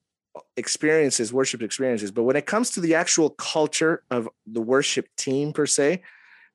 experiences, 0.56 1.34
worship 1.34 1.62
experiences. 1.62 2.12
But 2.12 2.24
when 2.24 2.36
it 2.36 2.46
comes 2.46 2.72
to 2.72 2.82
the 2.82 2.96
actual 2.96 3.30
culture 3.32 4.04
of 4.12 4.30
the 4.46 4.62
worship 4.62 5.08
team 5.18 5.54
per 5.54 5.66
se, 5.66 6.02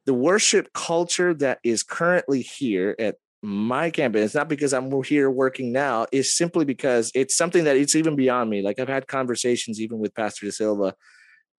the 0.06 0.14
worship 0.14 0.72
culture 0.72 1.32
that 1.34 1.58
is 1.62 1.82
currently 1.82 2.42
here 2.42 2.94
at 2.98 3.16
my 3.42 3.90
campus, 3.90 4.24
it's 4.24 4.34
not 4.34 4.48
because 4.48 4.72
I'm 4.72 5.02
here 5.02 5.30
working 5.30 5.72
now, 5.72 6.06
is 6.12 6.36
simply 6.36 6.64
because 6.64 7.10
it's 7.14 7.36
something 7.36 7.64
that 7.64 7.76
it's 7.76 7.94
even 7.94 8.16
beyond 8.16 8.50
me. 8.50 8.62
Like 8.62 8.78
I've 8.78 8.88
had 8.88 9.06
conversations 9.06 9.80
even 9.80 9.98
with 9.98 10.14
Pastor 10.14 10.46
De 10.46 10.52
Silva 10.52 10.94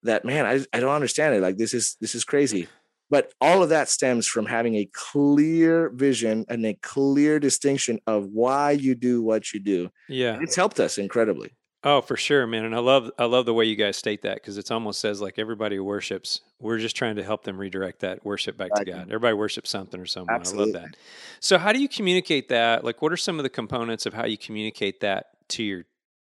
that 0.04 0.26
man, 0.26 0.46
I, 0.46 0.66
I 0.76 0.80
don't 0.80 0.94
understand 0.94 1.36
it. 1.36 1.42
Like 1.42 1.58
this 1.58 1.74
is 1.74 1.96
this 2.02 2.16
is 2.16 2.24
crazy. 2.24 2.68
but 3.10 3.32
all 3.40 3.62
of 3.62 3.70
that 3.70 3.90
stems 3.90 4.26
from 4.28 4.46
having 4.48 4.76
a 4.76 4.90
clear 4.92 5.90
vision 5.90 6.46
and 6.50 6.66
a 6.66 6.74
clear 6.82 7.40
distinction 7.40 8.00
of 8.08 8.26
why 8.26 8.72
you 8.72 8.96
do 8.96 9.22
what 9.22 9.54
you 9.54 9.60
do. 9.60 9.90
Yeah. 10.10 10.40
It's 10.42 10.56
helped 10.56 10.80
us 10.80 10.98
incredibly. 10.98 11.52
Oh, 11.86 12.00
for 12.02 12.16
sure, 12.16 12.48
man. 12.48 12.64
And 12.64 12.74
I 12.74 12.80
love 12.80 13.12
I 13.20 13.26
love 13.26 13.46
the 13.46 13.54
way 13.54 13.66
you 13.66 13.76
guys 13.76 13.98
state 13.98 14.22
that 14.22 14.36
because 14.36 14.58
it's 14.58 14.72
almost 14.72 15.00
says 15.02 15.22
like 15.22 15.38
everybody 15.38 15.80
worships. 15.80 16.40
We're 16.62 16.78
just 16.78 16.96
trying 16.96 17.18
to 17.18 17.24
help 17.24 17.44
them 17.44 17.58
redirect 17.58 18.00
that 18.00 18.24
worship 18.26 18.56
back 18.58 18.74
to 18.76 18.86
God. 18.86 19.08
Everybody 19.08 19.34
worships 19.34 19.70
something 19.70 20.00
or 20.00 20.06
someone. 20.06 20.34
Absolutely. 20.34 20.80
I 20.80 20.82
love 20.82 20.92
that. 20.92 20.98
So 21.42 21.58
how 21.58 21.74
do 21.74 21.82
you 21.82 21.90
communicate 21.90 22.48
that? 22.50 22.86
Like 22.86 23.02
what 23.02 23.12
are 23.12 23.18
some 23.18 23.38
of 23.38 23.44
the 23.44 23.50
components 23.50 24.06
of 24.06 24.14
how 24.14 24.26
you 24.26 24.38
communicate 24.38 25.02
that 25.02 25.26
to 25.50 25.64
your 25.64 25.84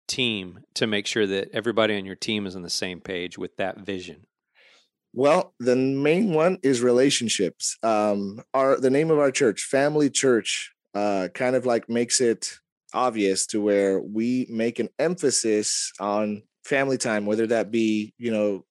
team 0.08 0.60
to 0.76 0.86
make 0.86 1.08
sure 1.08 1.26
that 1.26 1.50
everybody 1.54 1.98
on 1.98 2.06
your 2.06 2.16
team 2.16 2.46
is 2.46 2.56
on 2.56 2.62
the 2.62 2.70
same 2.70 3.02
page 3.02 3.38
with 3.38 3.58
that 3.58 3.80
vision? 3.80 4.28
Well, 5.14 5.56
the 5.60 5.76
main 5.76 6.34
one 6.34 6.60
is 6.62 6.82
relationships. 6.82 7.78
Um, 7.82 8.42
our 8.54 8.80
the 8.80 8.92
name 8.92 9.10
of 9.10 9.18
our 9.18 9.32
church, 9.32 9.64
Family 9.64 10.12
Church, 10.12 10.72
uh, 10.94 11.30
kind 11.34 11.56
of 11.56 11.66
like 11.66 11.90
makes 11.90 12.22
it 12.22 12.60
obvious 12.98 13.46
to 13.46 13.62
where 13.62 14.02
we 14.02 14.48
make 14.50 14.80
an 14.80 14.90
emphasis 14.98 15.92
on 16.00 16.42
family 16.66 16.98
time, 16.98 17.28
whether 17.28 17.46
that 17.46 17.70
be, 17.70 18.12
you 18.18 18.32
know, 18.32 18.66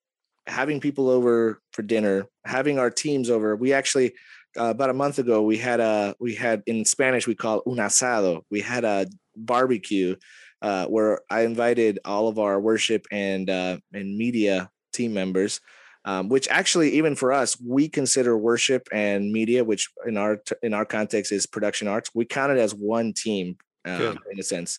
having 0.48 0.80
people 0.80 1.08
over 1.08 1.60
for 1.72 1.82
dinner, 1.82 2.26
having 2.44 2.78
our 2.78 2.90
teams 2.90 3.30
over. 3.30 3.54
We 3.54 3.72
actually 3.72 4.14
uh, 4.58 4.70
about 4.70 4.90
a 4.90 4.94
month 4.94 5.18
ago 5.18 5.42
we 5.42 5.58
had 5.58 5.80
a 5.80 6.14
we 6.18 6.34
had 6.34 6.62
in 6.66 6.84
Spanish 6.84 7.26
we 7.26 7.36
call 7.36 7.62
un 7.66 7.76
asado. 7.76 8.42
We 8.50 8.60
had 8.60 8.84
a 8.84 9.06
barbecue 9.36 10.16
uh, 10.60 10.86
where 10.86 11.20
I 11.30 11.42
invited 11.42 12.00
all 12.04 12.26
of 12.28 12.38
our 12.38 12.60
worship 12.60 13.06
and 13.12 13.48
uh, 13.48 13.78
and 13.92 14.16
media 14.18 14.70
team 14.92 15.14
members. 15.14 15.60
Um, 16.04 16.28
which 16.28 16.46
actually, 16.48 16.90
even 16.92 17.16
for 17.16 17.32
us, 17.32 17.60
we 17.60 17.88
consider 17.88 18.38
worship 18.38 18.86
and 18.92 19.32
media, 19.32 19.64
which 19.64 19.90
in 20.06 20.16
our 20.16 20.40
in 20.62 20.72
our 20.72 20.84
context 20.84 21.32
is 21.32 21.46
production 21.46 21.88
arts. 21.88 22.10
We 22.14 22.24
count 22.24 22.52
it 22.52 22.58
as 22.58 22.72
one 22.72 23.12
team 23.12 23.56
um, 23.86 24.18
in 24.30 24.38
a 24.38 24.42
sense, 24.42 24.78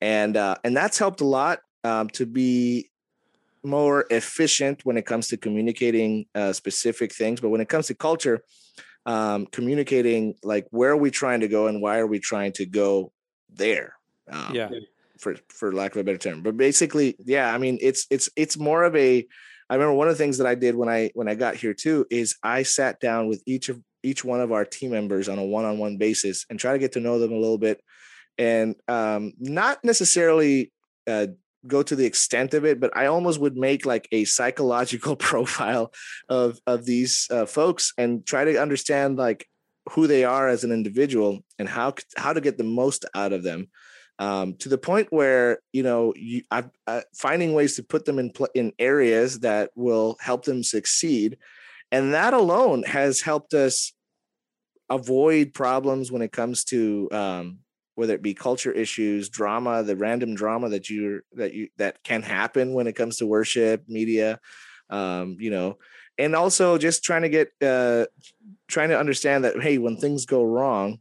and 0.00 0.36
uh, 0.36 0.56
and 0.64 0.76
that's 0.76 0.98
helped 0.98 1.20
a 1.20 1.26
lot 1.26 1.60
um, 1.84 2.08
to 2.10 2.26
be 2.26 2.90
more 3.64 4.06
efficient 4.10 4.84
when 4.84 4.96
it 4.96 5.06
comes 5.06 5.28
to 5.28 5.36
communicating 5.36 6.26
uh, 6.34 6.52
specific 6.52 7.12
things. 7.14 7.40
But 7.40 7.50
when 7.50 7.60
it 7.60 7.68
comes 7.68 7.86
to 7.88 7.94
culture, 7.94 8.42
um, 9.06 9.46
communicating 9.46 10.34
like 10.42 10.66
where 10.70 10.90
are 10.90 10.96
we 10.96 11.10
trying 11.10 11.40
to 11.40 11.48
go 11.48 11.66
and 11.66 11.80
why 11.80 11.98
are 11.98 12.06
we 12.06 12.18
trying 12.18 12.52
to 12.52 12.66
go 12.66 13.12
there? 13.50 13.94
Um, 14.30 14.54
yeah. 14.54 14.70
For 15.18 15.36
for 15.48 15.72
lack 15.72 15.92
of 15.92 16.00
a 16.00 16.04
better 16.04 16.18
term, 16.18 16.42
but 16.42 16.56
basically, 16.56 17.14
yeah. 17.24 17.54
I 17.54 17.58
mean, 17.58 17.78
it's 17.80 18.06
it's 18.10 18.28
it's 18.34 18.58
more 18.58 18.82
of 18.82 18.96
a. 18.96 19.24
I 19.70 19.74
remember 19.74 19.94
one 19.94 20.08
of 20.08 20.14
the 20.14 20.18
things 20.18 20.38
that 20.38 20.48
I 20.48 20.56
did 20.56 20.74
when 20.74 20.88
I 20.88 21.12
when 21.14 21.28
I 21.28 21.36
got 21.36 21.54
here 21.54 21.74
too 21.74 22.06
is 22.10 22.36
I 22.42 22.64
sat 22.64 22.98
down 22.98 23.28
with 23.28 23.40
each 23.46 23.68
of 23.68 23.80
each 24.02 24.24
one 24.24 24.40
of 24.40 24.50
our 24.50 24.64
team 24.64 24.90
members 24.90 25.28
on 25.28 25.38
a 25.38 25.44
one-on-one 25.44 25.96
basis 25.96 26.44
and 26.50 26.58
try 26.58 26.72
to 26.72 26.78
get 26.78 26.92
to 26.92 27.00
know 27.00 27.20
them 27.20 27.30
a 27.30 27.38
little 27.38 27.58
bit 27.58 27.80
and 28.38 28.76
um, 28.88 29.32
not 29.38 29.84
necessarily 29.84 30.72
uh, 31.06 31.26
go 31.66 31.82
to 31.82 31.94
the 31.94 32.06
extent 32.06 32.54
of 32.54 32.64
it, 32.64 32.80
but 32.80 32.96
I 32.96 33.06
almost 33.06 33.40
would 33.40 33.56
make 33.56 33.86
like 33.86 34.08
a 34.12 34.24
psychological 34.24 35.16
profile 35.30 35.92
of 36.28 36.60
of 36.66 36.84
these 36.84 37.28
uh, 37.30 37.46
folks 37.46 37.92
and 37.98 38.26
try 38.26 38.44
to 38.44 38.60
understand 38.60 39.16
like 39.16 39.46
who 39.90 40.06
they 40.06 40.24
are 40.24 40.48
as 40.48 40.64
an 40.64 40.72
individual 40.72 41.40
and 41.58 41.68
how 41.68 41.94
how 42.16 42.32
to 42.32 42.40
get 42.40 42.58
the 42.58 42.64
most 42.64 43.04
out 43.14 43.32
of 43.32 43.42
them. 43.42 43.68
Um, 44.18 44.54
to 44.58 44.68
the 44.68 44.78
point 44.78 45.08
where 45.10 45.58
you 45.72 45.82
know 45.82 46.12
you 46.16 46.42
I, 46.50 46.64
uh, 46.86 47.00
finding 47.14 47.54
ways 47.54 47.76
to 47.76 47.82
put 47.82 48.04
them 48.04 48.18
in 48.18 48.30
pl- 48.30 48.48
in 48.54 48.72
areas 48.78 49.40
that 49.40 49.70
will 49.74 50.16
help 50.20 50.44
them 50.44 50.62
succeed, 50.62 51.38
and 51.90 52.14
that 52.14 52.34
alone 52.34 52.82
has 52.84 53.20
helped 53.20 53.54
us 53.54 53.92
avoid 54.90 55.54
problems 55.54 56.12
when 56.12 56.22
it 56.22 56.32
comes 56.32 56.64
to 56.64 57.08
um, 57.10 57.58
whether 57.94 58.14
it 58.14 58.22
be 58.22 58.34
culture 58.34 58.72
issues, 58.72 59.28
drama, 59.28 59.82
the 59.82 59.96
random 59.96 60.34
drama 60.34 60.68
that 60.70 60.88
you 60.88 61.20
that 61.32 61.52
you 61.54 61.68
that 61.78 62.02
can 62.02 62.22
happen 62.22 62.72
when 62.72 62.86
it 62.86 62.94
comes 62.94 63.16
to 63.18 63.26
worship, 63.26 63.84
media, 63.88 64.40
um, 64.90 65.36
you 65.38 65.50
know, 65.50 65.78
and 66.18 66.34
also 66.34 66.78
just 66.78 67.04
trying 67.04 67.22
to 67.22 67.28
get 67.28 67.52
uh, 67.62 68.06
trying 68.68 68.90
to 68.90 68.98
understand 68.98 69.44
that 69.44 69.60
hey, 69.60 69.78
when 69.78 69.96
things 69.96 70.26
go 70.26 70.42
wrong, 70.42 70.98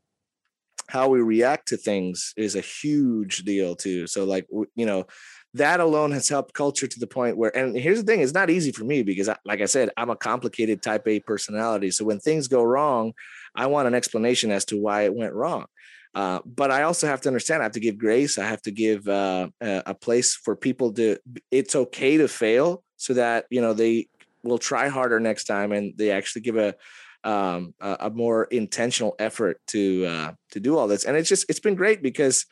how 0.87 1.07
we 1.07 1.21
react 1.21 1.69
to 1.69 1.77
things 1.77 2.33
is 2.37 2.55
a 2.55 2.61
huge 2.61 3.39
deal 3.39 3.75
too. 3.75 4.07
So 4.07 4.25
like 4.25 4.47
you 4.75 4.85
know, 4.85 5.05
that 5.53 5.79
alone 5.79 6.11
has 6.11 6.29
helped 6.29 6.53
culture 6.53 6.87
to 6.87 6.99
the 6.99 7.07
point 7.07 7.37
where 7.37 7.55
and 7.55 7.75
here's 7.75 7.99
the 7.99 8.05
thing 8.05 8.21
it's 8.21 8.33
not 8.33 8.49
easy 8.49 8.71
for 8.71 8.83
me 8.83 9.03
because 9.03 9.27
I, 9.27 9.37
like 9.45 9.61
i 9.61 9.65
said 9.65 9.89
i'm 9.97 10.09
a 10.09 10.15
complicated 10.15 10.81
type 10.81 11.07
a 11.07 11.19
personality 11.19 11.91
so 11.91 12.05
when 12.05 12.19
things 12.19 12.47
go 12.47 12.63
wrong 12.63 13.13
i 13.55 13.65
want 13.65 13.87
an 13.87 13.93
explanation 13.93 14.51
as 14.51 14.65
to 14.65 14.77
why 14.77 15.03
it 15.03 15.13
went 15.13 15.33
wrong 15.33 15.65
uh, 16.13 16.39
but 16.45 16.71
I 16.71 16.83
also 16.83 17.07
have 17.07 17.21
to 17.21 17.29
understand 17.29 17.61
I 17.61 17.65
have 17.65 17.71
to 17.73 17.79
give 17.79 17.97
grace. 17.97 18.37
I 18.37 18.45
have 18.45 18.61
to 18.63 18.71
give 18.71 19.07
uh, 19.07 19.49
a 19.61 19.93
place 19.93 20.35
for 20.35 20.55
people 20.55 20.93
to. 20.93 21.17
It's 21.51 21.75
okay 21.75 22.17
to 22.17 22.27
fail, 22.27 22.83
so 22.97 23.13
that 23.13 23.45
you 23.49 23.61
know 23.61 23.73
they 23.73 24.07
will 24.43 24.57
try 24.57 24.89
harder 24.89 25.19
next 25.19 25.45
time, 25.45 25.71
and 25.71 25.93
they 25.97 26.11
actually 26.11 26.41
give 26.41 26.57
a 26.57 26.75
um, 27.23 27.73
a, 27.79 28.09
more 28.09 28.45
intentional 28.45 29.15
effort 29.19 29.59
to 29.67 30.05
uh, 30.05 30.31
to 30.51 30.59
do 30.59 30.77
all 30.77 30.87
this. 30.87 31.05
And 31.05 31.15
it's 31.15 31.29
just 31.29 31.45
it's 31.49 31.59
been 31.59 31.75
great 31.75 32.01
because 32.01 32.45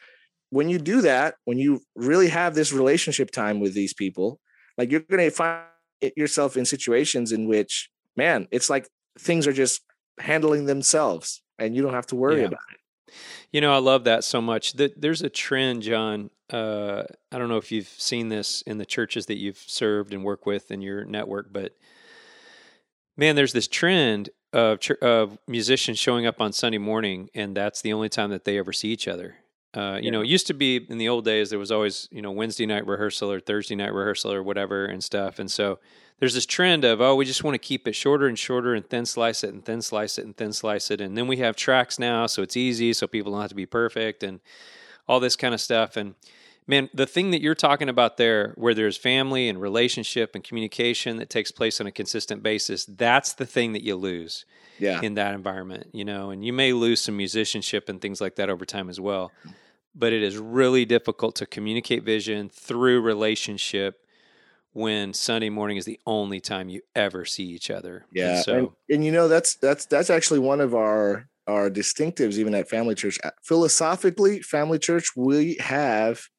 when 0.51 0.69
you 0.69 0.79
do 0.79 1.01
that, 1.01 1.35
when 1.45 1.57
you 1.57 1.81
really 1.95 2.29
have 2.29 2.55
this 2.55 2.73
relationship 2.73 3.31
time 3.31 3.59
with 3.59 3.73
these 3.73 3.93
people, 3.93 4.39
like 4.77 4.91
you're 4.91 5.01
going 5.01 5.29
to 5.29 5.31
find 5.31 5.63
yourself 6.15 6.57
in 6.57 6.65
situations 6.65 7.31
in 7.31 7.47
which, 7.47 7.89
man, 8.15 8.47
it's 8.51 8.69
like 8.69 8.87
things 9.19 9.47
are 9.47 9.53
just 9.53 9.81
handling 10.19 10.65
themselves, 10.65 11.41
and 11.57 11.75
you 11.75 11.81
don't 11.81 11.93
have 11.93 12.07
to 12.07 12.15
worry 12.15 12.41
yeah. 12.41 12.47
about 12.47 12.59
it. 12.71 12.78
You 13.51 13.61
know, 13.61 13.73
I 13.73 13.77
love 13.77 14.03
that 14.05 14.23
so 14.23 14.41
much. 14.41 14.73
There's 14.73 15.21
a 15.21 15.29
trend, 15.29 15.83
John. 15.83 16.29
Uh, 16.49 17.03
I 17.31 17.37
don't 17.37 17.49
know 17.49 17.57
if 17.57 17.71
you've 17.71 17.87
seen 17.87 18.29
this 18.29 18.61
in 18.63 18.77
the 18.77 18.85
churches 18.85 19.27
that 19.27 19.37
you've 19.37 19.57
served 19.57 20.13
and 20.13 20.23
worked 20.23 20.45
with 20.45 20.71
in 20.71 20.81
your 20.81 21.05
network, 21.05 21.53
but 21.53 21.75
man, 23.17 23.35
there's 23.35 23.53
this 23.53 23.67
trend 23.67 24.29
of, 24.53 24.79
of 25.01 25.37
musicians 25.47 25.99
showing 25.99 26.25
up 26.25 26.41
on 26.41 26.53
Sunday 26.53 26.77
morning, 26.77 27.29
and 27.35 27.55
that's 27.55 27.81
the 27.81 27.93
only 27.93 28.09
time 28.09 28.31
that 28.31 28.45
they 28.45 28.57
ever 28.57 28.73
see 28.73 28.89
each 28.89 29.07
other. 29.07 29.35
Uh, 29.73 29.97
you 29.97 30.05
yeah. 30.05 30.11
know, 30.11 30.21
it 30.21 30.27
used 30.27 30.47
to 30.47 30.53
be 30.53 30.77
in 30.89 30.97
the 30.97 31.09
old 31.09 31.25
days 31.25 31.49
there 31.49 31.59
was 31.59 31.71
always 31.71 32.07
you 32.11 32.21
know 32.21 32.31
Wednesday 32.31 32.65
night 32.65 32.87
rehearsal 32.87 33.31
or 33.31 33.39
Thursday 33.39 33.75
night 33.75 33.93
rehearsal 33.93 34.31
or 34.31 34.41
whatever 34.41 34.85
and 34.85 35.03
stuff, 35.03 35.39
and 35.39 35.51
so 35.51 35.79
there's 36.19 36.33
this 36.33 36.45
trend 36.45 36.83
of 36.83 37.01
oh 37.01 37.15
we 37.15 37.25
just 37.25 37.43
want 37.43 37.55
to 37.55 37.59
keep 37.59 37.87
it 37.87 37.93
shorter 37.93 38.27
and 38.27 38.37
shorter 38.37 38.73
and 38.73 38.89
thin 38.89 39.05
slice 39.05 39.43
it 39.43 39.53
and 39.53 39.65
thin 39.65 39.81
slice 39.81 40.17
it 40.17 40.25
and 40.25 40.35
thin 40.35 40.53
slice 40.53 40.91
it. 40.91 41.01
And 41.01 41.17
then 41.17 41.27
we 41.27 41.37
have 41.37 41.55
tracks 41.55 41.97
now 41.97 42.27
so 42.27 42.41
it's 42.41 42.57
easy 42.57 42.93
so 42.93 43.07
people 43.07 43.31
don't 43.31 43.41
have 43.41 43.49
to 43.49 43.55
be 43.55 43.65
perfect 43.65 44.23
and 44.23 44.39
all 45.07 45.19
this 45.19 45.35
kind 45.35 45.53
of 45.53 45.61
stuff. 45.61 45.97
And 45.97 46.15
man 46.69 46.89
the 46.93 47.05
thing 47.05 47.31
that 47.31 47.41
you're 47.41 47.55
talking 47.55 47.89
about 47.89 48.17
there 48.17 48.53
where 48.55 48.73
there's 48.73 48.95
family 48.95 49.49
and 49.49 49.59
relationship 49.59 50.35
and 50.35 50.43
communication 50.43 51.17
that 51.17 51.29
takes 51.29 51.51
place 51.51 51.81
on 51.81 51.87
a 51.87 51.91
consistent 51.91 52.43
basis 52.43 52.85
that's 52.85 53.33
the 53.33 53.45
thing 53.45 53.73
that 53.73 53.83
you 53.83 53.95
lose 53.95 54.45
yeah. 54.77 55.01
in 55.01 55.15
that 55.15 55.33
environment 55.33 55.87
you 55.91 56.05
know 56.05 56.29
and 56.29 56.45
you 56.45 56.53
may 56.53 56.71
lose 56.71 57.01
some 57.01 57.17
musicianship 57.17 57.89
and 57.89 58.01
things 58.01 58.21
like 58.21 58.35
that 58.35 58.49
over 58.49 58.63
time 58.63 58.89
as 58.89 58.99
well 58.99 59.31
but 59.95 60.13
it 60.13 60.21
is 60.21 60.37
really 60.37 60.85
difficult 60.85 61.35
to 61.35 61.45
communicate 61.45 62.03
vision 62.03 62.47
through 62.47 63.01
relationship 63.01 64.05
when 64.71 65.13
Sunday 65.13 65.49
morning 65.49 65.77
is 65.77 65.85
the 65.85 65.99
only 66.05 66.39
time 66.39 66.69
you 66.69 66.81
ever 66.95 67.25
see 67.25 67.43
each 67.43 67.71
other. 67.71 68.05
Yeah. 68.13 68.35
And 68.35 68.43
so 68.43 68.57
and, 68.57 68.69
and, 68.89 69.03
you 69.03 69.11
know 69.11 69.27
that's 69.27 69.55
that's 69.55 69.85
that's 69.85 70.11
actually 70.11 70.39
one 70.39 70.61
of 70.61 70.75
our 70.75 71.27
our 71.47 71.71
distinctives 71.71 72.37
even 72.37 72.53
at 72.53 72.69
Family 72.69 72.93
Church. 72.93 73.17
Philosophically, 73.41 74.41
Family 74.41 74.77
Church 74.77 75.15
we 75.15 75.57
have 75.59 76.29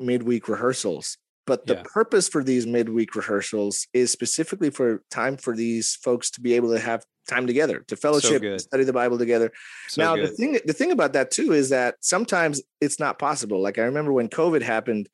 midweek 0.00 0.48
rehearsals. 0.48 1.18
But 1.46 1.66
the 1.66 1.74
yeah. 1.74 1.82
purpose 1.84 2.28
for 2.28 2.44
these 2.44 2.66
midweek 2.66 3.14
rehearsals 3.16 3.88
is 3.92 4.12
specifically 4.12 4.70
for 4.70 5.02
time 5.10 5.36
for 5.36 5.56
these 5.56 5.96
folks 5.96 6.30
to 6.32 6.40
be 6.40 6.54
able 6.54 6.72
to 6.72 6.78
have 6.78 7.04
time 7.28 7.46
together, 7.46 7.84
to 7.88 7.96
fellowship, 7.96 8.42
so 8.42 8.58
study 8.58 8.84
the 8.84 8.92
Bible 8.92 9.18
together. 9.18 9.50
So 9.88 10.02
now, 10.02 10.16
good. 10.16 10.28
the 10.28 10.32
thing 10.32 10.58
the 10.64 10.72
thing 10.72 10.92
about 10.92 11.14
that 11.14 11.30
too 11.30 11.52
is 11.52 11.70
that 11.70 11.96
sometimes 12.00 12.62
it's 12.80 13.00
not 13.00 13.18
possible. 13.18 13.60
Like 13.60 13.78
I 13.78 13.82
remember 13.82 14.12
when 14.12 14.28
COVID 14.28 14.62
happened, 14.62 15.08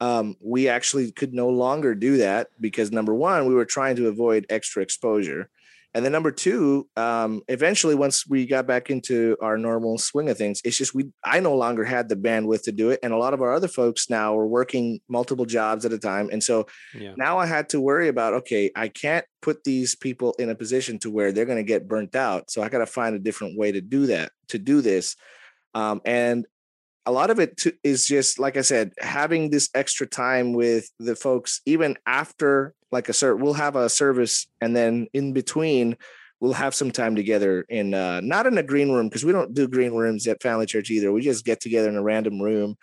um, 0.00 0.36
we 0.40 0.68
actually 0.68 1.12
could 1.12 1.34
no 1.34 1.48
longer 1.48 1.94
do 1.94 2.18
that 2.18 2.48
because 2.60 2.92
number 2.92 3.14
one, 3.14 3.46
we 3.46 3.54
were 3.54 3.64
trying 3.64 3.96
to 3.96 4.08
avoid 4.08 4.46
extra 4.48 4.82
exposure. 4.82 5.50
And 5.92 6.04
then 6.04 6.12
number 6.12 6.30
two, 6.30 6.88
um, 6.96 7.42
eventually 7.48 7.96
once 7.96 8.26
we 8.26 8.46
got 8.46 8.66
back 8.66 8.90
into 8.90 9.36
our 9.40 9.58
normal 9.58 9.98
swing 9.98 10.30
of 10.30 10.38
things, 10.38 10.60
it's 10.64 10.78
just 10.78 10.94
we 10.94 11.10
I 11.24 11.40
no 11.40 11.56
longer 11.56 11.84
had 11.84 12.08
the 12.08 12.16
bandwidth 12.16 12.62
to 12.64 12.72
do 12.72 12.90
it. 12.90 13.00
And 13.02 13.12
a 13.12 13.16
lot 13.16 13.34
of 13.34 13.42
our 13.42 13.52
other 13.52 13.66
folks 13.66 14.08
now 14.08 14.34
were 14.34 14.46
working 14.46 15.00
multiple 15.08 15.46
jobs 15.46 15.84
at 15.84 15.92
a 15.92 15.98
time. 15.98 16.28
And 16.30 16.42
so 16.42 16.66
yeah. 16.94 17.14
now 17.16 17.38
I 17.38 17.46
had 17.46 17.68
to 17.70 17.80
worry 17.80 18.08
about, 18.08 18.34
okay, 18.34 18.70
I 18.76 18.88
can't 18.88 19.24
put 19.42 19.64
these 19.64 19.96
people 19.96 20.34
in 20.38 20.48
a 20.48 20.54
position 20.54 20.98
to 21.00 21.10
where 21.10 21.32
they're 21.32 21.44
going 21.44 21.58
to 21.58 21.64
get 21.64 21.88
burnt 21.88 22.14
out. 22.14 22.50
So 22.50 22.62
I 22.62 22.68
got 22.68 22.78
to 22.78 22.86
find 22.86 23.16
a 23.16 23.20
different 23.20 23.58
way 23.58 23.72
to 23.72 23.80
do 23.80 24.06
that, 24.06 24.30
to 24.48 24.58
do 24.58 24.80
this. 24.80 25.16
Um, 25.74 26.00
and 26.04 26.46
a 27.06 27.12
lot 27.12 27.30
of 27.30 27.38
it 27.38 27.62
is 27.82 28.06
just 28.06 28.38
like 28.38 28.56
I 28.56 28.60
said, 28.60 28.92
having 28.98 29.50
this 29.50 29.68
extra 29.74 30.06
time 30.06 30.52
with 30.52 30.90
the 30.98 31.16
folks, 31.16 31.60
even 31.66 31.96
after 32.06 32.74
like 32.92 33.08
a 33.08 33.12
cert, 33.12 33.38
we'll 33.38 33.54
have 33.54 33.76
a 33.76 33.88
service, 33.88 34.46
and 34.60 34.76
then 34.76 35.06
in 35.12 35.32
between, 35.32 35.96
we'll 36.40 36.52
have 36.52 36.74
some 36.74 36.90
time 36.90 37.14
together 37.14 37.64
in 37.68 37.94
uh, 37.94 38.20
not 38.22 38.46
in 38.46 38.58
a 38.58 38.62
green 38.62 38.90
room 38.90 39.08
because 39.08 39.24
we 39.24 39.32
don't 39.32 39.54
do 39.54 39.68
green 39.68 39.92
rooms 39.92 40.26
at 40.26 40.42
Family 40.42 40.66
Church 40.66 40.90
either. 40.90 41.12
We 41.12 41.22
just 41.22 41.44
get 41.44 41.60
together 41.60 41.88
in 41.88 41.96
a 41.96 42.02
random 42.02 42.40
room 42.40 42.76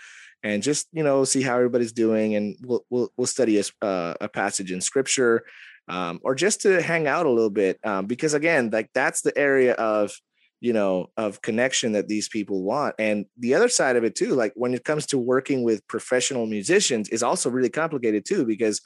and 0.44 0.64
just 0.64 0.88
you 0.94 1.04
know 1.04 1.24
see 1.24 1.42
how 1.42 1.56
everybody's 1.56 1.94
doing, 1.94 2.36
and 2.36 2.56
we'll 2.64 2.86
we'll, 2.90 3.10
we'll 3.18 3.28
study 3.28 3.60
a, 3.60 3.86
uh, 3.86 4.16
a 4.22 4.30
passage 4.30 4.72
in 4.72 4.82
Scripture, 4.82 5.44
um, 5.88 6.20
or 6.24 6.36
just 6.36 6.62
to 6.62 6.82
hang 6.82 7.08
out 7.08 7.26
a 7.26 7.32
little 7.32 7.50
bit 7.50 7.80
um, 7.84 8.06
because 8.06 8.34
again, 8.34 8.70
like 8.72 8.90
that's 8.94 9.22
the 9.22 9.38
area 9.38 9.74
of 9.74 10.12
you 10.60 10.74
know 10.74 11.08
of 11.18 11.42
connection 11.42 11.92
that 11.92 12.08
these 12.08 12.28
people 12.28 12.64
want 12.64 12.96
and 12.98 13.26
the 13.38 13.54
other 13.54 13.70
side 13.70 13.96
of 13.96 14.04
it 14.04 14.16
too 14.16 14.34
like 14.34 14.54
when 14.56 14.74
it 14.74 14.84
comes 14.84 15.06
to 15.06 15.18
working 15.18 15.64
with 15.64 15.88
professional 15.88 16.46
musicians 16.46 17.10
is 17.10 17.24
also 17.24 17.50
really 17.50 17.70
complicated 17.70 18.26
too 18.26 18.46
because 18.46 18.82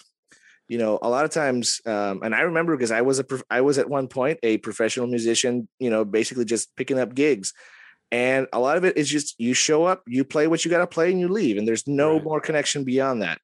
you 0.67 0.77
know 0.77 0.99
a 1.01 1.09
lot 1.09 1.25
of 1.25 1.31
times 1.31 1.81
um, 1.85 2.21
and 2.23 2.35
i 2.35 2.41
remember 2.41 2.75
because 2.75 2.91
i 2.91 3.01
was 3.01 3.19
a 3.19 3.25
i 3.49 3.61
was 3.61 3.77
at 3.77 3.89
one 3.89 4.07
point 4.07 4.37
a 4.43 4.57
professional 4.57 5.07
musician 5.07 5.67
you 5.79 5.89
know 5.89 6.03
basically 6.03 6.45
just 6.45 6.75
picking 6.75 6.99
up 6.99 7.15
gigs 7.15 7.53
and 8.11 8.47
a 8.51 8.59
lot 8.59 8.75
of 8.75 8.83
it 8.83 8.97
is 8.97 9.09
just 9.09 9.39
you 9.39 9.53
show 9.53 9.85
up 9.85 10.03
you 10.07 10.23
play 10.23 10.47
what 10.47 10.65
you 10.65 10.71
got 10.71 10.79
to 10.79 10.87
play 10.87 11.11
and 11.11 11.19
you 11.19 11.29
leave 11.29 11.57
and 11.57 11.67
there's 11.67 11.87
no 11.87 12.13
right. 12.13 12.23
more 12.23 12.41
connection 12.41 12.83
beyond 12.83 13.21
that 13.21 13.39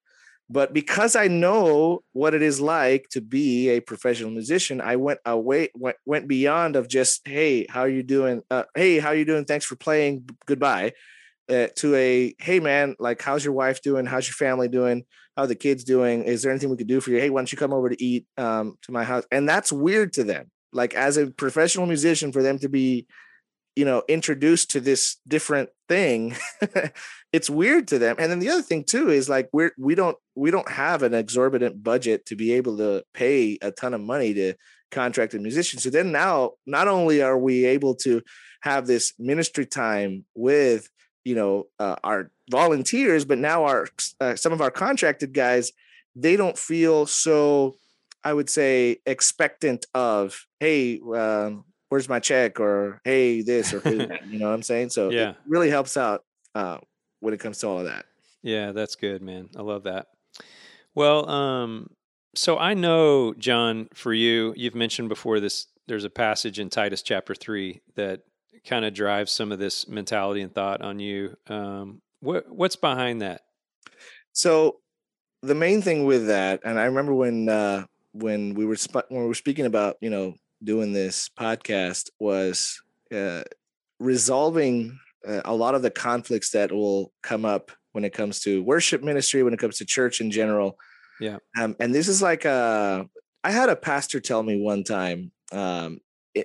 but 0.49 0.73
because 0.73 1.15
I 1.15 1.27
know 1.27 2.03
what 2.13 2.33
it 2.33 2.41
is 2.41 2.61
like 2.61 3.07
to 3.11 3.21
be 3.21 3.69
a 3.69 3.81
professional 3.81 4.31
musician, 4.31 4.79
I 4.79 4.95
went 4.95 5.19
away, 5.25 5.69
went, 5.75 5.97
went 6.05 6.27
beyond 6.27 6.75
of 6.75 6.87
just, 6.87 7.27
hey, 7.27 7.65
how 7.69 7.81
are 7.81 7.89
you 7.89 8.03
doing? 8.03 8.43
Uh, 8.49 8.63
hey, 8.73 8.99
how 8.99 9.09
are 9.09 9.15
you 9.15 9.25
doing? 9.25 9.43
Thanks 9.43 9.65
for 9.65 9.75
playing. 9.75 10.29
Goodbye. 10.45 10.93
Uh, 11.49 11.67
to 11.77 11.95
a, 11.95 12.35
hey 12.39 12.59
man, 12.59 12.95
like 12.99 13.21
how's 13.21 13.43
your 13.43 13.53
wife 13.53 13.81
doing? 13.81 14.05
How's 14.05 14.27
your 14.27 14.33
family 14.33 14.67
doing? 14.67 15.03
How 15.37 15.45
the 15.45 15.55
kids 15.55 15.83
doing? 15.83 16.23
Is 16.23 16.41
there 16.41 16.51
anything 16.51 16.69
we 16.69 16.77
could 16.77 16.87
do 16.87 16.99
for 16.99 17.11
you? 17.11 17.19
Hey, 17.19 17.29
why 17.29 17.39
don't 17.39 17.51
you 17.51 17.57
come 17.57 17.73
over 17.73 17.89
to 17.89 18.03
eat 18.03 18.25
um, 18.37 18.75
to 18.83 18.91
my 18.91 19.03
house? 19.03 19.23
And 19.31 19.47
that's 19.47 19.71
weird 19.71 20.13
to 20.13 20.23
them. 20.23 20.51
Like 20.73 20.93
as 20.93 21.15
a 21.15 21.27
professional 21.27 21.85
musician, 21.85 22.31
for 22.31 22.43
them 22.43 22.59
to 22.59 22.69
be 22.69 23.07
you 23.77 23.85
know 23.85 24.03
introduced 24.07 24.71
to 24.71 24.79
this 24.79 25.17
different 25.27 25.69
thing 25.87 26.35
it's 27.33 27.49
weird 27.49 27.87
to 27.89 27.99
them. 27.99 28.15
And 28.19 28.31
then 28.31 28.39
the 28.39 28.49
other 28.49 28.61
thing 28.61 28.83
too 28.83 29.09
is 29.09 29.29
like 29.29 29.49
we're 29.51 29.71
we 29.77 29.95
don't 29.95 30.17
we 30.35 30.51
don't 30.51 30.69
have 30.69 31.03
an 31.03 31.13
exorbitant 31.13 31.83
budget 31.83 32.25
to 32.27 32.35
be 32.35 32.53
able 32.53 32.77
to 32.77 33.03
pay 33.13 33.57
a 33.61 33.71
ton 33.71 33.93
of 33.93 34.01
money 34.01 34.33
to 34.33 34.53
contracted 34.89 35.41
musicians 35.41 35.83
so 35.83 35.89
then 35.89 36.13
now 36.13 36.51
not 36.65 36.87
only 36.87 37.21
are 37.21 37.37
we 37.37 37.65
able 37.65 37.93
to 37.93 38.21
have 38.61 38.87
this 38.87 39.13
ministry 39.19 39.65
time 39.65 40.23
with 40.33 40.89
you 41.25 41.35
know 41.35 41.65
uh, 41.77 41.97
our 42.05 42.31
volunteers 42.49 43.25
but 43.25 43.37
now 43.37 43.65
our 43.65 43.89
uh, 44.21 44.35
some 44.35 44.53
of 44.53 44.61
our 44.61 44.71
contracted 44.71 45.33
guys 45.33 45.73
they 46.15 46.37
don't 46.37 46.57
feel 46.57 47.05
so 47.05 47.75
i 48.23 48.33
would 48.33 48.49
say 48.49 48.95
expectant 49.05 49.85
of 49.93 50.45
hey 50.61 51.01
um, 51.13 51.65
where's 51.89 52.09
my 52.09 52.19
check? 52.19 52.59
Or 52.59 53.01
hey 53.03 53.41
this 53.41 53.73
or 53.73 53.81
you 53.89 54.39
know 54.39 54.47
what 54.47 54.53
i'm 54.53 54.63
saying? 54.63 54.89
So 54.89 55.09
yeah. 55.09 55.31
it 55.31 55.37
really 55.47 55.69
helps 55.69 55.97
out 55.97 56.23
uh, 56.55 56.77
when 57.19 57.33
it 57.33 57.39
comes 57.39 57.59
to 57.59 57.67
all 57.67 57.79
of 57.79 57.85
that. 57.85 58.05
Yeah 58.41 58.71
that's 58.71 58.95
good 58.95 59.21
man. 59.21 59.49
I 59.55 59.61
love 59.61 59.83
that. 59.83 60.07
Well 60.95 61.29
um 61.29 61.89
so 62.35 62.57
i 62.57 62.75
know 62.75 63.33
john 63.33 63.87
for 63.95 64.13
you 64.13 64.53
you've 64.55 64.75
mentioned 64.75 65.09
before 65.09 65.39
this 65.39 65.67
there's 65.87 66.03
a 66.03 66.09
passage 66.09 66.59
in 66.59 66.69
titus 66.69 67.01
chapter 67.01 67.33
3 67.33 67.81
that 67.95 68.21
kind 68.65 68.85
of 68.85 68.93
drives 68.93 69.31
some 69.31 69.51
of 69.51 69.57
this 69.57 69.87
mentality 69.87 70.41
and 70.41 70.53
thought 70.53 70.81
on 70.81 70.99
you. 70.99 71.35
Um 71.47 72.01
what 72.19 72.45
what's 72.49 72.75
behind 72.75 73.21
that? 73.21 73.41
So 74.33 74.77
the 75.41 75.55
main 75.55 75.81
thing 75.81 76.05
with 76.05 76.27
that 76.27 76.61
and 76.65 76.79
i 76.79 76.85
remember 76.85 77.13
when 77.13 77.47
uh 77.47 77.85
when 78.11 78.55
we 78.55 78.65
were 78.65 78.75
sp- 78.75 79.05
when 79.09 79.21
we 79.21 79.27
were 79.27 79.35
speaking 79.35 79.65
about 79.65 79.95
you 80.01 80.09
know 80.09 80.33
doing 80.63 80.93
this 80.93 81.29
podcast 81.29 82.09
was 82.19 82.81
uh, 83.13 83.43
resolving 83.99 84.99
uh, 85.27 85.41
a 85.45 85.53
lot 85.53 85.75
of 85.75 85.81
the 85.81 85.91
conflicts 85.91 86.51
that 86.51 86.71
will 86.71 87.11
come 87.21 87.45
up 87.45 87.71
when 87.91 88.03
it 88.03 88.13
comes 88.13 88.39
to 88.41 88.63
worship 88.63 89.03
ministry, 89.03 89.43
when 89.43 89.53
it 89.53 89.59
comes 89.59 89.77
to 89.77 89.85
church 89.85 90.21
in 90.21 90.31
general. 90.31 90.77
Yeah. 91.19 91.37
Um, 91.59 91.75
and 91.79 91.93
this 91.93 92.07
is 92.07 92.21
like 92.21 92.45
a, 92.45 92.49
uh, 92.49 93.03
I 93.43 93.51
had 93.51 93.69
a 93.69 93.75
pastor 93.75 94.19
tell 94.19 94.43
me 94.43 94.61
one 94.61 94.83
time, 94.83 95.31
um, 95.51 95.99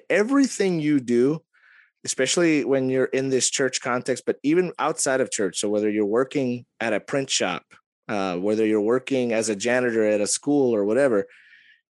everything 0.09 0.81
you 0.81 1.01
do, 1.01 1.43
especially 2.05 2.65
when 2.65 2.89
you're 2.89 3.07
in 3.07 3.29
this 3.29 3.51
church 3.51 3.81
context, 3.81 4.25
but 4.25 4.39
even 4.43 4.73
outside 4.79 5.21
of 5.21 5.31
church. 5.31 5.59
So 5.59 5.69
whether 5.69 5.91
you're 5.91 6.07
working 6.07 6.65
at 6.81 6.93
a 6.93 7.01
print 7.01 7.29
shop, 7.29 7.65
uh, 8.09 8.37
whether 8.37 8.65
you're 8.65 8.81
working 8.81 9.33
as 9.33 9.49
a 9.49 9.57
janitor 9.57 10.07
at 10.07 10.21
a 10.21 10.27
school 10.27 10.75
or 10.75 10.85
whatever, 10.85 11.27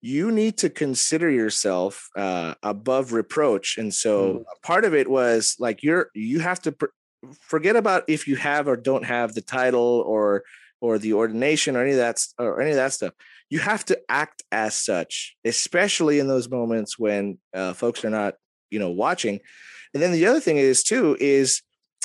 you 0.02 0.32
need 0.32 0.58
to 0.58 0.68
consider 0.68 1.30
yourself 1.30 2.08
uh, 2.16 2.54
above 2.62 3.12
reproach 3.12 3.78
and 3.78 3.94
so 3.94 4.34
mm. 4.34 4.44
part 4.62 4.84
of 4.84 4.94
it 4.94 5.08
was 5.08 5.56
like 5.58 5.82
you're 5.82 6.10
you 6.14 6.40
have 6.40 6.60
to 6.60 6.72
pr- 6.72 6.86
forget 7.40 7.76
about 7.76 8.02
if 8.08 8.26
you 8.26 8.36
have 8.36 8.66
or 8.66 8.76
don't 8.76 9.04
have 9.04 9.32
the 9.34 9.40
title 9.40 10.04
or 10.06 10.42
or 10.80 10.98
the 10.98 11.12
ordination 11.12 11.76
or 11.76 11.82
any 11.82 11.92
of 11.92 11.98
that 11.98 12.20
or 12.38 12.60
any 12.60 12.70
of 12.70 12.76
that 12.76 12.92
stuff 12.92 13.14
you 13.48 13.60
have 13.60 13.84
to 13.84 13.98
act 14.08 14.42
as 14.50 14.74
such 14.74 15.36
especially 15.44 16.18
in 16.18 16.26
those 16.26 16.50
moments 16.50 16.98
when 16.98 17.38
uh, 17.54 17.72
folks 17.72 18.04
are 18.04 18.10
not 18.10 18.34
you 18.70 18.80
know 18.80 18.90
watching 18.90 19.38
and 19.94 20.02
then 20.02 20.12
the 20.12 20.26
other 20.26 20.40
thing 20.40 20.56
is 20.56 20.82
too 20.82 21.16
is 21.20 21.62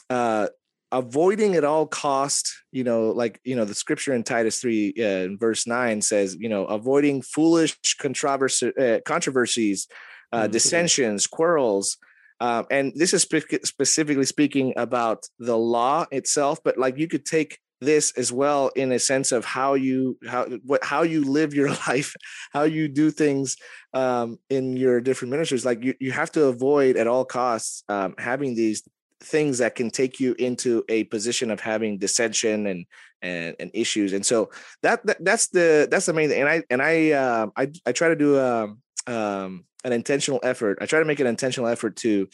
uh, 0.10 0.48
avoiding 0.92 1.56
at 1.56 1.64
all 1.64 1.86
cost 1.86 2.64
you 2.72 2.84
know 2.84 3.10
like 3.10 3.40
you 3.44 3.56
know 3.56 3.66
the 3.66 3.76
scripture 3.76 4.14
in 4.14 4.24
titus 4.24 4.60
3 4.60 4.94
uh, 5.00 5.28
verse 5.38 5.68
9 5.68 6.02
says 6.02 6.38
you 6.40 6.48
know 6.48 6.66
avoiding 6.66 7.22
foolish 7.22 7.78
controversy 8.00 8.72
uh, 8.80 9.00
controversies 9.06 9.88
uh, 10.32 10.44
mm-hmm. 10.44 10.52
dissensions 10.52 11.28
quarrels 11.28 11.98
um, 12.40 12.66
and 12.70 12.94
this 12.96 13.14
is 13.14 13.24
spe- 13.24 13.66
specifically 13.66 14.26
speaking 14.26 14.74
about 14.78 15.26
the 15.40 15.58
law 15.58 16.06
itself 16.12 16.60
but 16.64 16.78
like 16.78 16.98
you 16.98 17.08
could 17.08 17.26
take 17.26 17.60
this 17.82 18.12
as 18.18 18.32
well 18.32 18.70
in 18.76 18.92
a 18.92 19.00
sense 19.00 19.32
of 19.32 19.46
how 19.46 19.74
you 19.76 20.18
how 20.28 20.46
what 20.66 20.84
how 20.84 21.04
you 21.04 21.24
live 21.24 21.54
your 21.54 21.70
life 21.88 22.16
how 22.52 22.64
you 22.64 22.88
do 22.88 23.12
things 23.12 23.58
um, 23.94 24.40
in 24.50 24.78
your 24.78 25.02
different 25.02 25.32
ministries 25.32 25.66
like 25.66 25.84
you, 25.84 25.94
you 26.00 26.12
have 26.12 26.32
to 26.32 26.46
avoid 26.46 26.96
at 26.96 27.08
all 27.08 27.26
costs 27.26 27.84
um, 27.90 28.16
having 28.18 28.56
these 28.56 28.84
things 29.22 29.58
that 29.58 29.76
can 29.76 29.90
take 29.90 30.20
you 30.20 30.36
into 30.38 30.84
a 30.90 31.04
position 31.06 31.52
of 31.52 31.60
having 31.60 31.98
dissension 31.98 32.68
and 32.68 32.86
and, 33.22 33.56
and 33.60 33.72
issues. 33.74 34.14
And 34.14 34.24
so 34.24 34.52
that, 34.84 35.04
that 35.08 35.24
that's 35.24 35.48
the 35.48 35.88
that's 35.90 36.06
the 36.06 36.14
main 36.14 36.30
thing. 36.30 36.42
And 36.42 36.50
i 36.50 36.64
and 36.70 36.82
i 36.82 37.12
uh, 37.12 37.48
i 37.56 37.72
i 37.86 37.92
try 37.92 38.10
to 38.10 38.16
do 38.16 38.40
um, 38.40 38.82
um 39.08 39.66
an 39.84 39.94
intentional 39.94 40.40
effort. 40.44 40.78
I 40.82 40.86
try 40.86 41.00
to 41.00 41.06
make 41.06 41.20
an 41.20 41.28
intentional 41.28 41.70
effort 41.70 41.96
to 41.98 42.28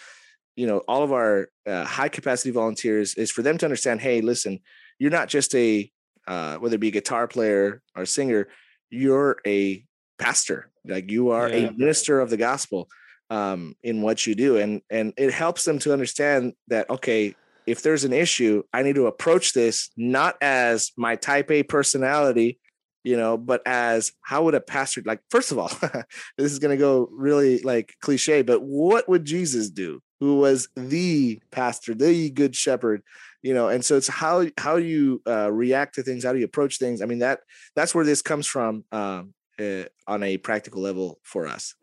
you 0.55 0.67
know 0.67 0.79
all 0.87 1.03
of 1.03 1.11
our 1.11 1.47
uh, 1.65 1.85
high 1.85 2.09
capacity 2.09 2.51
volunteers 2.51 3.15
is 3.15 3.31
for 3.31 3.41
them 3.41 3.57
to 3.57 3.65
understand 3.65 4.01
hey 4.01 4.21
listen 4.21 4.59
you're 4.99 5.09
not 5.09 5.27
just 5.27 5.55
a 5.55 5.89
uh, 6.27 6.57
whether 6.57 6.75
it 6.75 6.79
be 6.79 6.89
a 6.89 6.91
guitar 6.91 7.27
player 7.27 7.81
or 7.95 8.05
singer 8.05 8.47
you're 8.93 9.37
a 9.45 9.83
pastor. 10.19 10.69
Like 10.85 11.09
you 11.09 11.31
are 11.31 11.49
yeah. 11.49 11.67
a 11.67 11.71
minister 11.73 12.19
of 12.19 12.29
the 12.29 12.37
gospel 12.37 12.87
um, 13.33 13.75
in 13.81 14.03
what 14.03 14.27
you 14.27 14.35
do, 14.35 14.57
and 14.57 14.81
and 14.91 15.11
it 15.17 15.33
helps 15.33 15.65
them 15.65 15.79
to 15.79 15.91
understand 15.91 16.53
that 16.67 16.87
okay, 16.89 17.35
if 17.65 17.81
there's 17.81 18.03
an 18.03 18.13
issue, 18.13 18.61
I 18.71 18.83
need 18.83 18.95
to 18.95 19.07
approach 19.07 19.53
this 19.53 19.89
not 19.97 20.35
as 20.39 20.91
my 20.97 21.15
Type 21.15 21.49
A 21.49 21.63
personality, 21.63 22.59
you 23.03 23.17
know, 23.17 23.35
but 23.35 23.63
as 23.65 24.11
how 24.21 24.43
would 24.43 24.53
a 24.53 24.61
pastor 24.61 25.01
like? 25.03 25.19
First 25.31 25.51
of 25.51 25.57
all, 25.57 25.69
this 26.37 26.51
is 26.51 26.59
going 26.59 26.77
to 26.77 26.81
go 26.81 27.09
really 27.11 27.59
like 27.61 27.95
cliche, 28.01 28.43
but 28.43 28.61
what 28.61 29.09
would 29.09 29.25
Jesus 29.25 29.71
do? 29.71 29.99
Who 30.19 30.37
was 30.37 30.69
the 30.75 31.41
pastor, 31.49 31.95
the 31.95 32.29
good 32.29 32.55
shepherd? 32.55 33.01
you 33.41 33.53
know 33.53 33.67
and 33.67 33.83
so 33.83 33.97
it's 33.97 34.07
how 34.07 34.47
how 34.57 34.77
you 34.77 35.21
uh, 35.27 35.51
react 35.51 35.95
to 35.95 36.01
things 36.03 36.23
how 36.23 36.31
do 36.31 36.39
you 36.39 36.45
approach 36.45 36.77
things 36.77 37.01
i 37.01 37.05
mean 37.05 37.19
that 37.19 37.41
that's 37.75 37.93
where 37.93 38.05
this 38.05 38.21
comes 38.21 38.47
from 38.47 38.85
um, 38.93 39.33
uh, 39.59 39.83
on 40.07 40.23
a 40.23 40.37
practical 40.37 40.81
level 40.81 41.19
for 41.23 41.45
us 41.45 41.75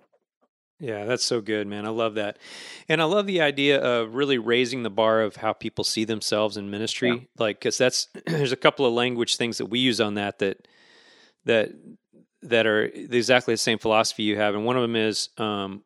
yeah, 0.80 1.04
that's 1.04 1.24
so 1.24 1.40
good, 1.42 1.66
man. 1.66 1.84
I 1.84 1.90
love 1.90 2.14
that. 2.14 2.38
And 2.88 3.00
I 3.02 3.04
love 3.04 3.26
the 3.26 3.42
idea 3.42 3.80
of 3.80 4.14
really 4.14 4.38
raising 4.38 4.82
the 4.82 4.90
bar 4.90 5.20
of 5.20 5.36
how 5.36 5.52
people 5.52 5.84
see 5.84 6.04
themselves 6.04 6.56
in 6.56 6.70
ministry. 6.70 7.10
Yeah. 7.10 7.24
Like 7.38 7.60
cuz 7.60 7.76
that's 7.78 8.08
there's 8.26 8.52
a 8.52 8.56
couple 8.56 8.86
of 8.86 8.92
language 8.94 9.36
things 9.36 9.58
that 9.58 9.66
we 9.66 9.78
use 9.78 10.00
on 10.00 10.14
that 10.14 10.38
that 10.38 10.66
that 11.44 11.70
that 12.42 12.66
are 12.66 12.84
exactly 12.84 13.52
the 13.52 13.58
same 13.58 13.78
philosophy 13.78 14.22
you 14.22 14.36
have 14.36 14.54
and 14.54 14.64
one 14.64 14.76
of 14.76 14.82
them 14.82 14.96
is 14.96 15.28
um, 15.36 15.84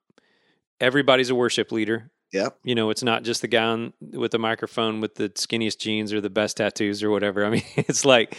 everybody's 0.81 1.31
a 1.31 1.35
worship 1.35 1.73
leader. 1.73 2.11
Yeah. 2.33 2.51
You 2.65 2.75
know, 2.75 2.91
it's 2.91 3.03
not 3.03 3.23
just 3.23 3.43
the 3.43 3.49
guy 3.49 3.65
on, 3.65 3.93
with 4.01 4.33
the 4.33 4.39
microphone 4.39 5.01
with 5.01 5.15
the 5.17 5.29
skinniest 5.31 5.79
jeans 5.79 6.13
or 6.13 6.21
the 6.21 6.31
best 6.31 6.57
tattoos 6.57 7.03
or 7.03 7.11
whatever. 7.11 7.45
I 7.47 7.51
mean, 7.51 7.63
it's 7.77 8.05
like 8.05 8.37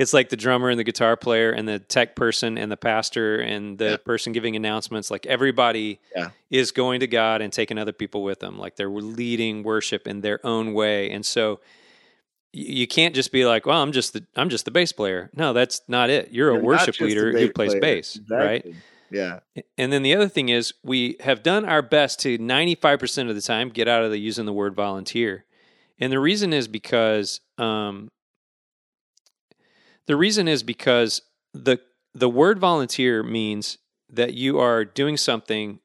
it's 0.00 0.14
like 0.14 0.30
the 0.30 0.36
drummer 0.36 0.70
and 0.70 0.78
the 0.78 0.84
guitar 0.84 1.14
player 1.14 1.52
and 1.52 1.68
the 1.68 1.78
tech 1.78 2.16
person 2.16 2.56
and 2.56 2.72
the 2.72 2.76
pastor 2.76 3.38
and 3.38 3.76
the 3.76 3.90
yeah. 3.90 3.96
person 3.98 4.32
giving 4.32 4.56
announcements 4.56 5.10
like 5.10 5.26
everybody 5.26 6.00
yeah. 6.16 6.30
is 6.48 6.72
going 6.72 7.00
to 7.00 7.06
god 7.06 7.42
and 7.42 7.52
taking 7.52 7.76
other 7.76 7.92
people 7.92 8.22
with 8.22 8.40
them 8.40 8.58
like 8.58 8.76
they're 8.76 8.88
leading 8.88 9.62
worship 9.62 10.08
in 10.08 10.22
their 10.22 10.44
own 10.44 10.72
way 10.72 11.10
and 11.10 11.26
so 11.26 11.60
you 12.52 12.86
can't 12.86 13.14
just 13.14 13.30
be 13.30 13.44
like 13.44 13.66
well 13.66 13.82
i'm 13.82 13.92
just 13.92 14.14
the 14.14 14.24
i'm 14.36 14.48
just 14.48 14.64
the 14.64 14.70
bass 14.70 14.90
player 14.90 15.30
no 15.34 15.52
that's 15.52 15.82
not 15.86 16.08
it 16.08 16.32
you're, 16.32 16.50
you're 16.50 16.60
a 16.60 16.64
worship 16.64 16.98
leader 16.98 17.30
who 17.38 17.52
plays 17.52 17.72
player. 17.72 17.80
bass 17.80 18.16
exactly. 18.16 18.46
right 18.46 18.74
Yeah. 19.12 19.40
And 19.76 19.92
then 19.92 20.04
the 20.04 20.14
other 20.14 20.28
thing 20.28 20.50
is 20.50 20.72
we 20.84 21.16
have 21.18 21.42
done 21.42 21.64
our 21.64 21.82
best 21.82 22.20
to 22.20 22.38
95% 22.38 23.28
of 23.28 23.34
the 23.34 23.42
time 23.42 23.68
get 23.68 23.88
out 23.88 24.04
of 24.04 24.12
the 24.12 24.18
using 24.20 24.46
the 24.46 24.52
word 24.52 24.76
volunteer. 24.76 25.44
And 25.98 26.12
the 26.12 26.20
reason 26.20 26.52
is 26.52 26.68
because 26.68 27.40
um, 27.58 28.12
the 30.06 30.16
reason 30.16 30.48
is 30.48 30.62
because 30.62 31.22
the 31.52 31.78
the 32.14 32.28
word 32.28 32.58
volunteer 32.58 33.22
means 33.22 33.78
that 34.08 34.34
you 34.34 34.58
are 34.58 34.84
doing 34.84 35.16
something 35.16 35.78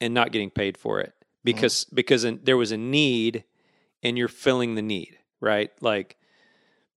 and 0.00 0.14
not 0.14 0.32
getting 0.32 0.50
paid 0.50 0.78
for 0.78 1.00
it 1.00 1.14
because 1.44 1.84
mm-hmm. 1.84 1.96
because 1.96 2.26
there 2.42 2.56
was 2.56 2.72
a 2.72 2.76
need 2.76 3.44
and 4.02 4.16
you're 4.16 4.28
filling 4.28 4.74
the 4.74 4.82
need, 4.82 5.18
right? 5.40 5.70
Like 5.80 6.16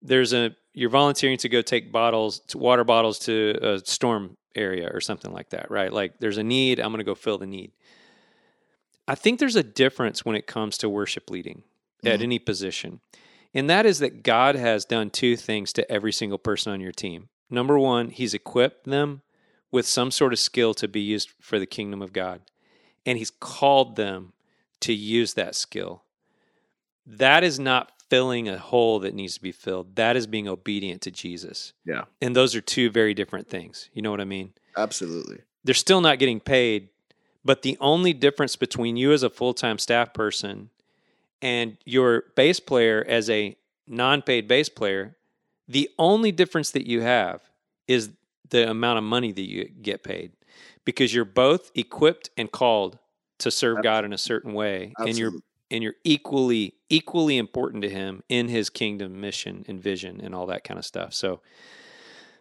there's 0.01 0.33
a 0.33 0.55
you're 0.73 0.89
volunteering 0.89 1.37
to 1.39 1.49
go 1.49 1.61
take 1.61 1.91
bottles, 1.91 2.39
to 2.41 2.57
water 2.57 2.83
bottles 2.83 3.17
to 3.19 3.57
a 3.61 3.79
storm 3.79 4.37
area 4.55 4.89
or 4.93 5.01
something 5.01 5.33
like 5.33 5.49
that, 5.49 5.71
right? 5.71 5.91
Like 5.91 6.19
there's 6.19 6.37
a 6.37 6.43
need, 6.43 6.79
I'm 6.79 6.91
going 6.91 6.99
to 6.99 7.03
go 7.03 7.15
fill 7.15 7.39
the 7.39 7.47
need. 7.47 7.71
I 9.07 9.15
think 9.15 9.39
there's 9.39 9.55
a 9.55 9.63
difference 9.63 10.23
when 10.23 10.35
it 10.35 10.45
comes 10.45 10.77
to 10.79 10.89
worship 10.89 11.29
leading 11.31 11.63
mm-hmm. 12.03 12.07
at 12.07 12.21
any 12.21 12.37
position. 12.37 12.99
And 13.57 13.67
that 13.71 13.87
is 13.87 13.97
that 13.99 14.21
God 14.21 14.53
has 14.53 14.85
done 14.85 15.09
two 15.09 15.35
things 15.35 15.73
to 15.73 15.91
every 15.91 16.13
single 16.13 16.37
person 16.37 16.71
on 16.71 16.79
your 16.79 16.91
team. 16.91 17.29
Number 17.49 17.79
one, 17.79 18.11
He's 18.11 18.35
equipped 18.35 18.85
them 18.85 19.23
with 19.71 19.87
some 19.87 20.11
sort 20.11 20.31
of 20.31 20.37
skill 20.37 20.75
to 20.75 20.87
be 20.87 21.01
used 21.01 21.31
for 21.41 21.57
the 21.57 21.65
kingdom 21.65 22.03
of 22.03 22.13
God, 22.13 22.41
and 23.03 23.17
He's 23.17 23.31
called 23.31 23.95
them 23.95 24.33
to 24.81 24.93
use 24.93 25.33
that 25.33 25.55
skill. 25.55 26.03
That 27.03 27.43
is 27.43 27.59
not 27.59 27.93
filling 28.11 28.47
a 28.47 28.59
hole 28.59 28.99
that 28.99 29.15
needs 29.15 29.33
to 29.33 29.41
be 29.41 29.51
filled. 29.51 29.95
That 29.95 30.15
is 30.15 30.27
being 30.27 30.47
obedient 30.47 31.01
to 31.01 31.11
Jesus. 31.11 31.73
Yeah. 31.83 32.03
And 32.21 32.35
those 32.35 32.55
are 32.55 32.61
two 32.61 32.91
very 32.91 33.15
different 33.15 33.49
things. 33.49 33.89
You 33.91 34.03
know 34.03 34.11
what 34.11 34.21
I 34.21 34.25
mean? 34.25 34.53
Absolutely. 34.77 35.39
They're 35.63 35.73
still 35.73 36.01
not 36.01 36.19
getting 36.19 36.39
paid, 36.39 36.89
but 37.43 37.63
the 37.63 37.75
only 37.81 38.13
difference 38.13 38.55
between 38.55 38.97
you 38.97 39.13
as 39.13 39.23
a 39.23 39.31
full 39.31 39.55
time 39.55 39.79
staff 39.79 40.13
person 40.13 40.69
and 41.41 41.77
your 41.85 42.25
bass 42.35 42.59
player 42.59 43.03
as 43.07 43.29
a 43.29 43.55
non 43.87 44.21
paid 44.21 44.47
bass 44.47 44.69
player, 44.69 45.15
the 45.67 45.89
only 45.97 46.31
difference 46.31 46.71
that 46.71 46.87
you 46.87 47.01
have 47.01 47.41
is 47.87 48.11
the 48.49 48.69
amount 48.69 48.97
of 48.97 49.03
money 49.03 49.31
that 49.31 49.49
you 49.49 49.65
get 49.65 50.03
paid 50.03 50.31
because 50.85 51.13
you're 51.13 51.25
both 51.25 51.71
equipped 51.75 52.29
and 52.37 52.51
called 52.51 52.97
to 53.39 53.51
serve 53.51 53.83
God 53.83 54.05
in 54.05 54.13
a 54.13 54.17
certain 54.17 54.53
way 54.53 54.93
Absolutely. 54.97 55.09
and 55.09 55.17
you're 55.19 55.41
and 55.69 55.83
you're 55.83 55.95
equally 56.03 56.75
equally 56.89 57.37
important 57.37 57.83
to 57.83 57.89
him 57.89 58.23
in 58.29 58.47
his 58.47 58.69
kingdom 58.69 59.19
mission 59.19 59.65
and 59.67 59.81
vision 59.81 60.21
and 60.21 60.33
all 60.33 60.47
that 60.47 60.63
kind 60.63 60.77
of 60.77 60.85
stuff. 60.85 61.13
So 61.13 61.41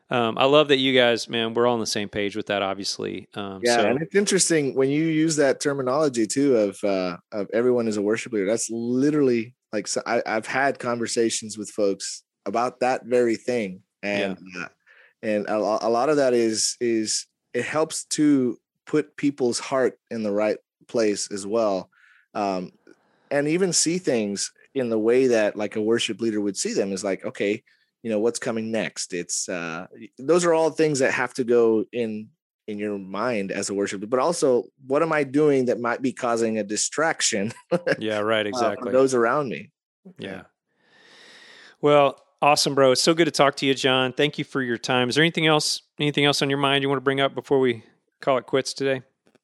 um, 0.08 0.38
I 0.38 0.44
love 0.44 0.68
that 0.68 0.78
you 0.78 0.94
guys, 0.94 1.28
man, 1.28 1.52
we're 1.52 1.66
all 1.66 1.74
on 1.74 1.80
the 1.80 1.86
same 1.86 2.08
page 2.08 2.36
with 2.36 2.46
that, 2.46 2.62
obviously. 2.62 3.28
Um, 3.34 3.60
yeah, 3.64 3.76
so. 3.76 3.86
and 3.86 4.00
it's 4.00 4.14
interesting 4.14 4.74
when 4.74 4.88
you 4.88 5.04
use 5.04 5.36
that 5.36 5.60
terminology 5.60 6.26
too 6.26 6.56
of 6.56 6.84
uh, 6.84 7.16
of 7.32 7.48
everyone 7.52 7.88
is 7.88 7.96
a 7.96 8.02
worship 8.02 8.32
leader. 8.32 8.46
That's 8.46 8.70
literally 8.70 9.54
like 9.72 9.88
so 9.88 10.02
I, 10.06 10.22
have 10.24 10.46
had 10.46 10.78
conversations 10.78 11.58
with 11.58 11.70
folks 11.70 12.22
about 12.44 12.80
that 12.80 13.04
very 13.04 13.34
thing, 13.34 13.82
and 14.02 14.38
yeah. 14.54 14.62
uh, 14.62 14.68
and 15.22 15.46
a, 15.48 15.56
a 15.56 15.90
lot 15.90 16.08
of 16.08 16.18
that 16.18 16.34
is 16.34 16.76
is 16.80 17.26
it 17.52 17.64
helps 17.64 18.04
to 18.04 18.58
put 18.86 19.16
people's 19.16 19.58
heart 19.58 19.98
in 20.12 20.22
the 20.22 20.32
right 20.32 20.58
place 20.86 21.32
as 21.32 21.44
well. 21.44 21.90
Um, 22.32 22.70
and 23.30 23.48
even 23.48 23.72
see 23.72 23.98
things 23.98 24.52
in 24.72 24.88
the 24.88 24.98
way 24.98 25.26
that 25.26 25.56
like 25.56 25.74
a 25.74 25.82
worship 25.82 26.20
leader 26.20 26.40
would 26.40 26.56
see 26.56 26.74
them 26.74 26.92
is 26.92 27.02
like 27.02 27.24
okay 27.24 27.64
you 28.06 28.12
know 28.12 28.20
what's 28.20 28.38
coming 28.38 28.70
next? 28.70 29.12
It's 29.12 29.48
uh 29.48 29.88
those 30.16 30.44
are 30.44 30.54
all 30.54 30.70
things 30.70 31.00
that 31.00 31.10
have 31.10 31.34
to 31.34 31.42
go 31.42 31.84
in 31.92 32.28
in 32.68 32.78
your 32.78 32.96
mind 32.98 33.50
as 33.50 33.68
a 33.68 33.74
worship 33.74 34.08
but 34.08 34.20
also 34.20 34.64
what 34.86 35.02
am 35.02 35.12
i 35.12 35.24
doing 35.24 35.66
that 35.66 35.80
might 35.80 36.02
be 36.02 36.12
causing 36.12 36.58
a 36.58 36.64
distraction 36.64 37.52
yeah 37.98 38.18
right 38.18 38.46
exactly. 38.46 38.90
uh, 38.90 38.92
those 38.92 39.12
around 39.12 39.48
me? 39.48 39.70
Yeah. 40.20 40.42
Well 41.80 42.22
awesome 42.40 42.76
bro. 42.76 42.92
It's 42.92 43.02
so 43.02 43.12
good 43.12 43.24
to 43.24 43.32
talk 43.32 43.56
to 43.56 43.66
you 43.66 43.74
john. 43.74 44.12
Thank 44.12 44.38
you 44.38 44.44
for 44.44 44.62
your 44.62 44.78
time. 44.78 45.08
Is 45.08 45.16
there 45.16 45.24
anything 45.24 45.48
else 45.48 45.82
anything 45.98 46.24
else 46.24 46.42
on 46.42 46.48
your 46.48 46.60
mind 46.60 46.82
you 46.82 46.88
want 46.88 46.98
to 46.98 47.04
bring 47.04 47.20
up 47.20 47.34
before 47.34 47.58
we 47.58 47.82
call 48.20 48.38
it 48.38 48.46
quits 48.46 48.72
today 48.72 49.02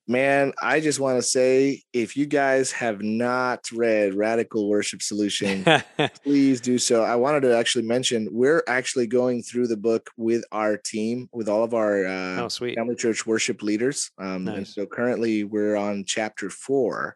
Man, 0.09 0.53
I 0.61 0.81
just 0.81 0.99
want 0.99 1.19
to 1.19 1.23
say 1.23 1.83
if 1.93 2.17
you 2.17 2.27
guys 2.27 2.73
have 2.73 3.03
not 3.03 3.71
read 3.73 4.15
Radical 4.15 4.69
Worship 4.69 5.01
Solution, 5.01 5.65
please 6.25 6.61
do 6.61 6.77
so. 6.79 7.05
I 7.05 7.15
wanted 7.15 7.43
to 7.43 7.57
actually 7.57 7.85
mention 7.85 8.29
we're 8.33 8.65
actually 8.67 9.07
going 9.07 9.45
through 9.45 9.69
the 9.69 9.77
book 9.77 10.11
with 10.17 10.45
our 10.51 10.77
team, 10.77 11.29
with 11.33 11.49
all 11.49 11.63
of 11.63 11.73
our 11.73 12.05
uh, 12.05 12.43
oh, 12.43 12.49
sweet. 12.49 12.75
family 12.75 12.97
church 12.97 13.27
worship 13.27 13.63
leaders. 13.63 14.11
Um, 14.19 14.45
nice. 14.45 14.57
And 14.57 14.69
so 14.69 14.87
currently 14.87 15.45
we're 15.45 15.77
on 15.77 16.05
chapter 16.05 16.51
four. 16.51 17.15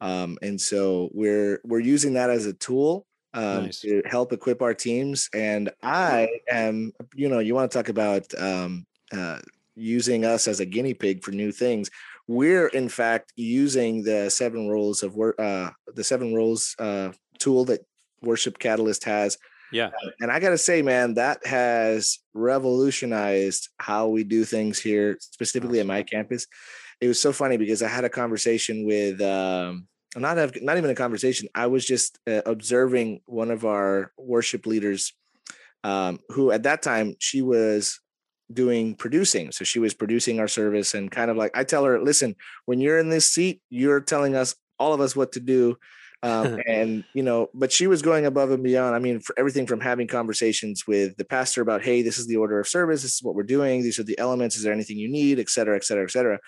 Um, 0.00 0.38
and 0.40 0.58
so 0.60 1.10
we're 1.12 1.60
we're 1.64 1.80
using 1.80 2.14
that 2.14 2.30
as 2.30 2.46
a 2.46 2.52
tool 2.52 3.06
um, 3.34 3.64
nice. 3.64 3.80
to 3.80 4.02
help 4.06 4.32
equip 4.32 4.62
our 4.62 4.72
teams. 4.72 5.28
And 5.34 5.70
I 5.82 6.28
am, 6.48 6.92
you 7.12 7.28
know, 7.28 7.40
you 7.40 7.56
want 7.56 7.72
to 7.72 7.76
talk 7.76 7.88
about 7.88 8.32
um, 8.38 8.86
uh, 9.12 9.40
using 9.74 10.24
us 10.24 10.46
as 10.46 10.60
a 10.60 10.66
guinea 10.66 10.94
pig 10.94 11.24
for 11.24 11.32
new 11.32 11.50
things 11.50 11.90
we're 12.30 12.68
in 12.68 12.88
fact 12.88 13.32
using 13.34 14.04
the 14.04 14.30
seven 14.30 14.68
roles 14.68 15.02
of 15.02 15.16
work 15.16 15.34
uh 15.40 15.68
the 15.96 16.04
seven 16.04 16.32
roles 16.32 16.76
uh 16.78 17.10
tool 17.40 17.64
that 17.64 17.80
worship 18.22 18.56
catalyst 18.56 19.02
has. 19.02 19.36
Yeah. 19.72 19.90
And 20.20 20.30
i 20.30 20.38
gotta 20.38 20.56
say 20.56 20.80
man 20.80 21.14
that 21.14 21.44
has 21.44 22.20
revolutionized 22.32 23.68
how 23.78 24.06
we 24.06 24.22
do 24.22 24.44
things 24.44 24.78
here 24.78 25.16
specifically 25.18 25.80
at 25.80 25.86
my 25.86 26.04
campus. 26.04 26.46
It 27.00 27.08
was 27.08 27.20
so 27.20 27.32
funny 27.32 27.56
because 27.56 27.82
i 27.82 27.88
had 27.88 28.04
a 28.04 28.16
conversation 28.22 28.86
with 28.86 29.20
um 29.20 29.88
not 30.16 30.36
have, 30.36 30.52
not 30.60 30.76
even 30.76 30.90
a 30.90 30.94
conversation. 30.94 31.48
I 31.54 31.66
was 31.66 31.84
just 31.84 32.18
uh, 32.28 32.42
observing 32.46 33.20
one 33.26 33.50
of 33.52 33.64
our 33.64 34.12
worship 34.18 34.66
leaders 34.66 35.12
um, 35.84 36.18
who 36.30 36.50
at 36.50 36.64
that 36.64 36.82
time 36.82 37.14
she 37.20 37.42
was 37.42 38.00
doing 38.52 38.94
producing. 38.94 39.52
So 39.52 39.64
she 39.64 39.78
was 39.78 39.94
producing 39.94 40.40
our 40.40 40.48
service 40.48 40.94
and 40.94 41.10
kind 41.10 41.30
of 41.30 41.36
like 41.36 41.56
I 41.56 41.64
tell 41.64 41.84
her, 41.84 42.00
listen, 42.00 42.36
when 42.66 42.80
you're 42.80 42.98
in 42.98 43.08
this 43.08 43.30
seat, 43.30 43.60
you're 43.70 44.00
telling 44.00 44.34
us 44.34 44.54
all 44.78 44.92
of 44.92 45.00
us 45.00 45.14
what 45.14 45.32
to 45.32 45.40
do. 45.40 45.76
Um, 46.22 46.60
and 46.68 47.04
you 47.14 47.22
know, 47.22 47.48
but 47.54 47.72
she 47.72 47.86
was 47.86 48.02
going 48.02 48.26
above 48.26 48.50
and 48.50 48.62
beyond. 48.62 48.94
I 48.94 48.98
mean, 48.98 49.20
for 49.20 49.34
everything 49.38 49.66
from 49.66 49.80
having 49.80 50.06
conversations 50.06 50.86
with 50.86 51.16
the 51.16 51.24
pastor 51.24 51.62
about, 51.62 51.82
hey, 51.82 52.02
this 52.02 52.18
is 52.18 52.26
the 52.26 52.36
order 52.36 52.58
of 52.58 52.68
service, 52.68 53.02
this 53.02 53.14
is 53.14 53.22
what 53.22 53.34
we're 53.34 53.42
doing, 53.42 53.82
these 53.82 53.98
are 53.98 54.04
the 54.04 54.18
elements, 54.18 54.56
is 54.56 54.62
there 54.62 54.72
anything 54.72 54.98
you 54.98 55.10
need, 55.10 55.38
et 55.38 55.48
cetera, 55.48 55.76
et 55.76 55.84
cetera, 55.84 56.04
et 56.04 56.10
cetera. 56.10 56.38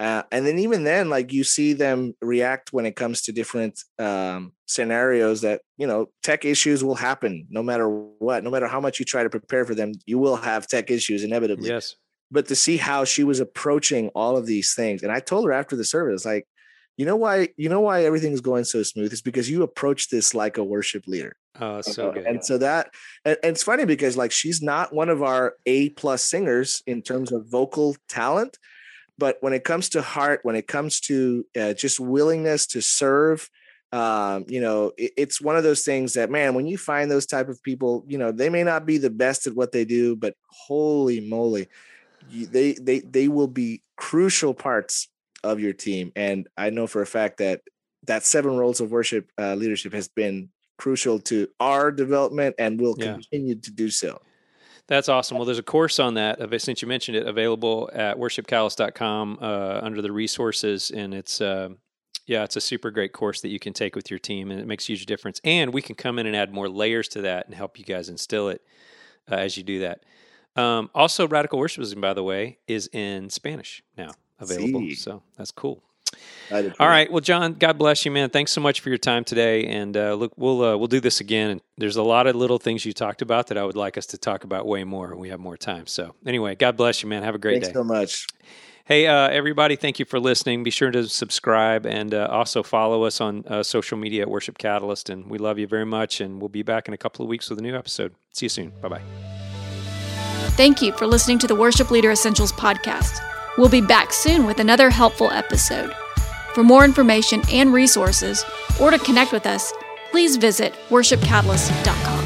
Uh, 0.00 0.22
and 0.32 0.44
then 0.44 0.58
even 0.58 0.82
then, 0.82 1.08
like 1.08 1.32
you 1.32 1.44
see 1.44 1.72
them 1.72 2.14
react 2.20 2.72
when 2.72 2.84
it 2.84 2.96
comes 2.96 3.22
to 3.22 3.32
different 3.32 3.80
um, 3.98 4.52
scenarios 4.66 5.42
that 5.42 5.60
you 5.76 5.86
know 5.86 6.08
tech 6.22 6.44
issues 6.44 6.82
will 6.82 6.96
happen 6.96 7.46
no 7.48 7.62
matter 7.62 7.88
what, 7.88 8.42
no 8.42 8.50
matter 8.50 8.66
how 8.66 8.80
much 8.80 8.98
you 8.98 9.04
try 9.04 9.22
to 9.22 9.30
prepare 9.30 9.64
for 9.64 9.74
them, 9.74 9.92
you 10.04 10.18
will 10.18 10.36
have 10.36 10.66
tech 10.66 10.90
issues 10.90 11.22
inevitably. 11.22 11.68
Yes. 11.68 11.94
But 12.30 12.48
to 12.48 12.56
see 12.56 12.76
how 12.76 13.04
she 13.04 13.22
was 13.22 13.38
approaching 13.38 14.08
all 14.08 14.36
of 14.36 14.46
these 14.46 14.74
things, 14.74 15.04
and 15.04 15.12
I 15.12 15.20
told 15.20 15.44
her 15.46 15.52
after 15.52 15.76
the 15.76 15.84
service, 15.84 16.24
like, 16.24 16.48
you 16.96 17.06
know 17.06 17.16
why, 17.16 17.48
you 17.56 17.68
know 17.68 17.80
why 17.80 18.04
everything 18.04 18.32
is 18.32 18.40
going 18.40 18.64
so 18.64 18.82
smooth 18.82 19.12
is 19.12 19.22
because 19.22 19.48
you 19.48 19.62
approach 19.62 20.08
this 20.10 20.34
like 20.34 20.58
a 20.58 20.64
worship 20.64 21.06
leader. 21.06 21.36
Oh, 21.60 21.80
so 21.82 22.12
good. 22.12 22.24
And 22.24 22.44
so 22.44 22.58
that, 22.58 22.90
and, 23.24 23.36
and 23.42 23.52
it's 23.52 23.62
funny 23.62 23.84
because 23.84 24.16
like 24.16 24.32
she's 24.32 24.60
not 24.60 24.92
one 24.92 25.08
of 25.08 25.22
our 25.22 25.54
A 25.66 25.90
plus 25.90 26.24
singers 26.24 26.82
in 26.86 27.02
terms 27.02 27.30
of 27.30 27.46
vocal 27.48 27.96
talent 28.08 28.58
but 29.18 29.36
when 29.40 29.52
it 29.52 29.64
comes 29.64 29.88
to 29.90 30.02
heart, 30.02 30.40
when 30.42 30.56
it 30.56 30.66
comes 30.66 31.00
to 31.00 31.46
uh, 31.58 31.72
just 31.74 32.00
willingness 32.00 32.66
to 32.68 32.82
serve, 32.82 33.48
um, 33.92 34.44
you 34.48 34.60
know, 34.60 34.92
it, 34.96 35.12
it's 35.16 35.40
one 35.40 35.56
of 35.56 35.62
those 35.62 35.82
things 35.82 36.14
that, 36.14 36.30
man, 36.30 36.54
when 36.54 36.66
you 36.66 36.76
find 36.76 37.10
those 37.10 37.26
type 37.26 37.48
of 37.48 37.62
people, 37.62 38.04
you 38.08 38.18
know, 38.18 38.32
they 38.32 38.48
may 38.48 38.64
not 38.64 38.86
be 38.86 38.98
the 38.98 39.10
best 39.10 39.46
at 39.46 39.54
what 39.54 39.70
they 39.70 39.84
do, 39.84 40.16
but 40.16 40.34
holy 40.50 41.20
moly, 41.20 41.68
you, 42.28 42.46
they 42.46 42.72
they 42.72 43.00
they 43.00 43.28
will 43.28 43.46
be 43.46 43.82
crucial 43.96 44.52
parts 44.52 45.08
of 45.44 45.60
your 45.60 45.72
team. 45.72 46.10
And 46.16 46.48
I 46.56 46.70
know 46.70 46.86
for 46.86 47.02
a 47.02 47.06
fact 47.06 47.38
that 47.38 47.60
that 48.06 48.24
seven 48.24 48.56
roles 48.56 48.80
of 48.80 48.90
worship 48.90 49.30
uh, 49.38 49.54
leadership 49.54 49.92
has 49.92 50.08
been 50.08 50.48
crucial 50.76 51.20
to 51.20 51.48
our 51.60 51.92
development 51.92 52.56
and 52.58 52.80
will 52.80 52.96
yeah. 52.98 53.12
continue 53.12 53.54
to 53.54 53.70
do 53.70 53.90
so. 53.90 54.20
That's 54.86 55.08
awesome. 55.08 55.38
Well, 55.38 55.46
there's 55.46 55.58
a 55.58 55.62
course 55.62 55.98
on 55.98 56.14
that, 56.14 56.38
since 56.60 56.82
you 56.82 56.88
mentioned 56.88 57.16
it, 57.16 57.26
available 57.26 57.90
at 57.92 58.18
worshipcatalyst.com 58.18 59.38
uh, 59.40 59.80
under 59.82 60.02
the 60.02 60.12
resources. 60.12 60.90
And 60.90 61.14
it's, 61.14 61.40
uh, 61.40 61.70
yeah, 62.26 62.44
it's 62.44 62.56
a 62.56 62.60
super 62.60 62.90
great 62.90 63.12
course 63.12 63.40
that 63.40 63.48
you 63.48 63.58
can 63.58 63.72
take 63.72 63.96
with 63.96 64.10
your 64.10 64.18
team, 64.18 64.50
and 64.50 64.60
it 64.60 64.66
makes 64.66 64.84
a 64.84 64.88
huge 64.88 65.06
difference. 65.06 65.40
And 65.42 65.72
we 65.72 65.80
can 65.80 65.94
come 65.94 66.18
in 66.18 66.26
and 66.26 66.36
add 66.36 66.52
more 66.52 66.68
layers 66.68 67.08
to 67.08 67.22
that 67.22 67.46
and 67.46 67.54
help 67.54 67.78
you 67.78 67.84
guys 67.84 68.10
instill 68.10 68.48
it 68.48 68.62
uh, 69.30 69.36
as 69.36 69.56
you 69.56 69.62
do 69.62 69.80
that. 69.80 70.04
Um, 70.56 70.90
also, 70.94 71.26
Radical 71.26 71.58
Worshiping, 71.58 72.00
by 72.00 72.12
the 72.14 72.22
way, 72.22 72.58
is 72.68 72.88
in 72.92 73.30
Spanish 73.30 73.82
now 73.96 74.12
available. 74.38 74.80
See. 74.80 74.94
So 74.94 75.22
that's 75.36 75.50
cool. 75.50 75.82
All 76.78 76.88
right. 76.88 77.10
Well, 77.10 77.20
John, 77.20 77.54
God 77.54 77.78
bless 77.78 78.04
you, 78.04 78.10
man. 78.10 78.30
Thanks 78.30 78.52
so 78.52 78.60
much 78.60 78.80
for 78.80 78.90
your 78.90 78.98
time 78.98 79.24
today. 79.24 79.66
And 79.66 79.96
uh, 79.96 80.14
look, 80.14 80.32
we'll 80.36 80.62
uh, 80.62 80.76
we'll 80.76 80.88
do 80.88 81.00
this 81.00 81.20
again. 81.20 81.50
And 81.50 81.60
there's 81.78 81.96
a 81.96 82.02
lot 82.02 82.26
of 82.26 82.36
little 82.36 82.58
things 82.58 82.84
you 82.84 82.92
talked 82.92 83.22
about 83.22 83.48
that 83.48 83.58
I 83.58 83.64
would 83.64 83.76
like 83.76 83.96
us 83.96 84.06
to 84.06 84.18
talk 84.18 84.44
about 84.44 84.66
way 84.66 84.84
more 84.84 85.08
when 85.08 85.18
we 85.18 85.30
have 85.30 85.40
more 85.40 85.56
time. 85.56 85.86
So 85.86 86.14
anyway, 86.26 86.54
God 86.54 86.76
bless 86.76 87.02
you, 87.02 87.08
man. 87.08 87.22
Have 87.22 87.34
a 87.34 87.38
great 87.38 87.54
day. 87.54 87.60
Thanks 87.60 87.68
day. 87.68 87.74
so 87.74 87.84
much. 87.84 88.26
Hey, 88.86 89.06
uh, 89.06 89.28
everybody, 89.28 89.76
thank 89.76 89.98
you 89.98 90.04
for 90.04 90.20
listening. 90.20 90.62
Be 90.62 90.70
sure 90.70 90.90
to 90.90 91.08
subscribe 91.08 91.86
and 91.86 92.12
uh, 92.12 92.28
also 92.30 92.62
follow 92.62 93.04
us 93.04 93.18
on 93.18 93.42
uh, 93.46 93.62
social 93.62 93.96
media 93.96 94.22
at 94.22 94.30
Worship 94.30 94.58
Catalyst. 94.58 95.08
And 95.08 95.30
we 95.30 95.38
love 95.38 95.58
you 95.58 95.66
very 95.66 95.86
much. 95.86 96.20
And 96.20 96.38
we'll 96.38 96.50
be 96.50 96.62
back 96.62 96.86
in 96.86 96.92
a 96.92 96.98
couple 96.98 97.24
of 97.24 97.30
weeks 97.30 97.48
with 97.48 97.58
a 97.58 97.62
new 97.62 97.74
episode. 97.74 98.14
See 98.34 98.44
you 98.44 98.50
soon. 98.50 98.72
Bye 98.82 98.88
bye. 98.88 99.02
Thank 100.56 100.82
you 100.82 100.92
for 100.92 101.06
listening 101.06 101.38
to 101.38 101.46
the 101.46 101.54
Worship 101.54 101.90
Leader 101.90 102.10
Essentials 102.10 102.52
podcast. 102.52 103.20
We'll 103.56 103.70
be 103.70 103.80
back 103.80 104.12
soon 104.12 104.44
with 104.44 104.60
another 104.60 104.90
helpful 104.90 105.30
episode. 105.30 105.94
For 106.54 106.62
more 106.62 106.84
information 106.84 107.42
and 107.50 107.72
resources, 107.72 108.44
or 108.80 108.92
to 108.92 108.98
connect 108.98 109.32
with 109.32 109.44
us, 109.44 109.72
please 110.12 110.36
visit 110.36 110.72
worshipcatalyst.com. 110.88 112.23